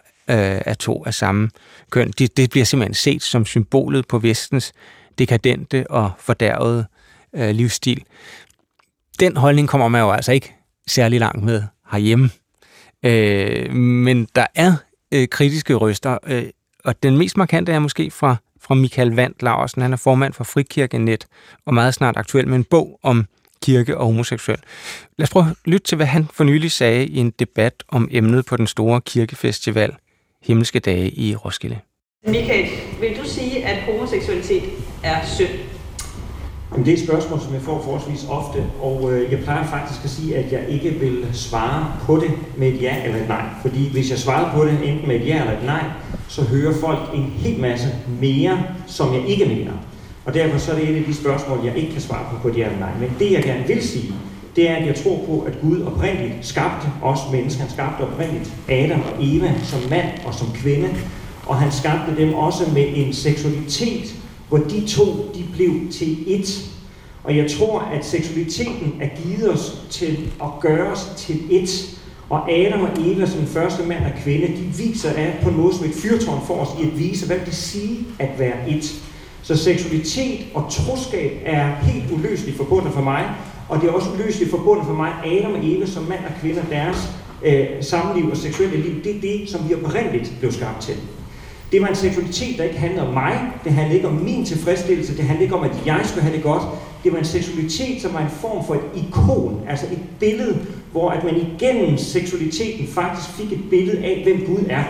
af 0.66 0.76
to 0.76 1.04
af 1.06 1.14
samme 1.14 1.50
køn. 1.90 2.10
Det, 2.10 2.36
det 2.36 2.50
bliver 2.50 2.64
simpelthen 2.64 2.94
set 2.94 3.22
som 3.22 3.46
symbolet 3.46 4.08
på 4.08 4.18
vestens 4.18 4.72
dekadente 5.18 5.90
og 5.90 6.10
fordærvede 6.18 6.86
øh, 7.34 7.50
livsstil. 7.50 8.04
Den 9.20 9.36
holdning 9.36 9.68
kommer 9.68 9.88
man 9.88 10.00
jo 10.00 10.10
altså 10.10 10.32
ikke 10.32 10.54
særlig 10.88 11.20
langt 11.20 11.44
med 11.44 11.62
herhjemme. 11.92 12.30
Øh, 13.04 13.72
men 13.74 14.28
der 14.34 14.46
er 14.54 14.74
øh, 15.12 15.28
kritiske 15.28 15.74
røster, 15.74 16.18
øh, 16.26 16.44
og 16.84 17.02
den 17.02 17.18
mest 17.18 17.36
markante 17.36 17.72
er 17.72 17.78
måske 17.78 18.10
fra, 18.10 18.36
fra 18.60 18.74
Michael 18.74 19.10
Vandt 19.10 19.42
Larsen. 19.42 19.82
Han 19.82 19.92
er 19.92 19.96
formand 19.96 20.32
for 20.32 20.44
Frikirkenet, 20.44 21.26
og 21.66 21.74
meget 21.74 21.94
snart 21.94 22.16
aktuel 22.16 22.48
med 22.48 22.56
en 22.56 22.64
bog 22.64 23.00
om 23.02 23.26
kirke 23.62 23.98
og 23.98 24.06
homoseksuel. 24.06 24.58
Lad 25.18 25.24
os 25.24 25.30
prøve 25.30 25.46
at 25.50 25.56
lytte 25.64 25.86
til, 25.86 25.96
hvad 25.96 26.06
han 26.06 26.28
for 26.32 26.44
nylig 26.44 26.70
sagde 26.70 27.06
i 27.06 27.16
en 27.16 27.30
debat 27.30 27.74
om 27.88 28.08
emnet 28.10 28.46
på 28.46 28.56
den 28.56 28.66
store 28.66 29.00
kirkefestival 29.00 29.92
Himmelske 30.42 30.78
Dage 30.78 31.10
i 31.10 31.34
Roskilde. 31.34 31.78
Michael, 32.26 32.66
vil 33.00 33.16
du 33.18 33.24
sige, 33.24 33.66
at 33.66 33.82
homoseksualitet 33.82 34.62
er 35.02 35.26
synd? 35.26 35.69
Det 36.76 36.88
er 36.88 36.92
et 36.92 37.04
spørgsmål, 37.04 37.40
som 37.40 37.54
jeg 37.54 37.62
får 37.62 37.82
forholdsvis 37.82 38.26
ofte, 38.28 38.64
og 38.82 39.12
øh, 39.12 39.32
jeg 39.32 39.40
plejer 39.40 39.66
faktisk 39.66 40.04
at 40.04 40.10
sige, 40.10 40.36
at 40.36 40.52
jeg 40.52 40.60
ikke 40.68 40.90
vil 40.90 41.26
svare 41.32 41.86
på 42.02 42.16
det 42.16 42.30
med 42.56 42.68
et 42.68 42.82
ja 42.82 43.04
eller 43.04 43.18
et 43.18 43.28
nej. 43.28 43.44
Fordi 43.62 43.92
hvis 43.92 44.10
jeg 44.10 44.18
svarer 44.18 44.54
på 44.54 44.64
det 44.64 44.72
enten 44.84 45.08
med 45.08 45.16
et 45.16 45.26
ja 45.26 45.40
eller 45.40 45.52
et 45.52 45.64
nej, 45.64 45.84
så 46.28 46.42
hører 46.42 46.74
folk 46.80 46.98
en 47.14 47.32
hel 47.36 47.60
masse 47.60 47.88
mere, 48.20 48.62
som 48.86 49.14
jeg 49.14 49.26
ikke 49.26 49.44
mener. 49.44 49.72
Og 50.24 50.34
derfor 50.34 50.58
så 50.58 50.72
er 50.72 50.76
det 50.76 50.90
et 50.90 50.96
af 50.96 51.04
de 51.04 51.14
spørgsmål, 51.14 51.58
jeg 51.64 51.76
ikke 51.76 51.92
kan 51.92 52.00
svare 52.00 52.24
på 52.30 52.36
på 52.42 52.48
et 52.48 52.58
ja 52.58 52.66
eller 52.66 52.78
nej. 52.78 52.92
Men 53.00 53.10
det 53.18 53.32
jeg 53.32 53.42
gerne 53.42 53.66
vil 53.66 53.82
sige, 53.82 54.14
det 54.56 54.70
er, 54.70 54.74
at 54.74 54.86
jeg 54.86 54.94
tror 54.94 55.18
på, 55.26 55.40
at 55.40 55.60
Gud 55.62 55.82
oprindeligt 55.82 56.34
skabte 56.46 56.86
os 57.02 57.18
mennesker. 57.32 57.62
Han 57.62 57.70
skabte 57.70 58.02
oprindeligt 58.02 58.52
Adam 58.68 59.00
og 59.00 59.24
Eva 59.24 59.52
som 59.62 59.80
mand 59.90 60.08
og 60.24 60.34
som 60.34 60.48
kvinde. 60.54 60.88
Og 61.46 61.56
han 61.56 61.72
skabte 61.72 62.16
dem 62.16 62.34
også 62.34 62.64
med 62.74 62.86
en 62.94 63.12
seksualitet, 63.12 64.14
hvor 64.50 64.58
de 64.58 64.86
to 64.86 65.04
de 65.34 65.44
blev 65.54 65.70
til 65.90 66.16
ét. 66.26 66.70
Og 67.24 67.36
jeg 67.36 67.50
tror, 67.50 67.80
at 67.80 68.04
seksualiteten 68.04 68.94
er 69.00 69.08
givet 69.22 69.52
os 69.52 69.86
til 69.90 70.32
at 70.42 70.48
gøre 70.60 70.92
os 70.92 71.12
til 71.16 71.34
ét. 71.34 71.96
Og 72.28 72.52
Adam 72.52 72.80
og 72.80 72.90
Eva 72.98 73.26
som 73.26 73.46
første 73.46 73.82
mand 73.82 74.04
og 74.04 74.10
kvinde, 74.24 74.46
de 74.46 74.84
viser 74.84 75.12
af 75.12 75.38
på 75.42 75.48
en 75.48 75.56
måde 75.56 75.74
som 75.74 75.86
et 75.86 75.94
fyrtårn 75.94 76.46
for 76.46 76.54
os 76.54 76.68
i 76.82 76.86
at 76.86 76.98
vise, 76.98 77.26
hvad 77.26 77.38
det 77.46 77.54
sige 77.54 77.98
at 78.18 78.28
være 78.38 78.64
ét. 78.66 78.94
Så 79.42 79.56
seksualitet 79.56 80.40
og 80.54 80.66
troskab 80.70 81.32
er 81.44 81.74
helt 81.74 82.12
uløseligt 82.12 82.56
forbundet 82.56 82.92
for 82.92 83.02
mig, 83.02 83.24
og 83.68 83.80
det 83.80 83.88
er 83.88 83.92
også 83.92 84.10
uløseligt 84.10 84.50
forbundet 84.50 84.86
for 84.86 84.94
mig, 84.94 85.12
Adam 85.24 85.52
og 85.52 85.60
Eva 85.62 85.86
som 85.86 86.02
mand 86.02 86.24
og 86.24 86.40
kvinde, 86.40 86.62
deres 86.70 87.10
øh, 87.44 87.66
samliv 87.80 88.30
og 88.30 88.36
seksuelle 88.36 88.76
liv, 88.76 89.04
det 89.04 89.16
er 89.16 89.20
det, 89.20 89.50
som 89.50 89.68
vi 89.68 89.74
oprindeligt 89.74 90.32
blev 90.40 90.52
skabt 90.52 90.80
til. 90.80 90.96
Det 91.72 91.80
var 91.80 91.86
en 91.86 91.94
seksualitet, 91.94 92.58
der 92.58 92.64
ikke 92.64 92.78
handlede 92.78 93.06
om 93.08 93.14
mig. 93.14 93.40
Det 93.64 93.72
handlede 93.72 93.96
ikke 93.96 94.08
om 94.08 94.14
min 94.14 94.44
tilfredsstillelse. 94.44 95.16
Det 95.16 95.24
handlede 95.24 95.44
ikke 95.44 95.56
om, 95.56 95.64
at 95.64 95.76
jeg 95.86 96.00
skulle 96.04 96.22
have 96.22 96.36
det 96.36 96.42
godt. 96.42 96.62
Det 97.04 97.12
var 97.12 97.18
en 97.18 97.24
seksualitet, 97.24 98.02
som 98.02 98.14
var 98.14 98.20
en 98.20 98.30
form 98.30 98.66
for 98.66 98.74
et 98.74 98.80
ikon, 98.96 99.60
altså 99.68 99.86
et 99.86 99.98
billede, 100.20 100.58
hvor 100.92 101.10
at 101.10 101.24
man 101.24 101.36
igennem 101.36 101.98
seksualiteten 101.98 102.86
faktisk 102.86 103.28
fik 103.28 103.52
et 103.52 103.70
billede 103.70 104.04
af, 104.04 104.20
hvem 104.24 104.46
Gud 104.46 104.64
er. 104.68 104.84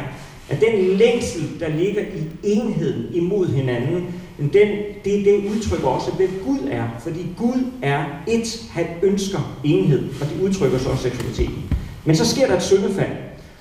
At 0.48 0.60
den 0.60 0.86
længsel, 0.96 1.60
der 1.60 1.68
ligger 1.68 2.02
i 2.02 2.50
enheden 2.50 3.04
imod 3.14 3.46
hinanden, 3.46 4.06
den, 4.38 4.68
det, 5.04 5.24
det 5.24 5.50
udtrykker 5.50 5.88
også, 5.88 6.10
hvem 6.10 6.30
Gud 6.46 6.58
er. 6.70 6.84
Fordi 7.00 7.26
Gud 7.36 7.64
er 7.82 8.04
et, 8.28 8.62
han 8.70 8.86
ønsker 9.02 9.56
enhed, 9.64 10.02
og 10.20 10.26
det 10.28 10.42
udtrykker 10.42 10.78
så 10.78 10.88
også 10.88 11.02
seksualiteten. 11.02 11.64
Men 12.04 12.16
så 12.16 12.26
sker 12.26 12.46
der 12.46 12.56
et 12.56 12.62
syndefald, 12.62 13.12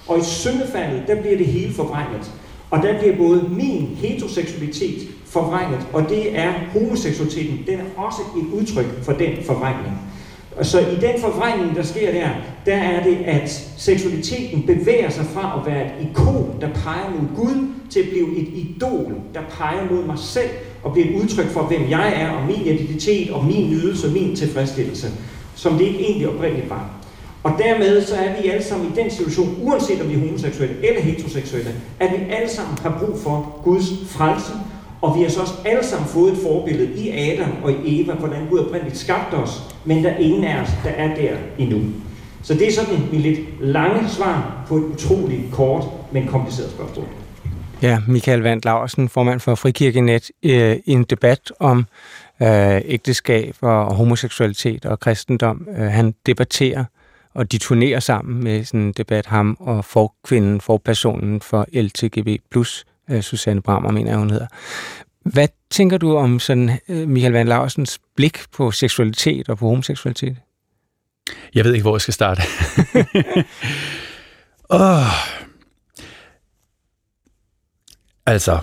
og 0.08 0.20
i 0.20 0.24
syndefaldet, 0.24 1.04
der 1.08 1.22
bliver 1.22 1.38
det 1.38 1.46
hele 1.46 1.74
forvrænget. 1.74 2.32
Og 2.70 2.82
der 2.82 3.00
bliver 3.00 3.18
både 3.18 3.50
min 3.50 3.98
heteroseksualitet 4.02 5.08
forvrænget, 5.26 5.88
og 5.94 6.10
det 6.10 6.38
er 6.40 6.54
homoseksualiteten, 6.74 7.60
den 7.68 7.80
er 7.80 7.84
også 7.98 8.22
et 8.38 8.60
udtryk 8.60 9.04
for 9.04 9.14
den 9.14 9.32
forvrængning. 9.46 9.98
Og 10.58 10.66
så 10.66 10.80
i 10.80 10.96
den 10.96 11.22
forvrængning, 11.22 11.76
der 11.76 11.84
sker 11.84 12.12
der, 12.12 12.30
der 12.66 12.76
er 12.76 13.04
det, 13.04 13.18
at 13.26 13.50
seksualiteten 13.78 14.64
bevæger 14.64 15.10
sig 15.10 15.26
fra 15.26 15.60
at 15.60 15.74
være 15.74 15.86
et 15.86 16.08
ikon, 16.10 16.56
der 16.62 16.68
peger 16.68 17.10
mod 17.10 17.28
Gud, 17.36 17.68
til 17.90 18.00
at 18.00 18.10
blive 18.10 18.38
et 18.38 18.48
idol, 18.54 19.14
der 19.34 19.42
peger 19.50 19.92
mod 19.92 20.06
mig 20.06 20.20
selv, 20.20 20.50
og 20.84 20.94
bliver 20.94 21.08
et 21.10 21.22
udtryk 21.22 21.48
for, 21.48 21.62
hvem 21.62 21.90
jeg 21.90 22.14
er, 22.16 22.30
og 22.30 22.46
min 22.48 22.76
identitet, 22.76 23.32
og 23.32 23.46
min 23.46 23.70
nydelse, 23.70 24.08
og 24.08 24.14
min 24.14 24.36
tilfredsstillelse, 24.36 25.08
som 25.56 25.74
det 25.74 25.86
ikke 25.86 26.00
egentlig 26.00 26.30
oprindeligt 26.30 26.70
var. 26.70 26.99
Og 27.50 27.56
dermed 27.58 28.02
så 28.02 28.16
er 28.16 28.42
vi 28.42 28.50
alle 28.50 28.64
sammen 28.64 28.92
i 28.92 29.02
den 29.02 29.12
situation, 29.12 29.58
uanset 29.62 30.02
om 30.02 30.10
vi 30.10 30.14
er 30.14 30.20
homoseksuelle 30.20 30.76
eller 30.88 31.02
heteroseksuelle, 31.02 31.72
at 32.00 32.12
vi 32.12 32.34
alle 32.34 32.50
sammen 32.50 32.78
har 32.82 32.98
brug 33.00 33.20
for 33.24 33.62
Guds 33.64 33.86
frelse, 34.10 34.52
og 35.02 35.18
vi 35.18 35.22
har 35.24 35.30
så 35.30 35.42
også 35.42 35.54
alle 35.66 35.84
sammen 35.86 36.08
fået 36.08 36.34
et 36.34 36.40
forbillede 36.44 36.94
i 36.96 37.10
Adam 37.10 37.50
og 37.64 37.72
i 37.72 38.02
Eva, 38.02 38.14
hvordan 38.14 38.48
Gud 38.50 38.60
oprindeligt 38.60 38.98
skabte 38.98 39.36
os, 39.36 39.76
men 39.86 40.04
der 40.04 40.10
er 40.10 40.18
ingen 40.18 40.44
af 40.44 40.62
os, 40.62 40.70
der 40.84 40.90
er 40.90 41.16
der 41.16 41.32
endnu. 41.58 41.82
Så 42.44 42.54
det 42.54 42.68
er 42.68 42.72
sådan 42.72 43.00
mit 43.12 43.22
lidt 43.22 43.40
lange 43.62 44.10
svar 44.10 44.66
på 44.68 44.78
et 44.78 44.84
utroligt 44.84 45.42
kort, 45.52 45.84
men 46.12 46.28
kompliceret 46.28 46.72
spørgsmål. 46.72 47.06
Ja, 47.82 48.00
Michael 48.08 48.40
Vandt 48.40 48.66
Laursen, 48.66 49.10
formand 49.10 49.40
for 49.40 49.56
Frikirkenet, 49.56 50.32
øh, 50.44 50.76
i 50.86 50.92
en 50.92 51.04
debat 51.04 51.52
om 51.60 51.86
øh, 52.42 52.82
ægteskab 52.86 53.56
og 53.62 53.96
homoseksualitet 53.96 54.86
og 54.86 55.00
kristendom. 55.00 55.68
Øh, 55.78 55.86
han 55.86 56.14
debatterer 56.26 56.86
og 57.34 57.52
de 57.52 57.58
turnerer 57.58 58.00
sammen 58.00 58.44
med 58.44 58.64
sådan 58.64 58.80
en 58.80 58.92
debat, 58.92 59.26
ham 59.26 59.58
og 59.60 59.86
forkvinden, 59.86 60.62
forpersonen 60.62 61.42
for 61.42 61.68
LTGB+, 61.74 62.56
øh, 63.10 63.22
Susanne 63.22 63.62
Brammer, 63.62 63.92
mener 63.92 64.12
jeg, 64.12 64.20
hun 64.20 64.30
hedder. 64.30 64.48
Hvad 65.24 65.48
tænker 65.70 65.98
du 65.98 66.16
om 66.16 66.40
sådan 66.40 66.80
øh, 66.90 67.08
Michael 67.08 67.34
Van 67.34 67.48
Larsens 67.48 68.00
blik 68.16 68.38
på 68.52 68.72
seksualitet 68.72 69.50
og 69.50 69.58
på 69.58 69.68
homoseksualitet? 69.68 70.38
Jeg 71.56 71.66
ved 71.66 71.74
ikke, 71.74 71.84
hvor 71.84 71.96
jeg 71.96 72.02
skal 72.02 72.14
starte. 72.14 72.42
oh. 74.70 75.06
Altså, 78.26 78.60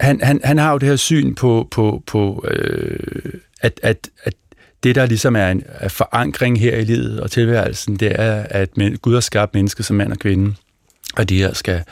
han, 0.00 0.20
han, 0.22 0.40
han 0.44 0.58
har 0.58 0.72
jo 0.72 0.78
det 0.78 0.88
her 0.88 0.96
syn 0.96 1.34
på, 1.34 1.68
på, 1.70 2.02
på 2.06 2.44
øh, 2.48 3.34
at, 3.60 3.80
at, 3.82 4.08
at 4.22 4.34
det, 4.82 4.94
der 4.94 5.06
ligesom 5.06 5.36
er 5.36 5.48
en 5.48 5.62
er 5.66 5.88
forankring 5.88 6.60
her 6.60 6.76
i 6.76 6.84
livet 6.84 7.20
og 7.20 7.30
tilværelsen, 7.30 7.96
det 7.96 8.20
er, 8.20 8.46
at 8.50 8.70
Gud 9.02 9.14
har 9.14 9.20
skabt 9.20 9.54
mennesket 9.54 9.86
som 9.86 9.96
mand 9.96 10.12
og 10.12 10.18
kvinde, 10.18 10.54
og 11.16 11.28
de 11.28 11.38
her 11.38 11.52
skal, 11.52 11.84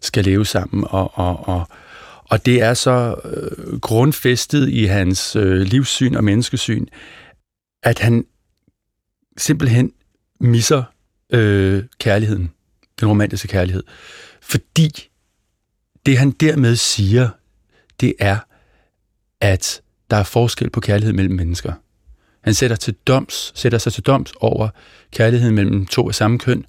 skal 0.00 0.24
leve 0.24 0.46
sammen. 0.46 0.84
Og, 0.88 1.18
og, 1.18 1.48
og, 1.48 1.68
og 2.24 2.46
det 2.46 2.62
er 2.62 2.74
så 2.74 3.14
øh, 3.24 3.80
grundfæstet 3.80 4.68
i 4.68 4.84
hans 4.84 5.36
øh, 5.36 5.60
livssyn 5.60 6.14
og 6.14 6.24
menneskesyn, 6.24 6.86
at 7.82 7.98
han 7.98 8.26
simpelthen 9.36 9.92
misser 10.40 10.82
øh, 11.30 11.84
kærligheden, 11.98 12.52
den 13.00 13.08
romantiske 13.08 13.48
kærlighed. 13.48 13.82
Fordi 14.42 15.08
det, 16.06 16.18
han 16.18 16.30
dermed 16.30 16.76
siger, 16.76 17.28
det 18.00 18.14
er, 18.18 18.38
at 19.40 19.80
der 20.10 20.16
er 20.16 20.22
forskel 20.22 20.70
på 20.70 20.80
kærlighed 20.80 21.12
mellem 21.12 21.34
mennesker. 21.34 21.72
Han 22.46 22.54
sætter, 22.54 22.76
til 22.76 22.94
doms, 23.06 23.52
sætter 23.54 23.78
sig 23.78 23.92
til 23.92 24.02
doms 24.02 24.32
over 24.40 24.68
kærligheden 25.10 25.54
mellem 25.54 25.86
to 25.86 26.08
af 26.08 26.14
samme 26.14 26.38
køn, 26.38 26.64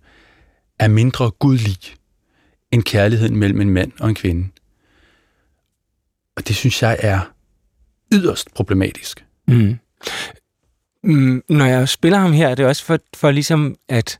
er 0.79 0.87
mindre 0.87 1.31
gudlig 1.31 1.77
end 2.71 2.83
kærligheden 2.83 3.37
mellem 3.37 3.61
en 3.61 3.69
mand 3.69 3.91
og 3.99 4.09
en 4.09 4.15
kvinde. 4.15 4.47
Og 6.35 6.47
det 6.47 6.55
synes 6.55 6.81
jeg 6.81 6.97
er 6.99 7.19
yderst 8.13 8.53
problematisk. 8.53 9.25
Mm. 9.47 9.77
Mm, 11.03 11.43
når 11.49 11.65
jeg 11.65 11.89
spiller 11.89 12.19
ham 12.19 12.33
her, 12.33 12.47
er 12.47 12.55
det 12.55 12.65
også 12.65 12.83
for, 12.85 12.99
for 13.15 13.31
ligesom 13.31 13.75
at 13.89 14.19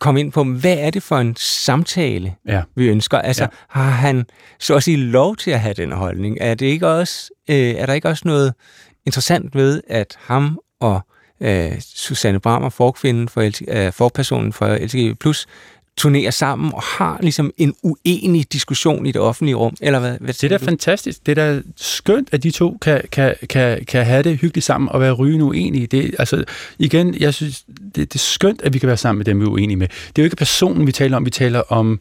komme 0.00 0.20
ind 0.20 0.32
på, 0.32 0.44
hvad 0.44 0.78
er 0.78 0.90
det 0.90 1.02
for 1.02 1.18
en 1.18 1.36
samtale, 1.36 2.34
ja. 2.46 2.62
vi 2.74 2.88
ønsker? 2.88 3.18
Altså, 3.18 3.42
ja. 3.42 3.48
har 3.68 3.90
han 3.90 4.26
så 4.58 4.74
at 4.74 4.82
sige 4.82 4.96
lov 4.96 5.36
til 5.36 5.50
at 5.50 5.60
have 5.60 5.74
den 5.74 5.92
holdning? 5.92 6.38
Er, 6.40 6.54
det 6.54 6.66
ikke 6.66 6.88
også, 6.88 7.30
øh, 7.50 7.56
er 7.56 7.86
der 7.86 7.92
ikke 7.92 8.08
også 8.08 8.22
noget 8.26 8.54
interessant 9.06 9.54
ved, 9.54 9.82
at 9.88 10.16
ham 10.18 10.58
og 10.80 11.00
øh, 11.40 11.72
Susanne 11.80 12.40
Brammer, 12.40 12.68
forkvinden 12.68 13.28
for, 13.28 13.50
øh, 13.68 13.92
forpersonen 13.92 14.52
for 14.52 14.66
LGBT+, 14.74 15.46
turnerer 15.98 16.30
sammen 16.30 16.74
og 16.74 16.82
har 16.82 17.18
ligesom 17.20 17.52
en 17.56 17.74
uenig 17.82 18.52
diskussion 18.52 19.06
i 19.06 19.12
det 19.12 19.20
offentlige 19.20 19.54
rum, 19.54 19.76
eller 19.80 19.98
hvad? 19.98 20.16
hvad 20.20 20.34
det 20.34 20.44
er 20.52 20.58
da 20.58 20.66
fantastisk. 20.66 21.26
Det 21.26 21.38
er 21.38 21.52
da 21.52 21.62
skønt, 21.76 22.28
at 22.32 22.42
de 22.42 22.50
to 22.50 22.78
kan, 22.80 23.02
kan, 23.12 23.34
kan, 23.48 23.84
kan 23.84 24.04
have 24.04 24.22
det 24.22 24.38
hyggeligt 24.38 24.64
sammen 24.64 24.88
og 24.88 25.00
være 25.00 25.12
rygende 25.12 25.44
uenige. 25.44 25.86
Det, 25.86 26.14
altså, 26.18 26.44
igen, 26.78 27.14
jeg 27.20 27.34
synes, 27.34 27.64
det, 27.68 27.94
det 27.96 28.14
er 28.14 28.18
skønt, 28.18 28.62
at 28.62 28.74
vi 28.74 28.78
kan 28.78 28.86
være 28.86 28.96
sammen 28.96 29.18
med 29.18 29.24
dem, 29.24 29.40
vi 29.40 29.44
er 29.44 29.48
uenige 29.48 29.76
med. 29.76 29.88
Det 29.88 30.18
er 30.18 30.22
jo 30.22 30.24
ikke 30.24 30.36
personen, 30.36 30.86
vi 30.86 30.92
taler 30.92 31.16
om. 31.16 31.24
Vi 31.24 31.30
taler 31.30 31.60
om, 31.72 32.00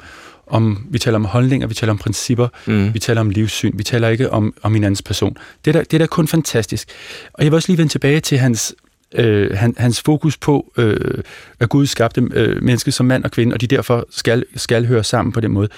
om, 0.49 0.87
vi 0.89 0.99
taler 0.99 1.15
om 1.15 1.25
holdninger, 1.25 1.67
vi 1.67 1.73
taler 1.73 1.91
om 1.91 1.97
principper, 1.97 2.47
mm. 2.65 2.93
vi 2.93 2.99
taler 2.99 3.21
om 3.21 3.29
livssyn, 3.29 3.71
vi 3.77 3.83
taler 3.83 4.07
ikke 4.07 4.31
om, 4.31 4.53
om 4.61 4.73
hinandens 4.73 5.01
person. 5.01 5.37
Det 5.65 5.75
er, 5.75 5.79
da, 5.79 5.83
det 5.83 5.93
er 5.93 5.97
da 5.97 6.05
kun 6.05 6.27
fantastisk. 6.27 6.89
Og 7.33 7.43
jeg 7.43 7.51
vil 7.51 7.55
også 7.55 7.69
lige 7.69 7.77
vende 7.77 7.91
tilbage 7.91 8.19
til 8.19 8.37
hans 8.37 8.75
øh, 9.15 9.57
han, 9.57 9.75
hans 9.77 10.01
fokus 10.01 10.37
på, 10.37 10.73
øh, 10.77 11.23
at 11.59 11.69
Gud 11.69 11.85
skabte 11.85 12.21
øh, 12.33 12.63
mennesket 12.63 12.93
som 12.93 13.05
mand 13.05 13.23
og 13.23 13.31
kvinde, 13.31 13.53
og 13.53 13.61
de 13.61 13.67
derfor 13.67 14.07
skal, 14.09 14.43
skal 14.55 14.85
høre 14.85 15.03
sammen 15.03 15.33
på 15.33 15.39
den 15.39 15.51
måde. 15.51 15.69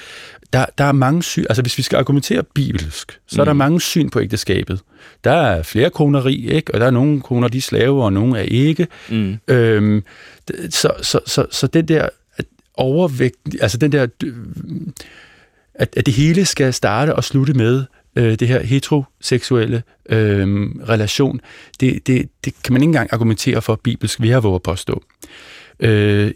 Der, 0.53 0.65
der 0.78 0.84
er 0.84 0.91
mange 0.91 1.24
syn, 1.24 1.45
altså 1.49 1.61
hvis 1.61 1.78
vi 1.78 1.84
skal 1.84 1.97
argumentere 1.97 2.43
bibelsk, 2.43 3.20
så 3.28 3.36
mm. 3.36 3.39
er 3.39 3.45
der 3.45 3.53
mm. 3.53 3.57
mange 3.57 3.82
syn 3.82 4.09
på 4.09 4.22
ægteskabet. 4.22 4.82
Der 5.24 5.32
er 5.32 5.63
flere 5.63 5.89
koneri, 5.89 6.49
ikke? 6.49 6.74
og 6.74 6.80
der 6.80 6.86
er 6.86 6.91
nogle 6.91 7.22
koner, 7.22 7.47
de 7.47 7.57
er 7.57 7.61
slave, 7.61 8.03
og 8.03 8.13
nogle 8.13 8.39
er 8.39 8.43
ikke. 8.43 8.88
Mm. 9.09 9.38
Øhm, 9.47 10.03
så, 10.70 10.91
så, 11.01 11.20
så, 11.26 11.45
så 11.51 11.67
den 11.67 11.88
der 11.88 12.09
overvægt, 12.80 13.38
altså 13.61 13.77
den 13.77 13.91
der, 13.91 14.07
øh, 14.23 14.34
at, 15.73 15.93
at 15.97 16.05
det 16.05 16.13
hele 16.13 16.45
skal 16.45 16.73
starte 16.73 17.15
og 17.15 17.23
slutte 17.23 17.53
med, 17.53 17.84
øh, 18.15 18.39
det 18.39 18.47
her 18.47 18.63
heteroseksuelle 18.63 19.84
øh, 20.09 20.47
relation, 20.89 21.41
det, 21.80 22.07
det, 22.07 22.30
det 22.45 22.53
kan 22.63 22.73
man 22.73 22.82
ikke 22.82 22.89
engang 22.89 23.09
argumentere 23.13 23.61
for 23.61 23.80
bibelsk, 23.84 24.21
vi 24.21 24.30
har 24.30 24.39
våget 24.39 24.63
påstå. 24.63 25.03
Øh, 25.80 26.32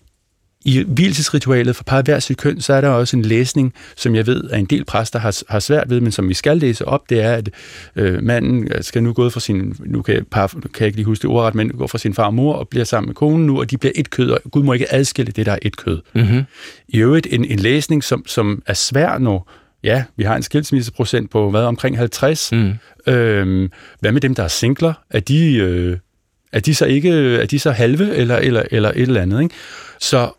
i 0.65 0.83
hvilesesritualet 0.87 1.75
for 1.75 1.83
parret 1.83 2.05
hver 2.05 2.19
sit 2.19 2.37
køn, 2.37 2.61
så 2.61 2.73
er 2.73 2.81
der 2.81 2.89
også 2.89 3.17
en 3.17 3.21
læsning, 3.21 3.73
som 3.95 4.15
jeg 4.15 4.27
ved, 4.27 4.49
at 4.49 4.59
en 4.59 4.65
del 4.65 4.85
præster 4.85 5.19
har, 5.19 5.41
har 5.49 5.59
svært 5.59 5.89
ved, 5.89 5.99
men 5.99 6.11
som 6.11 6.29
vi 6.29 6.33
skal 6.33 6.57
læse 6.57 6.85
op, 6.85 7.09
det 7.09 7.21
er, 7.21 7.33
at 7.33 7.49
øh, 7.95 8.23
manden 8.23 8.69
skal 8.81 9.03
nu 9.03 9.13
gå 9.13 9.29
fra 9.29 9.39
sin, 9.39 9.75
nu 9.85 10.01
kan 10.01 10.25
par, 10.31 10.47
kan 10.47 10.61
jeg 10.79 10.87
ikke 10.87 10.97
lige 10.97 11.05
huske 11.05 11.21
det 11.21 11.29
ordret, 11.29 11.55
men 11.55 11.69
går 11.69 11.87
fra 11.87 11.97
sin 11.97 12.13
far 12.13 12.25
og 12.25 12.33
mor 12.33 12.53
og 12.53 12.67
bliver 12.67 12.85
sammen 12.85 13.07
med 13.07 13.15
konen 13.15 13.45
nu, 13.45 13.59
og 13.59 13.71
de 13.71 13.77
bliver 13.77 13.93
et 13.95 14.09
kød, 14.09 14.29
og 14.29 14.41
Gud 14.51 14.63
må 14.63 14.73
ikke 14.73 14.93
adskille 14.93 15.31
det, 15.31 15.45
der 15.45 15.51
er 15.51 15.59
et 15.61 15.77
kød. 15.77 16.01
Mm-hmm. 16.13 16.43
I 16.87 16.99
øvrigt 16.99 17.27
en, 17.31 17.45
en 17.45 17.59
læsning, 17.59 18.03
som, 18.03 18.23
som 18.27 18.63
er 18.65 18.73
svær, 18.73 19.17
når 19.17 19.49
ja, 19.83 20.03
vi 20.15 20.23
har 20.23 20.35
en 20.35 20.43
skilsmisseprocent 20.43 21.31
på 21.31 21.49
hvad, 21.49 21.63
omkring 21.63 21.97
50. 21.97 22.51
Mm. 22.51 22.73
Øhm, 23.07 23.71
hvad 23.99 24.11
med 24.11 24.21
dem, 24.21 24.35
der 24.35 24.43
er 24.43 24.47
singler? 24.47 24.93
Er 25.09 25.19
de, 25.19 25.55
øh, 25.55 25.97
er 26.51 26.59
de 26.59 26.75
så 26.75 26.85
ikke 26.85 27.35
er 27.41 27.45
de 27.45 27.59
så 27.59 27.71
halve 27.71 28.15
eller, 28.15 28.37
eller, 28.37 28.63
eller 28.71 28.89
et 28.89 29.01
eller 29.01 29.21
andet? 29.21 29.41
Ikke? 29.43 29.55
Så 29.99 30.31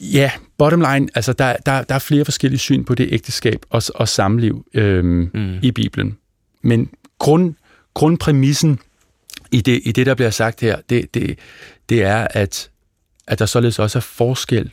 ja, 0.00 0.30
bottom 0.58 0.80
line, 0.80 1.08
altså 1.14 1.32
der, 1.32 1.56
der, 1.66 1.82
der 1.82 1.94
er 1.94 1.98
flere 1.98 2.24
forskellige 2.24 2.58
syn 2.58 2.84
på 2.84 2.94
det 2.94 3.08
ægteskab 3.12 3.62
og, 3.70 3.82
og 3.94 4.08
samliv 4.08 4.66
øhm, 4.74 5.30
mm. 5.34 5.58
i 5.62 5.70
Bibelen. 5.70 6.18
Men 6.62 6.90
grund, 7.18 7.54
grundpræmissen 7.94 8.78
i 9.52 9.60
det, 9.60 9.80
i 9.84 9.92
det, 9.92 10.06
der 10.06 10.14
bliver 10.14 10.30
sagt 10.30 10.60
her, 10.60 10.78
det, 10.90 11.14
det, 11.14 11.38
det 11.88 12.02
er, 12.02 12.28
at, 12.30 12.70
at 13.26 13.38
der 13.38 13.46
således 13.46 13.78
også 13.78 13.98
er 13.98 14.00
forskel, 14.00 14.72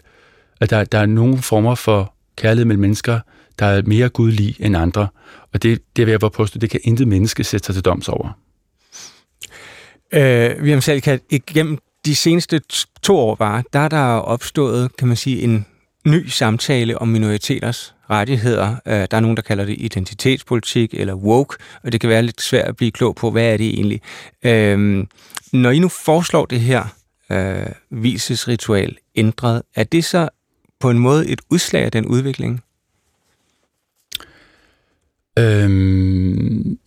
at 0.61 0.69
der, 0.69 0.83
der 0.83 0.99
er 0.99 1.05
nogle 1.05 1.37
former 1.37 1.75
for 1.75 2.13
kærlighed 2.35 2.65
mellem 2.65 2.81
mennesker, 2.81 3.19
der 3.59 3.65
er 3.65 3.81
mere 3.85 4.09
gudlig 4.09 4.55
end 4.59 4.77
andre. 4.77 5.07
Og 5.53 5.63
det, 5.63 5.81
det 5.95 6.05
vil 6.05 6.11
jeg 6.11 6.19
bare 6.19 6.31
påstå, 6.31 6.59
det 6.59 6.69
kan 6.69 6.79
intet 6.83 7.07
menneske 7.07 7.43
sætte 7.43 7.65
sig 7.65 7.75
til 7.75 7.85
doms 7.85 8.09
over. 8.09 8.39
Øh, 10.13 10.55
William 10.57 10.81
Salkat, 10.81 11.21
igennem 11.29 11.77
de 12.05 12.15
seneste 12.15 12.61
to 13.01 13.17
år 13.17 13.35
bare, 13.35 13.63
der 13.73 13.79
er 13.79 13.87
der 13.87 14.05
opstået, 14.05 14.97
kan 14.97 15.07
man 15.07 15.17
sige, 15.17 15.41
en 15.41 15.65
ny 16.05 16.27
samtale 16.27 16.97
om 16.97 17.07
minoriteters 17.07 17.95
rettigheder. 18.09 18.75
Øh, 18.85 18.93
der 18.93 19.17
er 19.17 19.19
nogen, 19.19 19.37
der 19.37 19.43
kalder 19.43 19.65
det 19.65 19.75
identitetspolitik 19.79 20.93
eller 20.93 21.15
woke, 21.15 21.57
og 21.83 21.91
det 21.91 22.01
kan 22.01 22.09
være 22.09 22.23
lidt 22.23 22.41
svært 22.41 22.67
at 22.67 22.75
blive 22.75 22.91
klog 22.91 23.15
på, 23.15 23.31
hvad 23.31 23.53
er 23.53 23.57
det 23.57 23.67
egentlig. 23.67 24.01
Øhm, 24.43 25.07
når 25.53 25.71
I 25.71 25.79
nu 25.79 25.87
foreslår 25.87 26.45
det 26.45 26.59
her 26.59 26.85
øh, 27.31 27.65
visesritual 27.89 28.97
ændret, 29.15 29.61
er 29.75 29.83
det 29.83 30.05
så 30.05 30.29
på 30.79 30.89
en 30.89 30.99
måde 30.99 31.27
et 31.27 31.41
udslag 31.49 31.83
af 31.83 31.91
den 31.91 32.05
udvikling? 32.05 32.63
Øhm, 35.39 36.79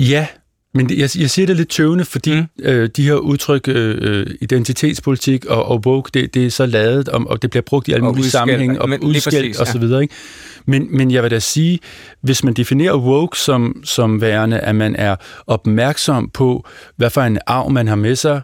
ja, 0.00 0.26
men 0.74 0.90
jeg, 0.90 1.10
jeg 1.18 1.30
siger 1.30 1.46
det 1.46 1.56
lidt 1.56 1.68
tøvende, 1.68 2.04
fordi 2.04 2.40
mm. 2.40 2.46
øh, 2.62 2.88
de 2.96 3.02
her 3.02 3.14
udtryk, 3.14 3.68
øh, 3.68 3.98
øh, 4.00 4.26
identitetspolitik 4.40 5.46
og, 5.46 5.64
og 5.64 5.82
woke, 5.86 6.10
det, 6.14 6.34
det 6.34 6.46
er 6.46 6.50
så 6.50 6.66
lavet, 6.66 7.08
og, 7.08 7.24
og 7.26 7.42
det 7.42 7.50
bliver 7.50 7.62
brugt 7.62 7.88
i 7.88 7.92
alle 7.92 8.04
mulige 8.04 8.30
sammenhænge, 8.30 8.82
og 8.82 8.88
udskæld 9.02 9.60
og 9.60 9.66
så 9.66 9.78
videre. 9.78 10.02
Ikke? 10.02 10.14
Men, 10.66 10.96
men 10.96 11.10
jeg 11.10 11.22
vil 11.22 11.30
da 11.30 11.38
sige, 11.38 11.78
hvis 12.20 12.44
man 12.44 12.54
definerer 12.54 12.96
woke 12.96 13.38
som, 13.38 13.80
som 13.84 14.20
værende, 14.20 14.58
at 14.58 14.74
man 14.74 14.96
er 14.96 15.16
opmærksom 15.46 16.30
på, 16.30 16.66
hvad 16.96 17.10
for 17.10 17.20
en 17.20 17.38
arv 17.46 17.70
man 17.70 17.88
har 17.88 17.96
med 17.96 18.16
sig, 18.16 18.40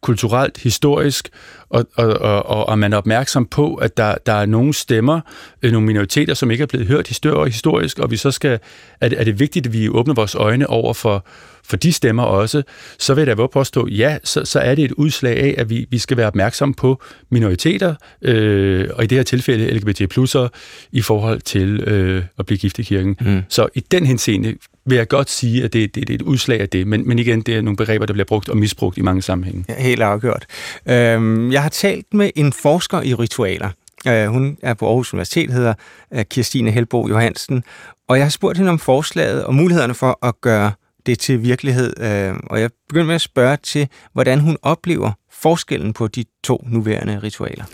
kulturelt, 0.00 0.58
historisk, 0.58 1.28
og, 1.70 1.86
og, 1.94 2.08
og, 2.18 2.68
og 2.68 2.78
man 2.78 2.92
er 2.92 2.96
opmærksom 2.96 3.46
på, 3.46 3.74
at 3.74 3.96
der, 3.96 4.14
der 4.26 4.32
er 4.32 4.46
nogle 4.46 4.74
stemmer, 4.74 5.20
øh, 5.62 5.72
nogle 5.72 5.86
minoriteter, 5.86 6.34
som 6.34 6.50
ikke 6.50 6.62
er 6.62 6.66
blevet 6.66 6.86
hørt 6.86 7.08
historisk, 7.46 7.98
og 7.98 8.10
vi 8.10 8.16
så 8.16 8.30
skal, 8.30 8.58
er 9.00 9.08
det, 9.08 9.20
er 9.20 9.24
det 9.24 9.40
vigtigt, 9.40 9.66
at 9.66 9.72
vi 9.72 9.88
åbner 9.88 10.14
vores 10.14 10.34
øjne 10.34 10.66
over 10.66 10.94
for, 10.94 11.26
for 11.64 11.76
de 11.76 11.92
stemmer 11.92 12.22
også, 12.22 12.62
så 12.98 13.14
vil 13.14 13.26
jeg 13.26 13.36
da 13.36 13.46
påstå, 13.46 13.88
ja, 13.88 14.18
så, 14.24 14.44
så 14.44 14.60
er 14.60 14.74
det 14.74 14.84
et 14.84 14.92
udslag 14.92 15.36
af, 15.36 15.54
at 15.58 15.70
vi, 15.70 15.86
vi 15.90 15.98
skal 15.98 16.16
være 16.16 16.26
opmærksom 16.26 16.74
på 16.74 17.02
minoriteter, 17.30 17.94
øh, 18.22 18.88
og 18.94 19.04
i 19.04 19.06
det 19.06 19.18
her 19.18 19.22
tilfælde 19.22 19.70
LGBT+'er, 19.70 20.48
i 20.92 21.02
forhold 21.02 21.40
til 21.40 21.80
øh, 21.80 22.24
at 22.38 22.46
blive 22.46 22.58
gift 22.58 22.78
i 22.78 22.82
kirken. 22.82 23.16
Mm. 23.20 23.42
Så 23.48 23.68
i 23.74 23.80
den 23.80 24.06
henseende 24.06 24.54
vil 24.86 24.96
jeg 24.96 25.08
godt 25.08 25.30
sige, 25.30 25.64
at 25.64 25.72
det, 25.72 25.94
det, 25.94 26.08
det 26.08 26.14
er 26.14 26.14
et 26.14 26.22
udslag 26.22 26.60
af 26.60 26.68
det, 26.68 26.86
men, 26.86 27.08
men 27.08 27.18
igen, 27.18 27.40
det 27.40 27.56
er 27.56 27.60
nogle 27.60 27.76
begreber, 27.76 28.06
der 28.06 28.12
bliver 28.12 28.24
brugt 28.24 28.48
og 28.48 28.56
misbrugt 28.56 28.98
i 28.98 29.02
mange 29.02 29.22
sammenhænge. 29.22 29.64
Ja, 29.68 29.82
helt 29.82 30.02
afgjort. 30.02 30.46
Øhm, 30.86 31.52
jeg 31.52 31.62
har 31.62 31.68
talt 31.68 32.14
med 32.14 32.30
en 32.36 32.52
forsker 32.52 33.02
i 33.02 33.14
ritualer. 33.14 33.70
Øh, 34.08 34.26
hun 34.26 34.58
er 34.62 34.74
på 34.74 34.86
Aarhus 34.86 35.12
Universitet, 35.12 35.52
hedder 35.52 35.74
øh, 36.14 36.24
Kirstine 36.24 36.70
Helbo 36.70 37.08
Johansen, 37.08 37.64
og 38.08 38.16
jeg 38.16 38.24
har 38.24 38.30
spurgt 38.30 38.58
hende 38.58 38.70
om 38.70 38.78
forslaget 38.78 39.44
og 39.44 39.54
mulighederne 39.54 39.94
for 39.94 40.26
at 40.26 40.40
gøre 40.40 40.72
det 41.06 41.18
til 41.18 41.42
virkelighed. 41.42 42.00
Øh, 42.00 42.34
og 42.46 42.60
jeg 42.60 42.70
begyndte 42.88 43.06
med 43.06 43.14
at 43.14 43.20
spørge 43.20 43.56
til, 43.56 43.88
hvordan 44.12 44.40
hun 44.40 44.56
oplever 44.62 45.12
forskellen 45.32 45.92
på 45.92 46.08
de 46.08 46.24
to 46.44 46.64
nuværende 46.66 47.20
ritualer. 47.22 47.64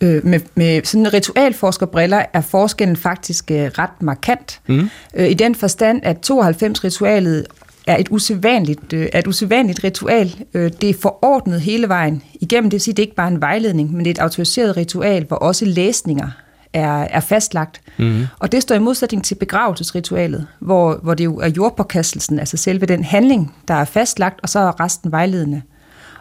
Øh, 0.00 0.26
med, 0.26 0.40
med 0.54 0.84
sådan 0.84 1.12
ritualforskerbriller 1.12 2.22
er 2.32 2.40
forskellen 2.40 2.96
faktisk 2.96 3.50
øh, 3.50 3.58
ret 3.58 4.02
markant. 4.02 4.60
Mm. 4.66 4.90
Øh, 5.14 5.30
I 5.30 5.34
den 5.34 5.54
forstand, 5.54 6.00
at 6.02 6.30
92-ritualet 6.30 7.44
er 7.86 7.96
et 7.96 8.08
usædvanligt, 8.10 8.92
øh, 8.92 9.08
er 9.12 9.18
et 9.18 9.26
usædvanligt 9.26 9.84
ritual. 9.84 10.34
Øh, 10.54 10.70
det 10.80 10.90
er 10.90 10.94
forordnet 10.94 11.60
hele 11.60 11.88
vejen 11.88 12.22
igennem. 12.40 12.70
Det 12.70 12.72
vil 12.72 12.80
sige, 12.80 12.94
det 12.94 13.02
er 13.02 13.06
ikke 13.06 13.16
bare 13.16 13.28
en 13.28 13.40
vejledning, 13.40 13.92
men 13.92 13.98
det 14.04 14.06
er 14.06 14.14
et 14.14 14.18
autoriseret 14.18 14.76
ritual, 14.76 15.24
hvor 15.24 15.36
også 15.36 15.64
læsninger 15.64 16.28
er, 16.72 17.06
er 17.10 17.20
fastlagt. 17.20 17.80
Mm. 17.98 18.26
Og 18.38 18.52
det 18.52 18.62
står 18.62 18.74
i 18.74 18.78
modsætning 18.78 19.24
til 19.24 19.34
begravelsesritualet, 19.34 20.46
hvor, 20.58 20.94
hvor 21.02 21.14
det 21.14 21.24
jo 21.24 21.38
er 21.38 21.48
jordpåkastelsen, 21.48 22.38
altså 22.38 22.56
selve 22.56 22.86
den 22.86 23.04
handling, 23.04 23.54
der 23.68 23.74
er 23.74 23.84
fastlagt, 23.84 24.40
og 24.42 24.48
så 24.48 24.58
er 24.58 24.80
resten 24.80 25.12
vejledende. 25.12 25.62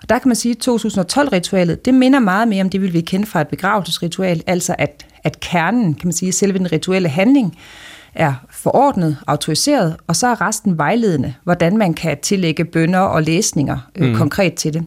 Og 0.10 0.14
der 0.14 0.20
kan 0.20 0.30
man 0.30 0.36
sige, 0.36 0.56
at 0.60 0.68
2012-ritualet, 0.68 1.86
det 1.86 1.94
minder 1.94 2.20
meget 2.20 2.48
mere 2.48 2.62
om 2.64 2.70
det, 2.70 2.82
vi 2.82 2.88
vil 2.88 3.06
kende 3.06 3.26
fra 3.26 3.42
et 3.42 3.48
begravelsesritual, 3.48 4.44
altså 4.48 4.76
at, 4.78 5.06
at 5.24 5.40
kernen, 5.40 5.94
kan 5.94 6.08
man 6.08 6.14
sige, 6.14 6.32
selve 6.32 6.58
den 6.58 6.72
rituelle 6.72 7.10
handling, 7.10 7.58
er 8.14 8.34
forordnet, 8.52 9.18
autoriseret, 9.28 9.96
og 10.08 10.16
så 10.16 10.28
er 10.28 10.42
resten 10.42 10.78
vejledende, 10.78 11.34
hvordan 11.44 11.78
man 11.78 11.94
kan 11.94 12.18
tillægge 12.22 12.66
bønder 12.66 13.00
og 13.00 13.24
læsninger 13.24 13.78
øh, 13.96 14.10
mm. 14.10 14.16
konkret 14.16 14.54
til 14.54 14.74
det. 14.74 14.86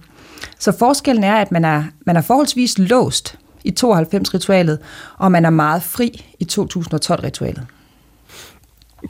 Så 0.59 0.73
forskellen 0.79 1.25
er, 1.25 1.35
at 1.35 1.53
man 1.53 1.65
er, 1.65 1.85
man 2.07 2.17
er 2.17 2.21
forholdsvis 2.21 2.79
låst 2.79 3.39
i 3.65 3.75
92-ritualet, 3.81 4.79
og 5.19 5.33
man 5.33 5.45
er 5.45 5.51
meget 5.51 5.83
fri 5.83 6.25
i 6.41 6.47
2012-ritualet. 6.53 7.63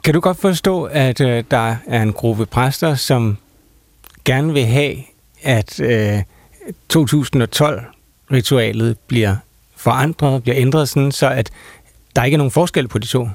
Kan 0.04 0.14
du 0.14 0.20
godt 0.20 0.40
forstå, 0.40 0.84
at 0.84 1.20
øh, 1.20 1.44
der 1.50 1.76
er 1.86 2.02
en 2.02 2.12
gruppe 2.12 2.46
præster, 2.46 2.94
som 2.94 3.36
gerne 4.24 4.52
vil 4.52 4.64
have, 4.64 4.96
at 5.42 5.80
øh, 5.80 6.22
2012-ritualet 6.92 8.94
bliver 9.06 9.36
forandret, 9.76 10.42
bliver 10.42 10.58
ændret 10.58 10.88
sådan, 10.88 11.12
så 11.12 11.28
at 11.28 11.50
der 12.16 12.24
ikke 12.24 12.34
er 12.34 12.38
nogen 12.38 12.50
forskel 12.50 12.88
på 12.88 12.98
de 12.98 13.06
to? 13.06 13.28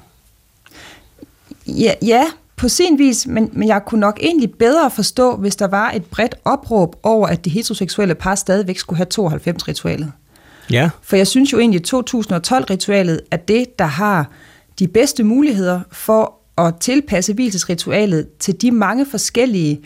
Ja, 1.67 1.93
ja 2.01 2.25
på 2.57 2.69
sin 2.69 2.99
vis, 2.99 3.27
men, 3.27 3.49
men 3.53 3.67
jeg 3.67 3.85
kunne 3.85 4.01
nok 4.01 4.19
egentlig 4.21 4.53
bedre 4.53 4.91
forstå, 4.91 5.35
hvis 5.35 5.55
der 5.55 5.67
var 5.67 5.91
et 5.91 6.05
bredt 6.05 6.35
opråb 6.45 6.95
over, 7.03 7.27
at 7.27 7.45
de 7.45 7.49
heteroseksuelle 7.49 8.15
par 8.15 8.35
stadigvæk 8.35 8.79
skulle 8.79 8.97
have 8.97 9.07
92-ritualet. 9.19 10.11
Ja. 10.71 10.89
For 11.01 11.15
jeg 11.15 11.27
synes 11.27 11.53
jo 11.53 11.59
egentlig, 11.59 11.81
at 11.81 11.93
2012-ritualet 11.93 13.19
er 13.31 13.37
det, 13.37 13.79
der 13.79 13.85
har 13.85 14.31
de 14.79 14.87
bedste 14.87 15.23
muligheder 15.23 15.81
for 15.91 16.33
at 16.57 16.73
tilpasse 16.79 17.33
hvilesesritualet 17.33 18.27
til 18.39 18.61
de 18.61 18.71
mange 18.71 19.05
forskellige 19.05 19.81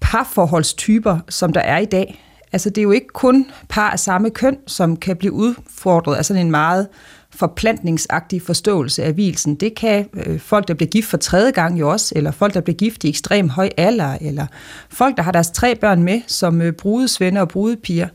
parforholdstyper, 0.00 1.18
som 1.28 1.52
der 1.52 1.60
er 1.60 1.78
i 1.78 1.84
dag. 1.84 2.24
Altså 2.52 2.70
det 2.70 2.78
er 2.78 2.82
jo 2.82 2.90
ikke 2.90 3.08
kun 3.08 3.46
par 3.68 3.90
af 3.90 3.98
samme 3.98 4.30
køn, 4.30 4.56
som 4.66 4.96
kan 4.96 5.16
blive 5.16 5.32
udfordret 5.32 6.16
af 6.16 6.24
sådan 6.24 6.46
en 6.46 6.50
meget 6.50 6.88
forplantningsagtig 7.30 8.42
forståelse 8.42 9.04
af 9.04 9.12
hvilsen. 9.12 9.54
Det 9.54 9.74
kan 9.74 10.08
øh, 10.14 10.40
folk, 10.40 10.68
der 10.68 10.74
bliver 10.74 10.90
gift 10.90 11.08
for 11.08 11.16
tredje 11.16 11.50
gang 11.50 11.80
jo 11.80 11.90
også, 11.90 12.12
eller 12.16 12.30
folk, 12.30 12.54
der 12.54 12.60
bliver 12.60 12.76
gift 12.76 13.04
i 13.04 13.08
ekstrem 13.08 13.48
høj 13.48 13.68
alder, 13.76 14.18
eller 14.20 14.46
folk, 14.90 15.16
der 15.16 15.22
har 15.22 15.32
deres 15.32 15.50
tre 15.50 15.74
børn 15.74 16.02
med 16.02 16.20
som 16.26 16.62
øh, 16.62 16.72
brudesvende 16.72 17.40
og 17.40 17.48
brudepiger. 17.48 18.08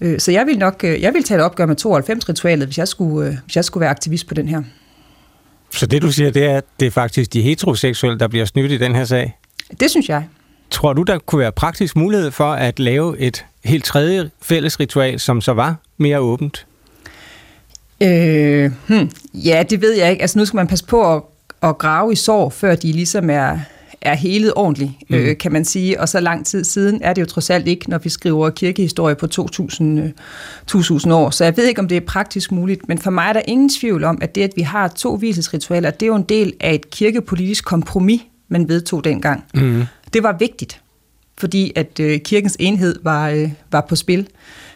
Øh, 0.00 0.20
så 0.20 0.32
jeg 0.32 0.46
vil 0.46 0.58
nok 0.58 0.84
øh, 0.84 1.02
jeg 1.02 1.14
vil 1.14 1.24
tage 1.24 1.38
et 1.38 1.44
opgør 1.44 1.66
med 1.66 1.76
92-ritualet, 1.86 2.66
hvis 2.66 2.78
jeg, 2.78 2.88
skulle, 2.88 3.28
øh, 3.28 3.36
hvis 3.44 3.56
jeg 3.56 3.64
skulle 3.64 3.80
være 3.80 3.90
aktivist 3.90 4.26
på 4.26 4.34
den 4.34 4.48
her. 4.48 4.62
Så 5.70 5.86
det 5.86 6.02
du 6.02 6.12
siger, 6.12 6.30
det 6.30 6.44
er, 6.44 6.56
at 6.56 6.64
det 6.80 6.86
er 6.86 6.90
faktisk 6.90 7.32
de 7.32 7.42
heteroseksuelle, 7.42 8.18
der 8.18 8.28
bliver 8.28 8.44
snydt 8.44 8.72
i 8.72 8.76
den 8.76 8.94
her 8.94 9.04
sag? 9.04 9.38
Det 9.80 9.90
synes 9.90 10.08
jeg. 10.08 10.24
Tror 10.70 10.92
du, 10.92 11.02
der 11.02 11.18
kunne 11.18 11.38
være 11.38 11.52
praktisk 11.52 11.96
mulighed 11.96 12.30
for 12.30 12.52
at 12.52 12.78
lave 12.78 13.18
et 13.18 13.44
helt 13.64 13.84
tredje 13.84 14.30
fælles 14.42 14.80
ritual, 14.80 15.20
som 15.20 15.40
så 15.40 15.52
var 15.52 15.76
mere 15.96 16.18
åbent? 16.18 16.66
Øh, 18.02 18.70
hmm, 18.86 19.10
ja, 19.34 19.62
det 19.70 19.80
ved 19.80 19.92
jeg 19.92 20.10
ikke. 20.10 20.22
Altså 20.22 20.38
nu 20.38 20.44
skal 20.44 20.56
man 20.56 20.66
passe 20.66 20.84
på 20.84 21.14
at, 21.14 21.22
at 21.62 21.78
grave 21.78 22.12
i 22.12 22.16
sår, 22.16 22.50
før 22.50 22.74
de 22.74 22.92
ligesom 22.92 23.30
er, 23.30 23.58
er 24.00 24.14
helet 24.14 24.52
ordentligt, 24.56 24.92
mm. 25.08 25.16
øh, 25.16 25.38
kan 25.38 25.52
man 25.52 25.64
sige. 25.64 26.00
Og 26.00 26.08
så 26.08 26.20
lang 26.20 26.46
tid 26.46 26.64
siden 26.64 27.00
er 27.02 27.12
det 27.12 27.20
jo 27.20 27.26
trods 27.26 27.50
alt 27.50 27.68
ikke, 27.68 27.90
når 27.90 27.98
vi 27.98 28.08
skriver 28.08 28.50
kirkehistorie 28.50 29.14
på 29.14 29.26
2000, 29.26 30.12
2000 30.66 31.14
år. 31.14 31.30
Så 31.30 31.44
jeg 31.44 31.56
ved 31.56 31.66
ikke, 31.66 31.80
om 31.80 31.88
det 31.88 31.96
er 31.96 32.00
praktisk 32.06 32.52
muligt, 32.52 32.88
men 32.88 32.98
for 32.98 33.10
mig 33.10 33.28
er 33.28 33.32
der 33.32 33.42
ingen 33.46 33.68
tvivl 33.68 34.04
om, 34.04 34.18
at 34.22 34.34
det, 34.34 34.42
at 34.42 34.52
vi 34.56 34.62
har 34.62 34.88
to 34.88 35.12
visesritualer, 35.12 35.90
det 35.90 36.02
er 36.02 36.06
jo 36.06 36.16
en 36.16 36.22
del 36.22 36.52
af 36.60 36.74
et 36.74 36.90
kirkepolitisk 36.90 37.64
kompromis, 37.64 38.20
man 38.48 38.68
vedtog 38.68 39.04
dengang. 39.04 39.44
Mm. 39.54 39.84
Det 40.12 40.22
var 40.22 40.36
vigtigt, 40.38 40.82
fordi 41.38 41.72
at 41.76 42.00
øh, 42.00 42.20
kirkens 42.20 42.56
enhed 42.60 42.98
var, 43.02 43.28
øh, 43.28 43.50
var 43.72 43.80
på 43.88 43.96
spil. 43.96 44.28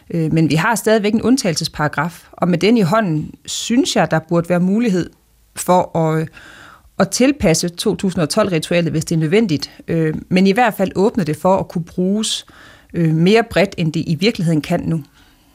Øh, 0.09 0.33
men 0.33 0.49
vi 0.49 0.55
har 0.55 0.75
stadigvæk 0.75 1.13
en 1.13 1.21
undtagelsesparagraf, 1.21 2.27
og 2.31 2.47
med 2.47 2.57
den 2.57 2.77
i 2.77 2.81
hånden 2.81 3.33
synes 3.45 3.95
jeg, 3.95 4.11
der 4.11 4.19
burde 4.29 4.49
være 4.49 4.59
mulighed 4.59 5.09
for 5.55 5.97
at 5.97 6.21
øh, 6.21 6.27
at 6.99 7.09
tilpasse 7.09 7.69
2012-ritualet, 7.81 8.91
hvis 8.91 9.05
det 9.05 9.15
er 9.15 9.19
nødvendigt, 9.19 9.71
øh, 9.87 10.13
men 10.29 10.47
i 10.47 10.51
hvert 10.51 10.73
fald 10.73 10.91
åbne 10.95 11.23
det 11.23 11.37
for 11.37 11.57
at 11.57 11.67
kunne 11.67 11.83
bruges 11.83 12.45
øh, 12.93 13.13
mere 13.13 13.43
bredt, 13.49 13.75
end 13.77 13.93
det 13.93 14.03
i 14.07 14.15
virkeligheden 14.15 14.61
kan 14.61 14.79
nu. 14.79 15.03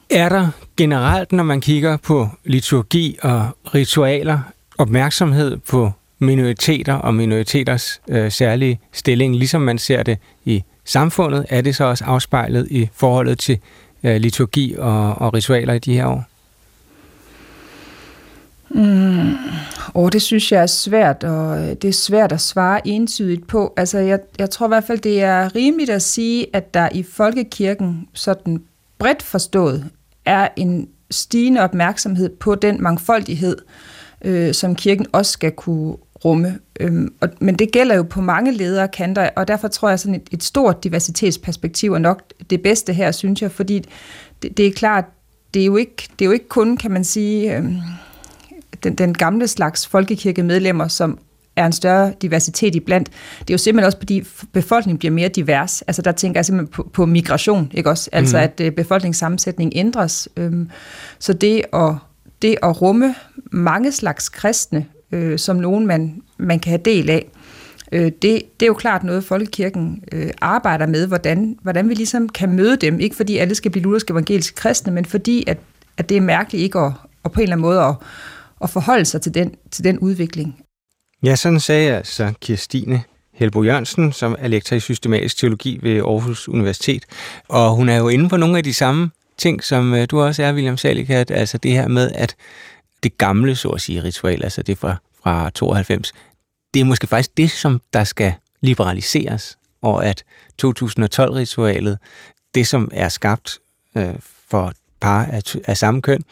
Er 0.09 0.29
der 0.29 0.49
generelt, 0.77 1.31
når 1.31 1.43
man 1.43 1.61
kigger 1.61 1.97
på 1.97 2.29
liturgi 2.45 3.17
og 3.21 3.45
ritualer, 3.75 4.39
opmærksomhed 4.77 5.57
på 5.57 5.91
minoriteter 6.21 6.93
og 6.93 7.13
minoriteters 7.13 8.01
øh, 8.07 8.31
særlige 8.31 8.79
stilling, 8.91 9.35
ligesom 9.35 9.61
man 9.61 9.77
ser 9.77 10.03
det 10.03 10.17
i 10.45 10.63
samfundet, 10.85 11.45
er 11.49 11.61
det 11.61 11.75
så 11.75 11.83
også 11.83 12.03
afspejlet 12.05 12.67
i 12.71 12.89
forholdet 12.93 13.39
til 13.39 13.59
øh, 14.03 14.15
liturgi 14.15 14.75
og, 14.77 15.15
og 15.15 15.33
ritualer 15.33 15.73
i 15.73 15.79
de 15.79 15.93
her 15.93 16.05
år? 16.05 16.23
Mm. 18.69 19.33
Og 19.93 20.13
det 20.13 20.21
synes 20.21 20.51
jeg 20.51 20.61
er 20.61 20.65
svært, 20.65 21.23
og 21.23 21.59
øh, 21.59 21.69
det 21.69 21.85
er 21.85 21.93
svært 21.93 22.31
at 22.31 22.41
svare 22.41 22.87
entydigt 22.87 23.47
på. 23.47 23.73
Altså, 23.77 23.97
jeg, 23.97 24.19
jeg 24.39 24.49
tror 24.49 24.67
i 24.67 24.67
hvert 24.67 24.83
fald, 24.83 24.99
det 24.99 25.21
er 25.21 25.55
rimeligt 25.55 25.89
at 25.89 26.01
sige, 26.01 26.47
at 26.53 26.73
der 26.73 26.89
i 26.91 27.03
folkekirken, 27.03 28.07
sådan 28.13 28.63
bredt 28.97 29.23
forstået, 29.23 29.85
er 30.25 30.47
en 30.55 30.87
stigende 31.11 31.61
opmærksomhed 31.61 32.29
på 32.29 32.55
den 32.55 32.83
mangfoldighed, 32.83 33.57
øh, 34.21 34.53
som 34.53 34.75
kirken 34.75 35.05
også 35.11 35.31
skal 35.31 35.51
kunne 35.51 35.95
rumme. 36.25 36.59
Øhm, 36.79 37.13
og, 37.21 37.29
men 37.39 37.55
det 37.55 37.71
gælder 37.71 37.95
jo 37.95 38.03
på 38.03 38.21
mange 38.21 38.51
ledere 38.51 38.87
kanter, 38.87 39.29
og 39.35 39.47
derfor 39.47 39.67
tror 39.67 39.89
jeg, 39.89 39.99
sådan 39.99 40.15
et, 40.15 40.27
et 40.31 40.43
stort 40.43 40.83
diversitetsperspektiv 40.83 41.93
er 41.93 41.97
nok 41.97 42.23
det 42.49 42.61
bedste 42.61 42.93
her, 42.93 43.11
synes 43.11 43.41
jeg, 43.41 43.51
fordi 43.51 43.85
det, 44.41 44.57
det 44.57 44.67
er 44.67 44.71
klart, 44.71 45.05
det 45.53 45.61
er, 45.61 45.65
jo 45.65 45.75
ikke, 45.75 46.07
det 46.19 46.25
er 46.25 46.25
jo 46.25 46.31
ikke 46.31 46.47
kun, 46.47 46.77
kan 46.77 46.91
man 46.91 47.03
sige, 47.03 47.57
øh, 47.57 47.65
den, 48.83 48.95
den 48.95 49.13
gamle 49.13 49.47
slags 49.47 49.87
folkekirkemedlemmer, 49.87 50.87
som 50.87 51.19
er 51.55 51.65
en 51.65 51.71
større 51.71 52.13
diversitet 52.21 52.75
iblandt. 52.75 53.09
Det 53.39 53.49
er 53.49 53.53
jo 53.53 53.57
simpelthen 53.57 53.85
også, 53.85 53.97
fordi 53.97 54.23
befolkningen 54.53 54.97
bliver 54.97 55.11
mere 55.11 55.29
divers. 55.29 55.81
Altså 55.81 56.01
der 56.01 56.11
tænker 56.11 56.39
jeg 56.39 56.45
simpelthen 56.45 56.71
på, 56.71 56.89
på 56.93 57.05
migration, 57.05 57.71
ikke 57.73 57.89
også? 57.89 58.09
Altså 58.13 58.37
mm. 58.37 58.43
at 58.43 58.61
øh, 58.61 58.71
befolkningssammensætning 58.71 59.71
ændres. 59.75 60.29
Øhm, 60.37 60.69
så 61.19 61.33
det 61.33 61.61
at, 61.73 61.93
det 62.41 62.55
at 62.63 62.81
rumme 62.81 63.15
mange 63.51 63.91
slags 63.91 64.29
kristne, 64.29 64.85
øh, 65.11 65.39
som 65.39 65.55
nogen 65.55 65.87
man, 65.87 66.21
man 66.37 66.59
kan 66.59 66.69
have 66.69 66.81
del 66.85 67.09
af, 67.09 67.27
øh, 67.91 68.11
det, 68.21 68.41
det 68.59 68.61
er 68.61 68.67
jo 68.67 68.73
klart 68.73 69.03
noget, 69.03 69.23
Folkekirken 69.23 70.03
øh, 70.11 70.29
arbejder 70.41 70.85
med, 70.85 71.07
hvordan, 71.07 71.57
hvordan 71.61 71.89
vi 71.89 71.93
ligesom 71.93 72.29
kan 72.29 72.55
møde 72.55 72.75
dem. 72.75 72.99
Ikke 72.99 73.15
fordi 73.15 73.37
alle 73.37 73.55
skal 73.55 73.71
blive 73.71 73.83
lutherske 73.83 74.11
evangeliske 74.11 74.55
kristne, 74.55 74.93
men 74.93 75.05
fordi 75.05 75.43
at, 75.47 75.57
at 75.97 76.09
det 76.09 76.17
er 76.17 76.21
mærkeligt 76.21 76.63
ikke 76.63 76.79
at, 76.79 76.91
at 77.25 77.31
på 77.31 77.39
en 77.39 77.43
eller 77.43 77.55
anden 77.55 77.61
måde 77.61 77.81
at, 77.81 77.95
at 78.61 78.69
forholde 78.69 79.05
sig 79.05 79.21
til 79.21 79.33
den, 79.33 79.55
til 79.71 79.83
den 79.83 79.99
udvikling. 79.99 80.55
Ja, 81.23 81.35
sådan 81.35 81.59
sagde 81.59 81.95
altså 81.95 82.33
Kirstine 82.41 83.03
Helbo 83.33 83.63
Jørgensen, 83.63 84.11
som 84.11 84.35
er 84.39 84.47
lektor 84.47 84.75
i 84.75 84.79
systematisk 84.79 85.37
teologi 85.37 85.79
ved 85.83 85.95
Aarhus 85.95 86.49
Universitet. 86.49 87.05
Og 87.47 87.75
hun 87.75 87.89
er 87.89 87.97
jo 87.97 88.07
inde 88.07 88.29
på 88.29 88.37
nogle 88.37 88.57
af 88.57 88.63
de 88.63 88.73
samme 88.73 89.09
ting, 89.37 89.63
som 89.63 89.93
øh, 89.93 90.07
du 90.11 90.21
også 90.21 90.43
er, 90.43 90.53
William 90.53 90.77
Salikat, 90.77 91.31
altså 91.31 91.57
det 91.57 91.71
her 91.71 91.87
med, 91.87 92.11
at 92.15 92.35
det 93.03 93.17
gamle, 93.17 93.55
så 93.55 93.69
at 93.69 93.81
sige, 93.81 94.03
ritual, 94.03 94.43
altså 94.43 94.63
det 94.63 94.77
fra, 94.77 94.95
fra 95.23 95.49
92, 95.49 96.13
det 96.73 96.79
er 96.79 96.83
måske 96.83 97.07
faktisk 97.07 97.37
det, 97.37 97.51
som 97.51 97.81
der 97.93 98.03
skal 98.03 98.33
liberaliseres, 98.61 99.57
og 99.81 100.05
at 100.05 100.23
2012-ritualet, 100.65 101.97
det 102.55 102.67
som 102.67 102.91
er 102.93 103.09
skabt 103.09 103.59
øh, 103.95 104.15
for 104.49 104.73
par 105.01 105.25
af, 105.25 105.41
af 105.67 105.77
samme 105.77 106.01
køn, 106.01 106.23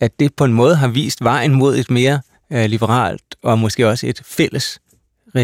at 0.00 0.20
det 0.20 0.34
på 0.34 0.44
en 0.44 0.52
måde 0.52 0.76
har 0.76 0.88
vist 0.88 1.24
vejen 1.24 1.54
mod 1.54 1.76
et 1.76 1.90
mere 1.90 2.20
øh, 2.52 2.64
liberalt 2.64 3.36
og 3.42 3.58
måske 3.58 3.88
også 3.88 4.06
et 4.06 4.20
fælles 4.24 4.80
øh, 5.36 5.42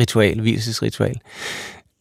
ritual, 0.00 0.40
hvilesesritual. 0.40 1.20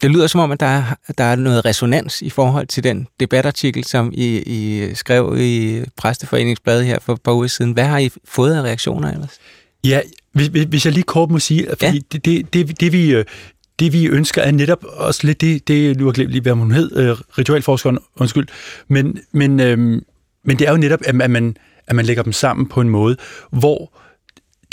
Det 0.02 0.12
lyder 0.12 0.28
som 0.28 0.41
om, 0.41 0.52
at 0.52 0.60
der 0.60 0.66
er, 0.66 0.84
der 1.18 1.24
er 1.24 1.36
noget 1.36 1.66
resonans 1.66 2.22
i 2.22 2.30
forhold 2.30 2.68
til 2.68 2.84
den 2.84 3.08
debatartikel, 3.20 3.84
som 3.84 4.12
I, 4.14 4.38
I 4.46 4.89
skrev 4.96 5.36
i 5.39 5.84
Præsteforeningsbladet 5.98 6.86
her 6.86 7.00
for 7.02 7.14
et 7.14 7.22
par 7.22 7.34
uger 7.34 7.48
siden. 7.48 7.72
Hvad 7.72 7.86
har 7.86 7.98
I 7.98 8.10
fået 8.26 8.56
af 8.56 8.62
reaktioner 8.62 9.12
ellers? 9.12 9.39
Ja, 9.84 10.02
hvis, 10.34 10.48
hvis 10.48 10.86
jeg 10.86 10.93
lige 10.93 11.04
kort 11.04 11.30
må 11.30 11.39
sige, 11.39 11.68
fordi 11.70 11.86
ja. 11.86 12.00
det, 12.12 12.26
det, 12.26 12.54
det, 12.54 12.80
det, 12.80 12.93
vi, 12.93 13.14
øh, 13.14 13.26
det 13.80 13.93
vi 13.93 14.08
ønsker 14.08 14.41
er 14.41 14.52
netop 14.52 14.84
også 14.84 15.28
lidt 15.28 15.41
det, 15.41 15.68
det 15.68 15.98
nu 15.98 16.06
har 16.06 16.12
glemt 16.12 16.32
lige, 16.32 16.41
hvad 16.41 16.54
hun 16.54 16.72
hed, 16.72 16.98
øh, 16.98 17.18
ritualforskeren, 17.38 18.00
undskyld, 18.16 18.48
men, 18.88 19.20
men, 19.32 19.60
øh, 19.60 19.78
men 20.43 20.60
det 20.60 20.62
er 20.68 20.72
jo 20.72 20.78
netop, 20.78 21.00
at, 21.06 21.22
at, 21.22 21.30
man, 21.30 21.58
at 21.88 21.96
man 21.96 22.06
lægger 22.06 22.24
dem 22.24 22.34
sammen 22.34 22.68
på 22.68 22.82
en 22.82 22.89
måde, 22.89 23.18
hvor 23.52 23.98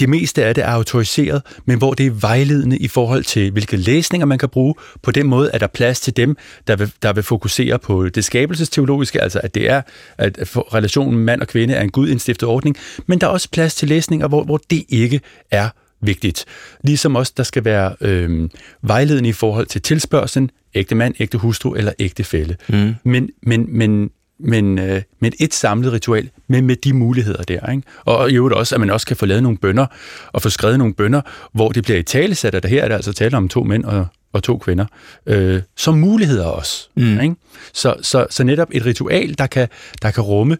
det 0.02 0.10
meste 0.10 0.44
af 0.44 0.54
det 0.54 0.64
er 0.64 0.68
autoriseret, 0.68 1.42
men 1.64 1.78
hvor 1.78 1.94
det 1.94 2.06
er 2.06 2.10
vejledende 2.10 2.76
i 2.76 2.88
forhold 2.88 3.24
til, 3.24 3.50
hvilke 3.50 3.76
læsninger 3.76 4.26
man 4.26 4.38
kan 4.38 4.48
bruge. 4.48 4.74
På 5.02 5.10
den 5.10 5.26
måde 5.26 5.50
er 5.52 5.58
der 5.58 5.66
plads 5.66 6.00
til 6.00 6.16
dem, 6.16 6.36
der 6.66 6.76
vil, 6.76 6.92
der 7.02 7.12
vil 7.12 7.22
fokusere 7.22 7.78
på 7.78 8.08
det 8.08 8.24
skabelsesteologiske, 8.24 9.22
altså 9.22 9.40
at 9.42 9.54
det 9.54 9.70
er, 9.70 9.82
at 10.18 10.38
relationen 10.56 11.18
mand 11.18 11.40
og 11.40 11.48
kvinde 11.48 11.74
er 11.74 11.82
en 11.82 11.90
gudindstiftet 11.90 12.48
ordning, 12.48 12.76
men 13.06 13.20
der 13.20 13.26
er 13.26 13.30
også 13.30 13.48
plads 13.52 13.74
til 13.74 13.88
læsninger, 13.88 14.28
hvor, 14.28 14.44
hvor 14.44 14.60
det 14.70 14.84
ikke 14.88 15.20
er 15.50 15.68
vigtigt. 16.00 16.44
Ligesom 16.84 17.16
også, 17.16 17.32
der 17.36 17.42
skal 17.42 17.64
være 17.64 17.94
øh, 18.00 18.48
vejledende 18.82 19.28
i 19.28 19.32
forhold 19.32 19.66
til 19.66 19.82
tilspørgselen, 19.82 20.50
ægte 20.74 20.94
mand, 20.94 21.14
ægte 21.20 21.38
hustru 21.38 21.74
eller 21.74 21.92
ægte 21.98 22.24
fælle. 22.24 22.56
Mm. 22.68 22.94
Men, 23.04 23.30
men, 23.42 23.78
men 23.78 24.10
men, 24.42 24.78
øh, 24.78 25.02
med 25.20 25.32
et 25.40 25.54
samlet 25.54 25.92
ritual, 25.92 26.30
men 26.48 26.66
med 26.66 26.76
de 26.76 26.92
muligheder 26.92 27.42
der. 27.42 27.70
Ikke? 27.70 27.82
Og 28.04 28.30
i 28.30 28.34
øvrigt 28.34 28.54
også, 28.54 28.74
at 28.74 28.80
man 28.80 28.90
også 28.90 29.06
kan 29.06 29.16
få 29.16 29.26
lavet 29.26 29.42
nogle 29.42 29.58
bønder, 29.58 29.86
og 30.32 30.42
få 30.42 30.50
skrevet 30.50 30.78
nogle 30.78 30.94
bønder, 30.94 31.20
hvor 31.52 31.68
det 31.68 31.84
bliver 31.84 31.98
i 31.98 32.02
talesat, 32.02 32.54
at 32.54 32.62
der 32.62 32.68
her 32.68 32.84
er 32.84 32.88
der 32.88 32.96
altså 32.96 33.12
tale 33.12 33.36
om 33.36 33.48
to 33.48 33.64
mænd 33.64 33.84
og, 33.84 34.06
og 34.32 34.42
to 34.42 34.58
kvinder, 34.58 34.86
øh, 35.26 35.62
som 35.76 35.98
muligheder 35.98 36.46
også. 36.46 36.88
Mm. 36.96 37.20
Ikke? 37.20 37.34
Så, 37.72 37.94
så, 38.02 38.26
så 38.30 38.44
netop 38.44 38.68
et 38.72 38.86
ritual, 38.86 39.34
der 39.38 39.46
kan, 39.46 39.68
der 40.02 40.10
kan 40.10 40.22
rumme 40.22 40.56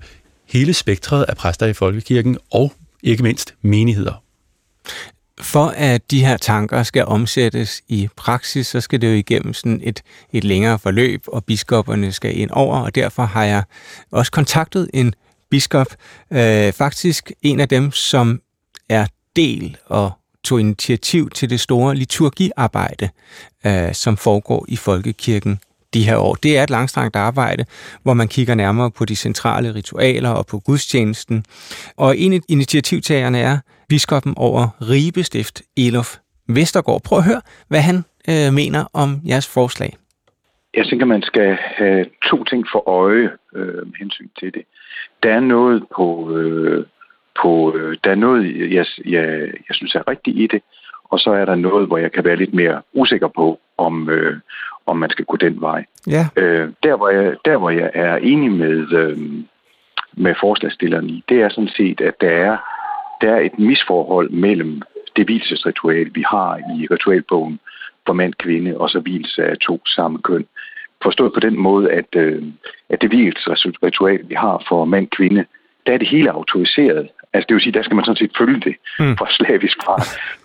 hele 0.49 0.75
spektret 0.75 1.25
af 1.25 1.37
præster 1.37 1.67
i 1.67 1.73
folkekirken, 1.73 2.39
og 2.51 2.73
ikke 3.03 3.23
mindst 3.23 3.55
menigheder. 3.63 4.23
For 5.43 5.67
at 5.67 6.11
de 6.11 6.25
her 6.25 6.37
tanker 6.37 6.83
skal 6.83 7.05
omsættes 7.05 7.83
i 7.89 8.09
praksis, 8.17 8.67
så 8.67 8.81
skal 8.81 9.01
det 9.01 9.09
jo 9.09 9.13
igennem 9.13 9.55
sådan 9.55 9.81
et, 9.83 10.03
et 10.33 10.45
længere 10.45 10.79
forløb, 10.79 11.25
og 11.27 11.45
biskopperne 11.45 12.13
skal 12.13 12.39
ind 12.39 12.51
over, 12.51 12.79
og 12.79 12.95
derfor 12.95 13.25
har 13.25 13.45
jeg 13.45 13.63
også 14.11 14.33
kontaktet 14.33 14.91
en 14.95 15.15
biskop, 15.51 15.87
øh, 16.31 16.73
faktisk 16.73 17.33
en 17.43 17.61
af 17.61 17.69
dem, 17.69 17.93
som 17.93 18.41
er 18.89 19.07
del 19.37 19.77
og 19.87 20.13
tog 20.45 20.61
initiativ 20.61 21.31
til 21.31 21.51
det 21.51 21.61
store 21.61 21.95
liturgiarbejde, 21.95 23.09
øh, 23.67 23.95
som 23.95 24.17
foregår 24.17 24.65
i 24.69 24.77
folkekirken 24.77 25.59
de 25.95 26.05
her 26.05 26.17
år. 26.17 26.35
Det 26.35 26.59
er 26.59 26.63
et 26.63 26.71
langstrangt 26.71 27.17
arbejde, 27.17 27.65
hvor 28.03 28.15
man 28.15 28.29
kigger 28.29 28.55
nærmere 28.55 28.91
på 28.91 29.05
de 29.05 29.17
centrale 29.17 29.75
ritualer 29.75 30.31
og 30.31 30.47
på 30.47 30.59
gudstjenesten. 30.59 31.45
Og 31.97 32.19
en 32.19 32.33
af 32.33 32.41
initiativtagerne 32.49 33.39
er 33.39 33.59
biskoppen 33.93 34.35
over 34.37 34.63
Ribe 34.91 35.23
Stift, 35.23 35.63
Elof 35.77 36.11
Vestergaard. 36.49 37.03
Prøv 37.09 37.19
at 37.19 37.25
høre, 37.25 37.43
hvad 37.69 37.83
han 37.91 37.99
øh, 38.31 38.49
mener 38.61 38.83
om 39.03 39.11
jeres 39.31 39.49
forslag. 39.55 39.93
Jeg 40.75 40.85
tænker, 40.87 41.07
man 41.07 41.23
skal 41.23 41.59
have 41.79 42.07
to 42.31 42.45
ting 42.45 42.67
for 42.73 42.89
øje 42.89 43.31
øh, 43.57 43.87
med 43.89 43.97
hensyn 43.99 44.29
til 44.41 44.55
det. 44.55 44.65
Der 45.23 45.31
er 45.35 45.41
noget 45.41 45.85
på, 45.97 46.37
øh, 46.37 46.87
på 47.43 47.77
øh, 47.77 47.97
der 48.05 48.11
er 48.11 48.21
noget, 48.27 48.43
jeg, 48.77 48.87
jeg, 49.05 49.27
jeg 49.69 49.75
synes 49.79 49.95
er 49.95 50.09
rigtigt 50.09 50.39
i 50.39 50.47
det, 50.47 50.63
og 51.05 51.19
så 51.19 51.31
er 51.31 51.45
der 51.45 51.55
noget, 51.55 51.87
hvor 51.87 51.99
jeg 51.99 52.13
kan 52.13 52.25
være 52.25 52.37
lidt 52.37 52.55
mere 52.55 52.83
usikker 52.93 53.29
på, 53.29 53.61
om, 53.79 54.11
øh, 54.11 54.37
om 54.87 54.97
man 54.97 55.11
skal 55.11 55.25
gå 55.25 55.37
den 55.37 55.61
vej. 55.61 55.85
Ja. 56.07 56.25
Øh, 56.37 56.69
der, 56.83 56.97
hvor 56.97 57.09
jeg, 57.09 57.37
der, 57.45 57.57
hvor 57.57 57.71
jeg 57.71 57.91
er 57.95 58.17
enig 58.17 58.53
med, 58.53 58.93
øh, 58.93 59.19
med 60.13 60.35
forslagstilleren 60.41 61.11
i, 61.11 61.25
det 61.29 61.43
er 61.43 61.49
sådan 61.49 61.75
set, 61.77 62.01
at 62.01 62.15
der 62.21 62.31
er, 62.31 62.57
der 63.23 63.33
er 63.33 63.41
et 63.41 63.59
misforhold 63.59 64.31
mellem 64.31 64.83
det 65.17 65.25
hvilesesritual, 65.25 66.11
vi 66.15 66.25
har 66.27 66.57
i 66.57 66.87
ritualbogen 66.91 67.61
for 68.07 68.13
mand, 68.13 68.35
kvinde, 68.35 68.79
og 68.79 68.91
så 68.91 69.01
hvilelse 69.01 69.45
af 69.45 69.57
to 69.57 69.83
samme 69.87 70.19
køn. 70.19 70.45
Forstået 71.03 71.33
på 71.35 71.41
den 71.41 71.59
måde, 71.59 71.93
at, 71.93 72.17
øh, 72.17 72.43
at 72.91 73.01
det 73.03 73.09
hvilesesritual, 73.11 74.21
vi 74.29 74.35
har 74.35 74.65
for 74.69 74.85
mand, 74.85 75.09
kvinde, 75.09 75.45
der 75.87 75.93
er 75.93 75.99
det 75.99 76.09
hele 76.09 76.31
autoriseret. 76.31 77.09
Altså 77.33 77.47
det 77.49 77.55
vil 77.55 77.63
sige, 77.63 77.73
der 77.73 77.83
skal 77.83 77.97
man 77.97 78.05
sådan 78.05 78.17
set 78.17 78.33
følge 78.39 78.61
det 78.61 78.77
mm. 78.99 79.17
fra 79.17 79.27
slavisk 79.31 79.77
fra 79.85 79.97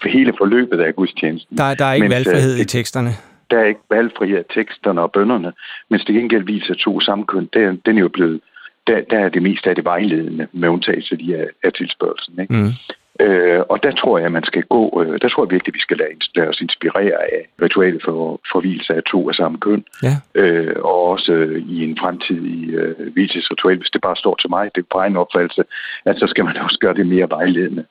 for 0.02 0.10
hele 0.10 0.34
forløbet 0.38 0.80
af 0.80 0.96
gudstjenesten. 0.96 1.58
Der, 1.58 1.74
der 1.74 1.86
er 1.86 1.94
ikke 1.94 2.10
Mens, 2.10 2.16
valgfrihed 2.16 2.54
øh, 2.54 2.60
i 2.62 2.66
teksterne? 2.66 3.10
Der 3.52 3.60
er 3.60 3.66
ikke 3.66 3.80
valgfrihed 3.90 4.38
af 4.38 4.46
teksterne 4.54 5.02
og 5.02 5.12
bønderne, 5.12 5.54
mens 5.90 6.06
det 6.06 6.16
gengæld 6.16 6.44
viser 6.44 6.74
to 6.74 7.00
samkøn, 7.00 7.50
den, 7.54 7.82
den 7.86 7.98
er 7.98 8.02
jo 8.02 8.10
blevet, 8.10 8.42
der, 8.88 9.02
der 9.10 9.20
er 9.20 9.30
det 9.30 9.42
mest 9.42 9.68
af 9.68 9.76
det 9.76 9.86
vejledende 9.86 10.48
med 10.52 10.70
undtagelse 10.70 11.18
af, 11.36 11.48
af 11.64 11.74
tilspørgelsen. 11.74 12.40
Ikke? 12.42 12.54
Mm. 12.54 12.72
Øh, 13.20 13.62
og 13.70 13.84
der 13.84 13.92
tror 13.92 14.18
jeg, 14.18 14.32
man 14.32 14.44
skal 14.44 14.64
gå, 14.64 15.04
øh, 15.04 15.20
der 15.22 15.30
tror 15.30 15.46
jeg 15.46 15.52
virkelig, 15.52 15.74
vi 15.74 15.80
skal 15.80 15.98
lade, 15.98 16.10
lade 16.36 16.48
os 16.48 16.62
inspirere 16.62 17.18
af 17.36 17.50
ritualet 17.62 18.02
for 18.06 18.40
forvielse 18.52 18.94
af 18.94 19.04
to 19.04 19.30
af 19.30 19.36
samme 19.36 19.58
køn. 19.58 19.86
Ja. 20.04 20.16
Øh, 20.36 20.76
og 20.78 21.04
også 21.04 21.34
øh, 21.34 21.64
i 21.70 21.84
en 21.84 21.98
fremtidig 22.00 22.70
øh, 22.74 23.14
hvilesesritual, 23.14 23.78
hvis 23.78 23.90
det 23.90 24.02
bare 24.02 24.16
står 24.16 24.36
til 24.36 24.50
mig, 24.50 24.70
det 24.76 24.82
er 24.82 24.92
på 24.92 24.98
egen 24.98 25.18
opfattelse, 25.18 25.64
at 26.06 26.20
så 26.20 26.28
skal 26.28 26.46
man 26.46 26.58
også 26.66 26.78
gøre 26.80 26.94
det 26.94 27.08
mere 27.08 27.30
vejledende. 27.30 27.86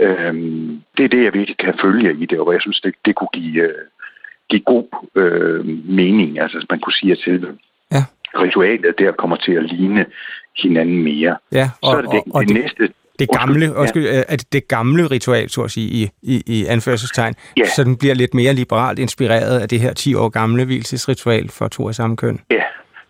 Øh, 0.00 0.34
det 0.96 1.04
er 1.04 1.08
det, 1.08 1.24
jeg 1.24 1.34
virkelig 1.34 1.56
kan 1.56 1.78
følge 1.82 2.16
i 2.22 2.26
det, 2.26 2.40
og 2.40 2.52
jeg 2.52 2.60
synes, 2.60 2.80
det, 2.80 2.94
det 3.04 3.14
kunne 3.14 3.32
give, 3.32 3.62
øh, 3.62 3.84
give 4.50 4.62
god 4.62 4.86
øh, 5.14 5.66
mening. 6.00 6.40
Altså, 6.40 6.66
man 6.70 6.80
kunne 6.80 6.98
sige, 7.00 7.12
at 7.12 7.18
selve. 7.18 7.58
Ritualet 8.34 8.94
der 8.98 9.12
kommer 9.12 9.36
til 9.36 9.52
at 9.52 9.64
ligne 9.64 10.06
hinanden 10.62 11.02
mere. 11.02 11.36
Ja, 11.52 11.70
og, 11.82 11.90
så 11.90 11.96
er 11.96 12.02
det, 12.02 12.10
det, 12.10 12.22
og, 12.26 12.34
og 12.34 12.42
det, 12.42 12.48
det 12.48 12.62
næste 12.62 12.88
det 13.18 13.28
gamle, 13.28 13.76
undskyld, 13.76 14.04
ja. 14.04 14.22
at 14.28 14.44
det 14.52 14.68
gamle 14.68 15.06
ritual, 15.10 15.48
så 15.48 15.62
at 15.62 15.70
sige, 15.70 15.88
i, 15.88 16.10
i, 16.22 16.42
i 16.46 16.66
anførselstegn, 16.66 17.34
ja. 17.56 17.64
så 17.64 17.84
den 17.84 17.96
bliver 17.96 18.14
lidt 18.14 18.34
mere 18.34 18.52
liberalt 18.52 18.98
inspireret 18.98 19.60
af 19.60 19.68
det 19.68 19.80
her 19.80 19.92
10 19.92 20.14
år 20.14 20.28
gamle 20.28 20.64
hvilesesritual 20.64 21.48
for 21.48 21.68
to 21.68 21.88
af 21.88 21.94
samme 21.94 22.16
køn. 22.16 22.40
Ja, 22.50 22.62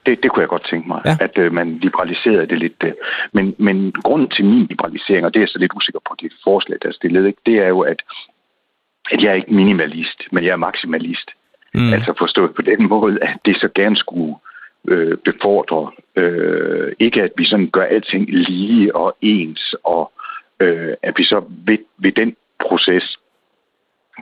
det, 0.07 0.23
det 0.23 0.31
kunne 0.31 0.41
jeg 0.41 0.49
godt 0.49 0.67
tænke 0.71 0.89
mig, 0.89 1.01
ja. 1.05 1.17
at 1.21 1.39
øh, 1.39 1.53
man 1.53 1.79
liberaliserede 1.79 2.47
det 2.47 2.59
lidt. 2.59 2.83
Øh. 2.85 2.93
Men, 3.33 3.55
men 3.59 3.93
grunden 3.93 4.29
til 4.29 4.45
min 4.45 4.67
liberalisering, 4.67 5.27
og 5.27 5.35
det 5.35 5.41
er 5.41 5.43
jeg 5.43 5.49
så 5.49 5.59
lidt 5.59 5.73
usikker 5.77 6.01
på 6.09 6.15
det 6.21 6.33
forslag, 6.45 6.79
der 6.83 6.89
er 6.89 6.93
stillet, 6.93 7.27
ikke, 7.27 7.41
det 7.47 7.55
er 7.59 7.69
jo, 7.69 7.81
at, 7.81 8.03
at 9.11 9.23
jeg 9.23 9.31
er 9.31 9.35
ikke 9.35 9.55
minimalist, 9.55 10.23
men 10.33 10.45
jeg 10.45 10.51
er 10.51 10.57
maksimalist. 10.57 11.31
Mm. 11.75 11.93
Altså 11.93 12.15
forstået 12.19 12.55
på 12.55 12.63
den 12.63 12.89
måde, 12.89 13.19
at 13.23 13.37
det 13.45 13.57
så 13.57 13.69
gerne 13.75 13.97
skulle 13.97 14.35
øh, 14.89 15.19
befordre. 15.25 15.91
Øh, 16.17 16.93
ikke 16.99 17.23
at 17.23 17.33
vi 17.37 17.45
sådan 17.45 17.71
gør 17.71 17.83
alting 17.83 18.31
lige 18.31 18.97
og 18.97 19.17
ens, 19.21 19.75
og 19.85 20.13
øh, 20.61 20.95
at 21.03 21.15
vi 21.17 21.25
så 21.25 21.45
ved, 21.67 21.79
ved 21.99 22.13
den 22.13 22.37
proces 22.61 23.19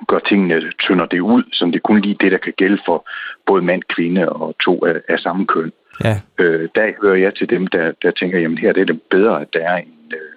gør 0.09 0.19
tingene, 0.19 0.73
tynder 0.79 1.07
det 1.07 1.21
ud, 1.21 1.43
som 1.53 1.73
det 1.73 1.83
kun 1.83 2.01
lige 2.01 2.17
det, 2.21 2.33
der 2.33 2.39
kan 2.39 2.53
gælde 2.57 2.79
for 2.87 3.09
både 3.47 3.63
mand, 3.63 3.83
kvinde 3.83 4.29
og 4.29 4.55
to 4.65 4.85
af, 4.85 5.01
af 5.09 5.19
samme 5.19 5.47
køn. 5.47 5.73
Ja. 6.05 6.21
Øh, 6.39 6.69
der 6.75 6.93
hører 7.03 7.17
jeg 7.17 7.35
til 7.35 7.51
dem, 7.51 7.67
der, 7.67 7.93
der 8.03 8.11
tænker, 8.11 8.39
jamen 8.39 8.59
her 8.59 8.69
er 8.69 8.85
det 8.85 9.03
bedre, 9.11 9.41
at 9.41 9.49
der 9.53 9.61
er 9.61 9.77
en, 9.77 10.13
øh, 10.13 10.33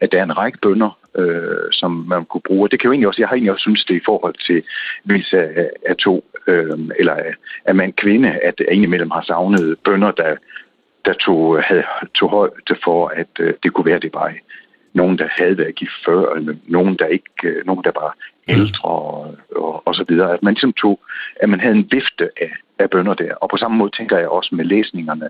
at 0.00 0.12
der 0.12 0.18
er 0.18 0.24
en 0.24 0.38
række 0.38 0.58
bønder, 0.58 0.98
øh, 1.18 1.72
som 1.72 1.90
man 2.08 2.24
kunne 2.24 2.46
bruge. 2.46 2.68
Det 2.68 2.80
kan 2.80 2.88
jo 2.88 2.92
egentlig 2.92 3.08
også, 3.08 3.22
jeg 3.22 3.28
har 3.28 3.34
egentlig 3.34 3.52
også 3.52 3.62
synes 3.62 3.84
det 3.84 3.94
i 3.94 4.04
forhold 4.04 4.34
til 4.46 4.62
vis 5.04 5.32
af, 5.32 5.70
af 5.86 5.96
to, 5.96 6.24
øh, 6.46 6.78
eller 6.98 7.14
af, 7.14 7.34
af 7.64 7.74
mand-kvinde, 7.74 8.30
at 8.30 8.60
indimellem 8.70 9.10
har 9.10 9.22
savnet 9.22 9.76
bønder, 9.84 10.10
der, 10.10 10.36
der 11.04 11.12
tog, 11.12 11.62
havde, 11.62 11.84
tog 12.14 12.30
højde 12.30 12.76
for, 12.84 13.08
at 13.08 13.28
øh, 13.40 13.54
det 13.62 13.72
kunne 13.72 13.86
være, 13.86 13.98
det 13.98 14.14
var 14.14 14.34
nogen, 14.94 15.18
der 15.18 15.28
havde 15.30 15.58
været 15.58 15.74
gift 15.74 16.04
før, 16.04 16.34
eller 16.34 16.54
nogen, 16.66 16.96
der 16.96 17.06
ikke, 17.06 17.30
øh, 17.44 17.66
nogen, 17.66 17.84
der 17.84 17.92
var 17.94 18.16
ældre 18.48 18.88
og, 18.88 19.36
og, 19.56 19.86
og 19.86 19.94
så 19.94 20.04
videre. 20.08 20.32
At 20.34 20.42
man 20.42 20.54
ligesom 20.54 20.72
tog, 20.72 21.00
at 21.36 21.48
man 21.48 21.60
havde 21.60 21.74
en 21.74 21.88
vifte 21.90 22.30
af, 22.40 22.52
af 22.78 22.90
bønder 22.90 23.14
der. 23.14 23.34
Og 23.34 23.48
på 23.48 23.56
samme 23.56 23.76
måde 23.76 23.90
tænker 23.96 24.18
jeg 24.18 24.28
også 24.28 24.54
med 24.54 24.64
læsningerne, 24.64 25.28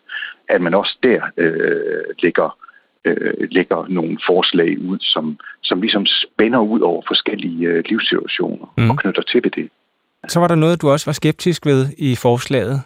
at 0.48 0.60
man 0.60 0.74
også 0.74 0.98
der 1.02 1.20
øh, 1.36 2.04
lægger, 2.22 2.58
øh, 3.04 3.48
lægger 3.50 3.86
nogle 3.88 4.18
forslag 4.26 4.78
ud, 4.78 4.98
som, 5.00 5.38
som 5.62 5.80
ligesom 5.80 6.06
spænder 6.06 6.58
ud 6.58 6.80
over 6.80 7.02
forskellige 7.06 7.66
øh, 7.66 7.84
livssituationer 7.88 8.66
mm. 8.78 8.90
og 8.90 8.96
knytter 8.98 9.22
til 9.22 9.40
ved 9.44 9.50
det. 9.50 9.68
Så 10.28 10.40
var 10.40 10.48
der 10.48 10.54
noget, 10.54 10.82
du 10.82 10.90
også 10.90 11.06
var 11.06 11.12
skeptisk 11.12 11.66
ved 11.66 11.86
i 11.98 12.16
forslaget. 12.16 12.82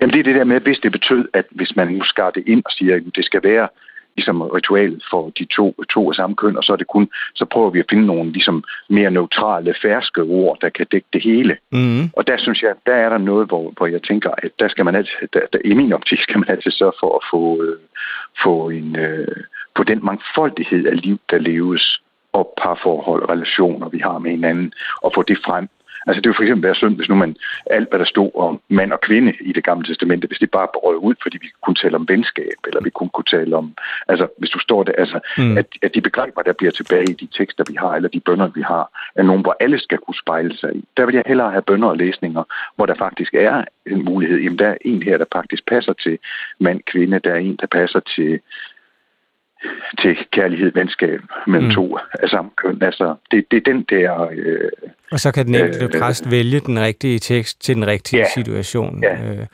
Jamen 0.00 0.12
det 0.12 0.20
er 0.20 0.24
det 0.24 0.34
der 0.34 0.44
med, 0.44 0.60
hvis 0.60 0.78
det 0.78 0.92
betød, 0.92 1.28
at 1.32 1.46
hvis 1.50 1.76
man 1.76 1.88
nu 1.88 2.04
skar 2.04 2.30
det 2.30 2.42
ind 2.46 2.62
og 2.64 2.70
siger, 2.70 2.96
at 2.96 3.02
det 3.14 3.24
skal 3.24 3.42
være 3.42 3.68
ligesom 4.16 4.42
ritual 4.42 5.00
for 5.10 5.30
de 5.38 5.44
to, 5.44 5.74
to 5.90 6.10
af 6.10 6.14
samme 6.14 6.36
køn, 6.36 6.56
og 6.56 6.64
så 6.64 6.72
er 6.72 6.76
det 6.76 6.86
kun, 6.86 7.08
så 7.34 7.44
prøver 7.44 7.70
vi 7.70 7.78
at 7.78 7.90
finde 7.90 8.06
nogle 8.06 8.32
ligesom 8.32 8.64
mere 8.88 9.10
neutrale, 9.10 9.74
ferske 9.82 10.22
ord, 10.22 10.58
der 10.60 10.68
kan 10.68 10.86
dække 10.92 11.06
det 11.12 11.22
hele. 11.22 11.56
Mm. 11.72 12.10
Og 12.12 12.26
der 12.26 12.36
synes 12.38 12.62
jeg, 12.62 12.74
der 12.86 12.94
er 12.94 13.08
der 13.08 13.18
noget, 13.18 13.48
hvor, 13.48 13.72
hvor 13.76 13.86
jeg 13.86 14.02
tænker, 14.02 14.30
at 14.38 14.50
der 14.58 14.68
skal 14.68 14.84
man 14.84 14.94
altid, 14.94 15.28
der, 15.32 15.40
der, 15.52 15.58
i 15.64 15.74
min 15.74 15.92
optik 15.92 16.20
skal 16.20 16.38
man 16.38 16.48
altid 16.48 16.70
sørge 16.70 16.92
for 17.00 17.16
at 17.16 17.22
få, 17.32 17.62
øh, 17.62 17.78
få 18.42 18.68
en, 18.68 18.96
øh, 18.96 19.36
på 19.74 19.84
den 19.84 20.04
mangfoldighed 20.04 20.86
af 20.86 21.00
liv, 21.02 21.18
der 21.30 21.38
leves, 21.38 22.00
og 22.32 22.54
parforhold, 22.62 23.28
relationer, 23.30 23.88
vi 23.88 23.98
har 23.98 24.18
med 24.18 24.30
hinanden, 24.30 24.72
og 25.02 25.12
få 25.14 25.22
det 25.22 25.38
frem. 25.46 25.68
Altså 26.06 26.20
det 26.20 26.28
vil 26.28 26.36
for 26.36 26.42
eksempel 26.42 26.66
være 26.66 26.74
synd, 26.74 26.96
hvis 26.96 27.08
nu 27.08 27.14
man 27.14 27.36
alt, 27.66 27.88
hvad 27.88 27.98
der 27.98 28.04
stod 28.04 28.30
om 28.34 28.60
mand 28.68 28.92
og 28.92 29.00
kvinde 29.00 29.32
i 29.40 29.52
det 29.52 29.64
gamle 29.64 29.86
testamente, 29.86 30.26
hvis 30.26 30.38
det 30.38 30.50
bare 30.50 30.68
brød 30.74 30.96
ud, 30.96 31.14
fordi 31.22 31.38
vi 31.40 31.48
kunne 31.62 31.74
tale 31.74 31.96
om 31.96 32.08
venskab, 32.08 32.58
eller 32.66 32.80
vi 32.80 32.90
kunne, 32.90 33.08
kunne 33.08 33.30
tale 33.30 33.56
om, 33.56 33.74
altså 34.08 34.26
hvis 34.38 34.50
du 34.50 34.58
står 34.58 34.82
der, 34.82 34.92
altså 34.98 35.20
mm. 35.38 35.58
at, 35.58 35.66
at 35.82 35.94
de 35.94 36.00
begreber, 36.00 36.42
der 36.42 36.52
bliver 36.52 36.72
tilbage 36.72 37.10
i 37.10 37.12
de 37.12 37.28
tekster, 37.38 37.64
vi 37.68 37.74
har, 37.74 37.94
eller 37.94 38.08
de 38.08 38.20
bønder, 38.20 38.48
vi 38.54 38.62
har, 38.62 39.10
er 39.14 39.22
nogen, 39.22 39.42
hvor 39.42 39.56
alle 39.60 39.78
skal 39.78 39.98
kunne 39.98 40.14
spejle 40.14 40.56
sig 40.56 40.76
i. 40.76 40.84
Der 40.96 41.06
vil 41.06 41.14
jeg 41.14 41.24
hellere 41.26 41.50
have 41.50 41.62
bønder 41.62 41.88
og 41.88 41.96
læsninger, 41.96 42.44
hvor 42.76 42.86
der 42.86 42.94
faktisk 42.94 43.34
er 43.34 43.64
en 43.86 44.04
mulighed. 44.04 44.38
Jamen 44.40 44.58
der 44.58 44.68
er 44.68 44.76
en 44.80 45.02
her, 45.02 45.18
der 45.18 45.24
faktisk 45.32 45.66
passer 45.66 45.92
til 45.92 46.18
mand, 46.60 46.80
kvinde, 46.86 47.18
der 47.18 47.32
er 47.32 47.38
en, 47.38 47.56
der 47.60 47.66
passer 47.66 48.00
til 48.00 48.40
til 50.02 50.16
kærlighed, 50.30 50.72
venskab 50.74 51.20
mellem 51.46 51.68
mm. 51.68 51.74
to 51.74 51.98
af 52.12 52.28
samme 52.28 52.50
køn. 52.56 52.82
Altså, 52.82 53.14
det, 53.30 53.44
det 53.50 53.56
er 53.56 53.72
den 53.72 53.82
der... 53.82 54.28
Øh, 54.32 54.70
og 55.12 55.20
så 55.20 55.32
kan 55.32 55.46
den 55.46 55.54
enkelte 55.54 55.84
øh, 55.84 56.00
præst 56.00 56.30
vælge 56.30 56.60
den 56.60 56.80
rigtige 56.80 57.18
tekst 57.18 57.62
til 57.62 57.74
den 57.74 57.86
rigtige 57.86 58.20
ja, 58.20 58.28
situation. 58.34 59.02
Ja, 59.02 59.14
øh. 59.14 59.46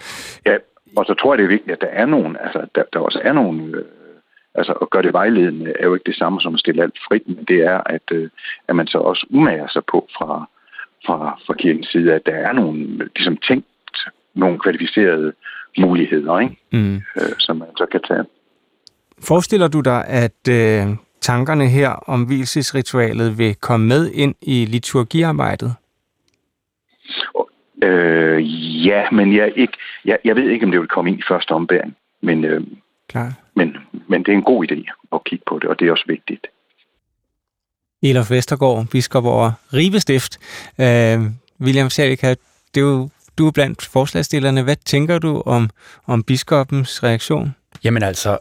ja, 0.46 0.56
og 0.96 1.04
så 1.06 1.14
tror 1.14 1.32
jeg, 1.32 1.38
det 1.38 1.44
er 1.44 1.48
vigtigt, 1.48 1.72
at 1.72 1.80
der 1.80 1.86
er 2.02 2.06
nogen, 2.06 2.36
altså, 2.40 2.66
der, 2.74 2.82
der 2.92 2.98
også 2.98 3.20
er 3.24 3.32
nogen... 3.32 3.74
Øh, 3.74 3.84
altså, 4.54 4.72
at 4.72 4.90
gøre 4.90 5.02
det 5.02 5.12
vejledende 5.12 5.72
er 5.80 5.86
jo 5.86 5.94
ikke 5.94 6.10
det 6.10 6.16
samme 6.16 6.40
som 6.40 6.54
at 6.54 6.60
stille 6.60 6.82
alt 6.82 6.98
frit, 7.08 7.28
men 7.28 7.44
det 7.48 7.60
er, 7.62 7.80
at, 7.86 8.02
øh, 8.12 8.28
at 8.68 8.76
man 8.76 8.86
så 8.86 8.98
også 8.98 9.26
umager 9.30 9.68
sig 9.68 9.82
på 9.92 10.08
fra, 10.18 10.48
fra, 11.06 11.40
fra 11.46 11.54
kirkens 11.54 11.86
side, 11.86 12.14
at 12.14 12.26
der 12.26 12.34
er 12.34 12.52
nogle 12.52 13.08
ligesom 13.16 13.36
tænkt 13.36 13.66
nogle 14.34 14.58
kvalificerede 14.58 15.32
muligheder, 15.78 16.38
ikke? 16.38 16.56
Mm. 16.72 16.96
Øh, 16.96 17.34
som 17.38 17.56
man 17.56 17.68
så 17.76 17.86
kan 17.86 18.00
tage. 18.08 18.24
Forestiller 19.22 19.68
du 19.68 19.80
dig, 19.80 20.06
at 20.06 20.48
øh, 20.48 20.96
tankerne 21.20 21.68
her 21.68 21.88
om 21.88 22.22
hvilesesritualet 22.22 23.38
vil 23.38 23.54
komme 23.54 23.86
med 23.86 24.10
ind 24.10 24.34
i 24.42 24.64
liturgiarbejdet? 24.64 25.74
Øh, 27.82 28.86
ja, 28.86 29.10
men 29.10 29.36
jeg, 29.36 29.52
ikke, 29.56 29.72
jeg, 30.04 30.18
jeg 30.24 30.36
ved 30.36 30.50
ikke, 30.50 30.64
om 30.66 30.70
det 30.70 30.80
vil 30.80 30.88
komme 30.88 31.10
ind 31.10 31.18
i 31.18 31.22
første 31.28 31.52
ombæring. 31.52 31.96
Men, 32.22 32.44
øh, 32.44 32.60
Klar. 33.08 33.32
men, 33.56 33.76
men 34.08 34.22
det 34.22 34.32
er 34.32 34.36
en 34.36 34.42
god 34.42 34.66
idé 34.72 35.06
at 35.12 35.24
kigge 35.24 35.44
på 35.48 35.58
det, 35.58 35.70
og 35.70 35.78
det 35.78 35.88
er 35.88 35.92
også 35.92 36.04
vigtigt. 36.06 36.46
Elof 38.02 38.30
Vestergaard, 38.30 38.86
biskop 38.86 39.24
over 39.24 39.52
Ribe 39.74 40.00
Stift. 40.00 40.38
Øh, 40.80 41.20
William 41.60 41.90
Salika, 41.90 42.34
det 42.74 42.80
er 42.80 42.84
jo, 42.84 43.08
du 43.38 43.46
er 43.46 43.50
blandt 43.50 43.88
forslagstillerne. 43.92 44.62
Hvad 44.62 44.76
tænker 44.76 45.18
du 45.18 45.42
om, 45.46 45.70
om 46.06 46.22
biskopens 46.22 47.02
reaktion? 47.02 47.54
Jamen 47.84 48.02
altså, 48.02 48.38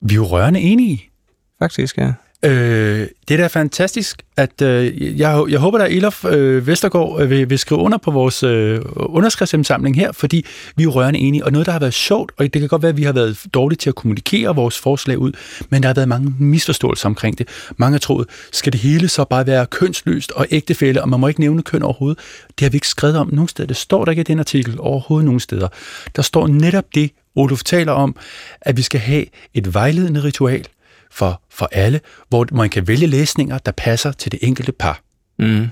vi 0.00 0.14
er 0.14 0.16
jo 0.16 0.24
rørende 0.24 0.60
enige. 0.60 1.10
Faktisk, 1.58 1.98
ja. 1.98 2.12
Øh, 2.44 3.08
det 3.28 3.34
er 3.34 3.36
da 3.36 3.46
fantastisk, 3.46 4.22
at 4.36 4.62
øh, 4.62 5.18
jeg, 5.18 5.44
jeg 5.48 5.58
håber, 5.58 5.78
at 5.78 5.92
Elof 5.92 6.24
øh, 6.24 6.66
Vestergaard 6.66 7.20
øh, 7.20 7.30
vil, 7.30 7.50
vil 7.50 7.58
skrive 7.58 7.80
under 7.80 7.98
på 7.98 8.10
vores 8.10 8.42
øh, 8.42 8.80
underskriftsindsamling 8.96 9.96
her, 9.96 10.12
fordi 10.12 10.46
vi 10.76 10.84
er 10.84 10.88
rørende 10.88 11.20
enige, 11.20 11.44
og 11.44 11.52
noget, 11.52 11.66
der 11.66 11.72
har 11.72 11.78
været 11.78 11.94
sjovt, 11.94 12.32
og 12.36 12.54
det 12.54 12.60
kan 12.60 12.68
godt 12.68 12.82
være, 12.82 12.88
at 12.88 12.96
vi 12.96 13.02
har 13.02 13.12
været 13.12 13.38
dårlige 13.54 13.76
til 13.76 13.88
at 13.88 13.94
kommunikere 13.94 14.54
vores 14.54 14.78
forslag 14.78 15.18
ud, 15.18 15.32
men 15.70 15.82
der 15.82 15.88
har 15.88 15.94
været 15.94 16.08
mange 16.08 16.34
misforståelser 16.38 17.08
omkring 17.08 17.38
det. 17.38 17.48
Mange 17.76 17.94
har 17.94 17.98
troet, 17.98 18.28
skal 18.52 18.72
det 18.72 18.80
hele 18.80 19.08
så 19.08 19.24
bare 19.24 19.46
være 19.46 19.66
kønsløst 19.66 20.32
og 20.32 20.46
ægtefælde, 20.50 21.02
og 21.02 21.08
man 21.08 21.20
må 21.20 21.28
ikke 21.28 21.40
nævne 21.40 21.62
køn 21.62 21.82
overhovedet. 21.82 22.18
Det 22.58 22.64
har 22.64 22.70
vi 22.70 22.76
ikke 22.76 22.88
skrevet 22.88 23.16
om 23.16 23.28
nogen 23.32 23.48
steder. 23.48 23.66
Det 23.66 23.76
står 23.76 24.04
der 24.04 24.12
ikke 24.12 24.20
i 24.20 24.24
den 24.24 24.38
artikel 24.38 24.76
overhovedet 24.80 25.24
nogen 25.24 25.40
steder. 25.40 25.68
Der 26.16 26.22
står 26.22 26.46
netop 26.46 26.84
det, 26.94 27.10
Olof 27.38 27.62
taler 27.62 27.92
om, 27.92 28.16
at 28.60 28.76
vi 28.76 28.82
skal 28.82 29.00
have 29.00 29.24
et 29.54 29.74
vejledende 29.74 30.22
ritual 30.22 30.66
for, 31.10 31.42
for 31.50 31.68
alle, 31.72 32.00
hvor 32.28 32.46
man 32.52 32.70
kan 32.70 32.88
vælge 32.88 33.06
læsninger, 33.06 33.58
der 33.58 33.72
passer 33.72 34.12
til 34.12 34.32
det 34.32 34.38
enkelte 34.42 34.72
par. 34.72 35.00
Mm. 35.38 35.68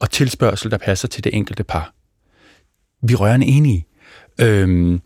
Og 0.00 0.10
tilspørgsel, 0.10 0.70
der 0.70 0.78
passer 0.78 1.08
til 1.08 1.24
det 1.24 1.34
enkelte 1.34 1.64
par. 1.64 1.94
Vi 3.02 3.12
er 3.12 3.16
rørende 3.16 3.46
enige. 3.46 3.86
Øhm, 4.40 5.00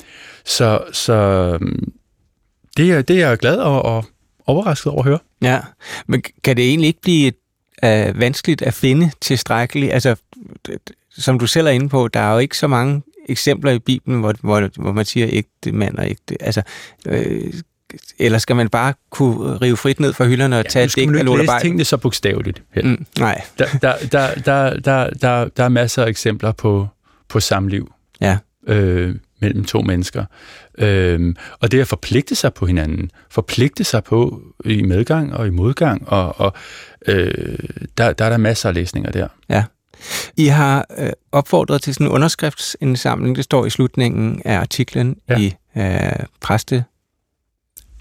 så 0.45 0.85
så 0.93 1.59
det, 2.77 2.93
er, 2.93 3.03
det 3.03 3.23
er 3.23 3.29
jeg 3.29 3.39
glad 3.39 3.57
og, 3.57 3.83
og 3.83 4.05
overrasket 4.47 4.93
over 4.93 5.03
at 5.03 5.09
høre. 5.09 5.19
Ja, 5.43 5.61
men 6.07 6.23
kan 6.45 6.57
det 6.57 6.69
egentlig 6.69 6.89
ikke 6.89 7.01
blive 7.03 7.33
øh, 7.85 8.21
vanskeligt 8.21 8.63
at 8.63 8.75
finde 8.75 9.11
tilstrækkeligt? 9.21 9.93
Altså, 9.93 10.17
som 11.11 11.39
du 11.39 11.47
selv 11.47 11.67
er 11.67 11.71
inde 11.71 11.89
på, 11.89 12.09
der 12.09 12.21
er 12.21 12.33
jo 12.33 12.39
ikke 12.39 12.59
så 12.59 12.67
mange 12.67 13.03
eksempler 13.31 13.73
i 13.73 13.79
Bibelen, 13.79 14.21
hvor, 14.21 14.35
hvor, 14.41 14.83
hvor 14.83 14.93
man 14.93 15.05
siger 15.05 15.27
ægte 15.31 15.73
mand 15.73 15.99
og 15.99 16.07
ægte... 16.11 16.43
Altså, 16.43 16.63
øh, 17.07 17.53
eller 18.19 18.39
skal 18.39 18.57
man 18.57 18.69
bare 18.69 18.95
kunne 19.11 19.57
rive 19.57 19.77
frit 19.77 20.01
ned 20.01 20.13
fra 20.13 20.27
hylderne 20.27 20.59
og 20.59 20.65
ja, 20.65 20.69
tage 20.69 20.85
et 20.85 20.95
digt 20.95 21.17
af 21.17 21.39
læse 21.39 21.53
tingene 21.61 21.85
så 21.85 21.97
bogstaveligt. 21.97 22.63
Mm, 22.77 23.07
nej. 23.19 23.43
Der, 23.59 23.67
der, 23.83 23.95
der, 24.13 24.35
der, 24.35 24.81
der, 24.81 25.11
der, 25.11 25.49
der 25.49 25.65
er 25.65 25.69
masser 25.69 26.05
af 26.05 26.09
eksempler 26.09 26.53
på, 26.53 26.89
på 27.29 27.41
samliv 27.41 27.93
ja. 28.21 28.39
øh, 28.67 29.15
mellem 29.41 29.65
to 29.65 29.81
mennesker. 29.81 30.25
Øh, 30.79 31.35
og 31.61 31.73
det 31.73 31.81
at 31.81 31.87
forpligte 31.87 32.35
sig 32.35 32.55
på 32.55 32.67
hinanden, 32.67 33.11
forpligte 33.31 33.85
sig 33.85 34.05
på 34.05 34.43
i 34.65 34.83
medgang 34.83 35.35
og 35.35 35.47
i 35.47 35.51
modgang, 35.51 36.09
og, 36.09 36.41
og 36.41 36.53
øh, 37.07 37.59
der, 37.99 38.13
der 38.13 38.25
er 38.25 38.31
der 38.31 38.37
masser 38.37 38.69
af 38.69 38.75
læsninger 38.75 39.11
der. 39.11 39.29
Ja. 39.49 39.65
I 40.37 40.47
har 40.47 40.87
øh, 40.99 41.11
opfordret 41.33 41.83
til 41.83 41.95
sådan 41.95 42.07
en 42.07 42.13
underskriftsindsamling, 42.13 43.37
det 43.37 43.45
står 43.45 43.67
i 43.67 43.71
slutningen 43.71 44.43
af 44.45 44.59
artiklen 44.59 45.17
ja. 45.29 45.39
i 45.39 45.55
øh, 45.77 46.27
Præste 46.41 46.85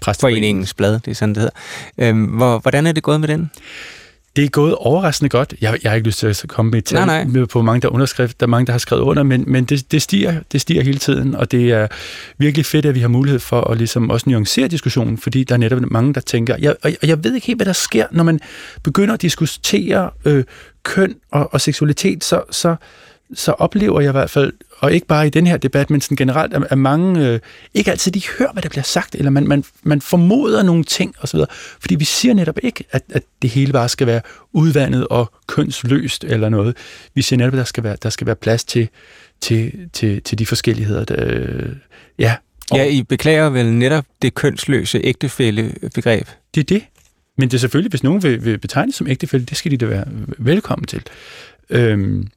Præstforeningens 0.00 0.74
blad, 0.74 0.92
det 0.92 1.10
er 1.10 1.14
sådan, 1.14 1.34
det 1.34 1.42
hedder. 1.42 1.56
Øhm, 1.98 2.24
hvor, 2.24 2.58
hvordan 2.58 2.86
er 2.86 2.92
det 2.92 3.02
gået 3.02 3.20
med 3.20 3.28
den? 3.28 3.50
Det 4.36 4.44
er 4.44 4.48
gået 4.48 4.74
overraskende 4.74 5.28
godt. 5.28 5.54
Jeg, 5.60 5.78
jeg 5.82 5.90
har 5.90 5.96
ikke 5.96 6.06
lyst 6.06 6.18
til 6.18 6.26
at 6.26 6.44
komme 6.48 6.70
med 6.70 6.78
et 6.78 6.84
tal 6.84 7.28
med 7.28 7.46
på 7.46 7.62
mange, 7.62 7.80
der 7.80 7.88
underskrift, 7.88 8.40
der 8.40 8.46
er 8.46 8.48
mange, 8.48 8.66
der 8.66 8.72
har 8.72 8.78
skrevet 8.78 9.02
under, 9.02 9.22
men, 9.22 9.44
men 9.46 9.64
det, 9.64 9.92
det, 9.92 10.02
stiger, 10.02 10.40
det 10.52 10.60
stiger 10.60 10.82
hele 10.82 10.98
tiden, 10.98 11.34
og 11.34 11.50
det 11.50 11.72
er 11.72 11.86
virkelig 12.38 12.66
fedt, 12.66 12.86
at 12.86 12.94
vi 12.94 13.00
har 13.00 13.08
mulighed 13.08 13.40
for 13.40 13.60
at 13.70 13.78
ligesom 13.78 14.10
også 14.10 14.30
nuancere 14.30 14.68
diskussionen, 14.68 15.18
fordi 15.18 15.44
der 15.44 15.54
er 15.54 15.58
netop 15.58 15.80
mange, 15.90 16.14
der 16.14 16.20
tænker, 16.20 16.56
jeg, 16.58 16.74
og 16.82 16.92
jeg 17.02 17.24
ved 17.24 17.34
ikke 17.34 17.46
helt, 17.46 17.58
hvad 17.58 17.66
der 17.66 17.72
sker, 17.72 18.06
når 18.10 18.24
man 18.24 18.40
begynder 18.82 19.14
at 19.14 19.22
diskutere 19.22 20.10
øh, 20.24 20.44
køn 20.82 21.14
og, 21.30 21.54
og 21.54 21.60
seksualitet, 21.60 22.24
så, 22.24 22.42
så, 22.50 22.76
så 23.34 23.52
oplever 23.52 24.00
jeg 24.00 24.08
i 24.08 24.12
hvert 24.12 24.30
fald, 24.30 24.52
og 24.78 24.92
ikke 24.92 25.06
bare 25.06 25.26
i 25.26 25.30
den 25.30 25.46
her 25.46 25.56
debat, 25.56 25.90
men 25.90 26.00
sådan 26.00 26.16
generelt, 26.16 26.54
at, 26.70 26.78
mange 26.78 27.28
øh, 27.28 27.40
ikke 27.74 27.90
altid 27.90 28.12
de 28.12 28.22
hører, 28.38 28.52
hvad 28.52 28.62
der 28.62 28.68
bliver 28.68 28.82
sagt, 28.82 29.14
eller 29.14 29.30
man, 29.30 29.48
man, 29.48 29.64
man 29.82 30.00
formoder 30.00 30.62
nogle 30.62 30.84
ting 30.84 31.14
osv., 31.20 31.40
fordi 31.80 31.94
vi 31.94 32.04
siger 32.04 32.34
netop 32.34 32.58
ikke, 32.62 32.84
at, 32.90 33.02
at 33.10 33.22
det 33.42 33.50
hele 33.50 33.72
bare 33.72 33.88
skal 33.88 34.06
være 34.06 34.20
udvandet 34.52 35.08
og 35.08 35.32
kønsløst 35.46 36.24
eller 36.24 36.48
noget. 36.48 36.76
Vi 37.14 37.22
siger 37.22 37.38
netop, 37.38 37.54
at 37.54 37.58
der 37.58 37.64
skal 37.64 37.84
være, 37.84 37.96
der 38.02 38.10
skal 38.10 38.26
være 38.26 38.36
plads 38.36 38.64
til, 38.64 38.88
til, 39.40 39.72
til, 39.92 40.22
til 40.22 40.38
de 40.38 40.46
forskelligheder. 40.46 41.04
Der, 41.04 41.24
øh, 41.26 41.72
ja. 42.18 42.36
Ja, 42.74 42.84
I 42.84 43.02
beklager 43.02 43.48
vel 43.48 43.72
netop 43.72 44.04
det 44.22 44.34
kønsløse 44.34 45.00
ægtefælde-begreb? 45.04 46.28
Det 46.54 46.60
er 46.60 46.64
det. 46.64 46.82
Men 47.40 47.48
det 47.48 47.54
er 47.54 47.58
selvfølgelig, 47.58 47.90
hvis 47.90 48.02
nogen 48.02 48.22
vil, 48.22 48.44
vil 48.44 48.58
betegne 48.58 48.92
som 48.92 49.06
ægtefælde, 49.06 49.46
det 49.46 49.56
skal 49.56 49.70
de 49.70 49.76
da 49.76 49.86
være 49.86 50.04
velkommen 50.38 50.86
til. 50.86 51.02
Øhm, 51.70 52.28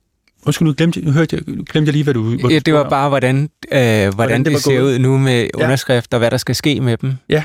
Undskyld, 0.46 0.66
nu 0.66 0.74
glemte, 0.78 1.02
nu 1.02 1.12
hørte 1.12 1.36
jeg, 1.36 1.56
nu 1.56 1.64
glemte 1.70 1.90
jeg 1.90 1.94
lige, 1.94 2.04
hvad 2.04 2.14
du... 2.14 2.24
Hvad 2.24 2.50
ja, 2.50 2.60
det 2.60 2.74
var 2.74 2.90
bare, 2.90 3.10
hvordan, 3.10 3.50
øh, 3.72 3.80
hvordan, 3.80 4.14
hvordan 4.14 4.46
det, 4.46 4.54
det 4.54 4.62
ser 4.62 4.82
ud 4.82 5.00
nu 5.00 5.18
med 5.18 5.50
underskrifter, 5.54 6.08
ja. 6.12 6.18
og 6.18 6.20
hvad 6.20 6.32
der 6.32 6.38
skal 6.38 6.56
ske 6.56 6.82
med 6.82 6.98
dem. 6.98 7.14
Ja, 7.30 7.44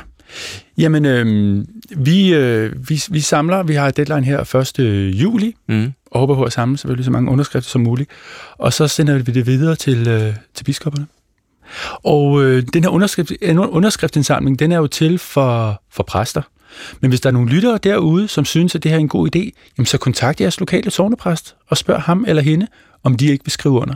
Jamen, 0.78 1.04
øh, 1.04 1.64
vi, 1.96 2.34
øh, 2.34 2.88
vi, 2.88 3.02
vi 3.10 3.20
samler, 3.20 3.62
vi 3.62 3.74
har 3.74 3.88
et 3.88 3.96
deadline 3.96 4.24
her 4.24 4.54
1. 4.78 4.78
juli, 5.20 5.56
mm. 5.68 5.92
og 6.06 6.20
håber 6.20 6.34
på 6.34 6.44
at 6.44 6.52
samle 6.52 6.78
selvfølgelig 6.78 7.04
så 7.04 7.10
mange 7.10 7.30
underskrifter 7.30 7.70
som 7.70 7.80
muligt. 7.80 8.10
Og 8.58 8.72
så 8.72 8.88
sender 8.88 9.18
vi 9.18 9.32
det 9.32 9.46
videre 9.46 9.76
til, 9.76 10.08
øh, 10.08 10.34
til 10.54 10.64
biskopperne. 10.64 11.06
Og 12.04 12.44
øh, 12.44 12.62
den 12.72 12.84
her 12.84 12.90
underskrift, 12.90 13.32
underskriftsindsamling, 13.48 14.58
den 14.58 14.72
er 14.72 14.76
jo 14.76 14.86
til 14.86 15.18
for, 15.18 15.82
for 15.90 16.02
præster. 16.02 16.42
Men 17.00 17.08
hvis 17.08 17.20
der 17.20 17.28
er 17.28 17.32
nogle 17.32 17.50
lyttere 17.50 17.78
derude, 17.82 18.28
som 18.28 18.44
synes, 18.44 18.74
at 18.74 18.82
det 18.82 18.90
her 18.90 18.96
er 18.96 19.00
en 19.00 19.08
god 19.08 19.36
idé, 19.36 19.50
jamen 19.78 19.86
så 19.86 19.98
kontakt 19.98 20.40
jeres 20.40 20.60
lokale 20.60 20.90
sovnepræst 20.90 21.56
og 21.68 21.76
spørg 21.76 22.02
ham 22.02 22.24
eller 22.28 22.42
hende, 22.42 22.66
om 23.04 23.16
de 23.16 23.26
ikke 23.26 23.44
vil 23.44 23.52
skrive 23.52 23.74
under. 23.74 23.94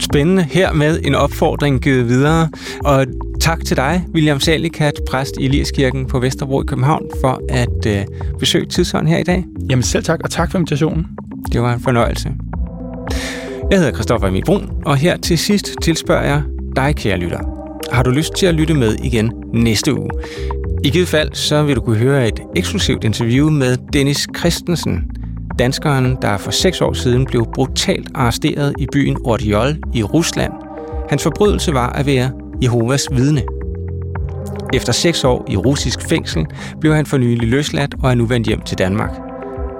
Spændende. 0.00 0.42
Her 0.42 0.72
med 0.72 1.00
en 1.04 1.14
opfordring 1.14 1.80
givet 1.80 2.08
videre. 2.08 2.48
Og 2.84 3.06
tak 3.40 3.64
til 3.64 3.76
dig, 3.76 4.04
William 4.14 4.40
Salikat, 4.40 4.94
præst 5.10 5.34
i 5.40 5.44
Eliaskirken 5.44 6.06
på 6.06 6.18
Vesterbro 6.18 6.62
i 6.62 6.64
København, 6.66 7.10
for 7.20 7.40
at 7.48 7.86
øh, 7.86 8.04
besøge 8.38 8.66
Tidsånd 8.66 9.08
her 9.08 9.18
i 9.18 9.22
dag. 9.22 9.44
Jamen 9.70 9.82
selv 9.82 10.04
tak, 10.04 10.20
og 10.24 10.30
tak 10.30 10.50
for 10.50 10.58
invitationen. 10.58 11.06
Det 11.52 11.62
var 11.62 11.74
en 11.74 11.80
fornøjelse. 11.80 12.32
Jeg 13.70 13.78
hedder 13.78 13.92
Christoffer 13.92 14.28
Emil 14.28 14.44
Brun, 14.44 14.70
og 14.84 14.96
her 14.96 15.16
til 15.16 15.38
sidst 15.38 15.74
tilspørger 15.82 16.26
jeg 16.26 16.42
dig, 16.76 16.96
kære 16.96 17.18
lytter. 17.18 17.40
Har 17.92 18.02
du 18.02 18.10
lyst 18.10 18.32
til 18.34 18.46
at 18.46 18.54
lytte 18.54 18.74
med 18.74 18.96
igen 19.04 19.32
næste 19.52 19.94
uge? 19.94 20.10
I 20.84 20.90
givet 20.90 21.08
fald, 21.08 21.32
så 21.32 21.62
vil 21.62 21.76
du 21.76 21.80
kunne 21.80 21.96
høre 21.96 22.28
et 22.28 22.40
eksklusivt 22.56 23.04
interview 23.04 23.50
med 23.50 23.76
Dennis 23.92 24.26
Christensen, 24.38 25.10
danskeren, 25.58 26.16
der 26.22 26.36
for 26.36 26.50
seks 26.50 26.80
år 26.80 26.92
siden 26.92 27.24
blev 27.24 27.46
brutalt 27.54 28.08
arresteret 28.14 28.74
i 28.78 28.86
byen 28.92 29.16
Ordiol 29.24 29.76
i 29.94 30.02
Rusland. 30.02 30.52
Hans 31.10 31.22
forbrydelse 31.22 31.74
var 31.74 31.90
at 31.90 32.06
være 32.06 32.30
Jehovas 32.62 33.08
vidne. 33.12 33.42
Efter 34.74 34.92
seks 34.92 35.24
år 35.24 35.46
i 35.48 35.56
russisk 35.56 36.08
fængsel 36.08 36.46
blev 36.80 36.94
han 36.94 37.06
for 37.06 37.18
nylig 37.18 37.48
løsladt 37.48 37.94
og 38.02 38.10
er 38.10 38.14
nu 38.14 38.26
vendt 38.26 38.46
hjem 38.46 38.60
til 38.60 38.78
Danmark. 38.78 39.10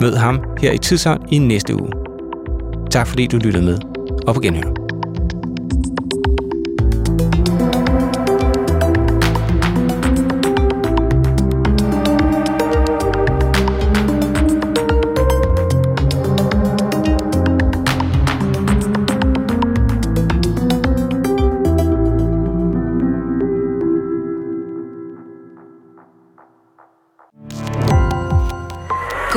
Mød 0.00 0.14
ham 0.14 0.40
her 0.60 0.72
i 0.72 0.78
Tidsånd 0.78 1.22
i 1.30 1.38
næste 1.38 1.74
uge. 1.74 1.90
Tak 2.90 3.06
fordi 3.06 3.26
du 3.26 3.36
lyttede 3.36 3.64
med, 3.64 3.78
og 4.26 4.34
på 4.34 4.40
genhør. 4.40 4.87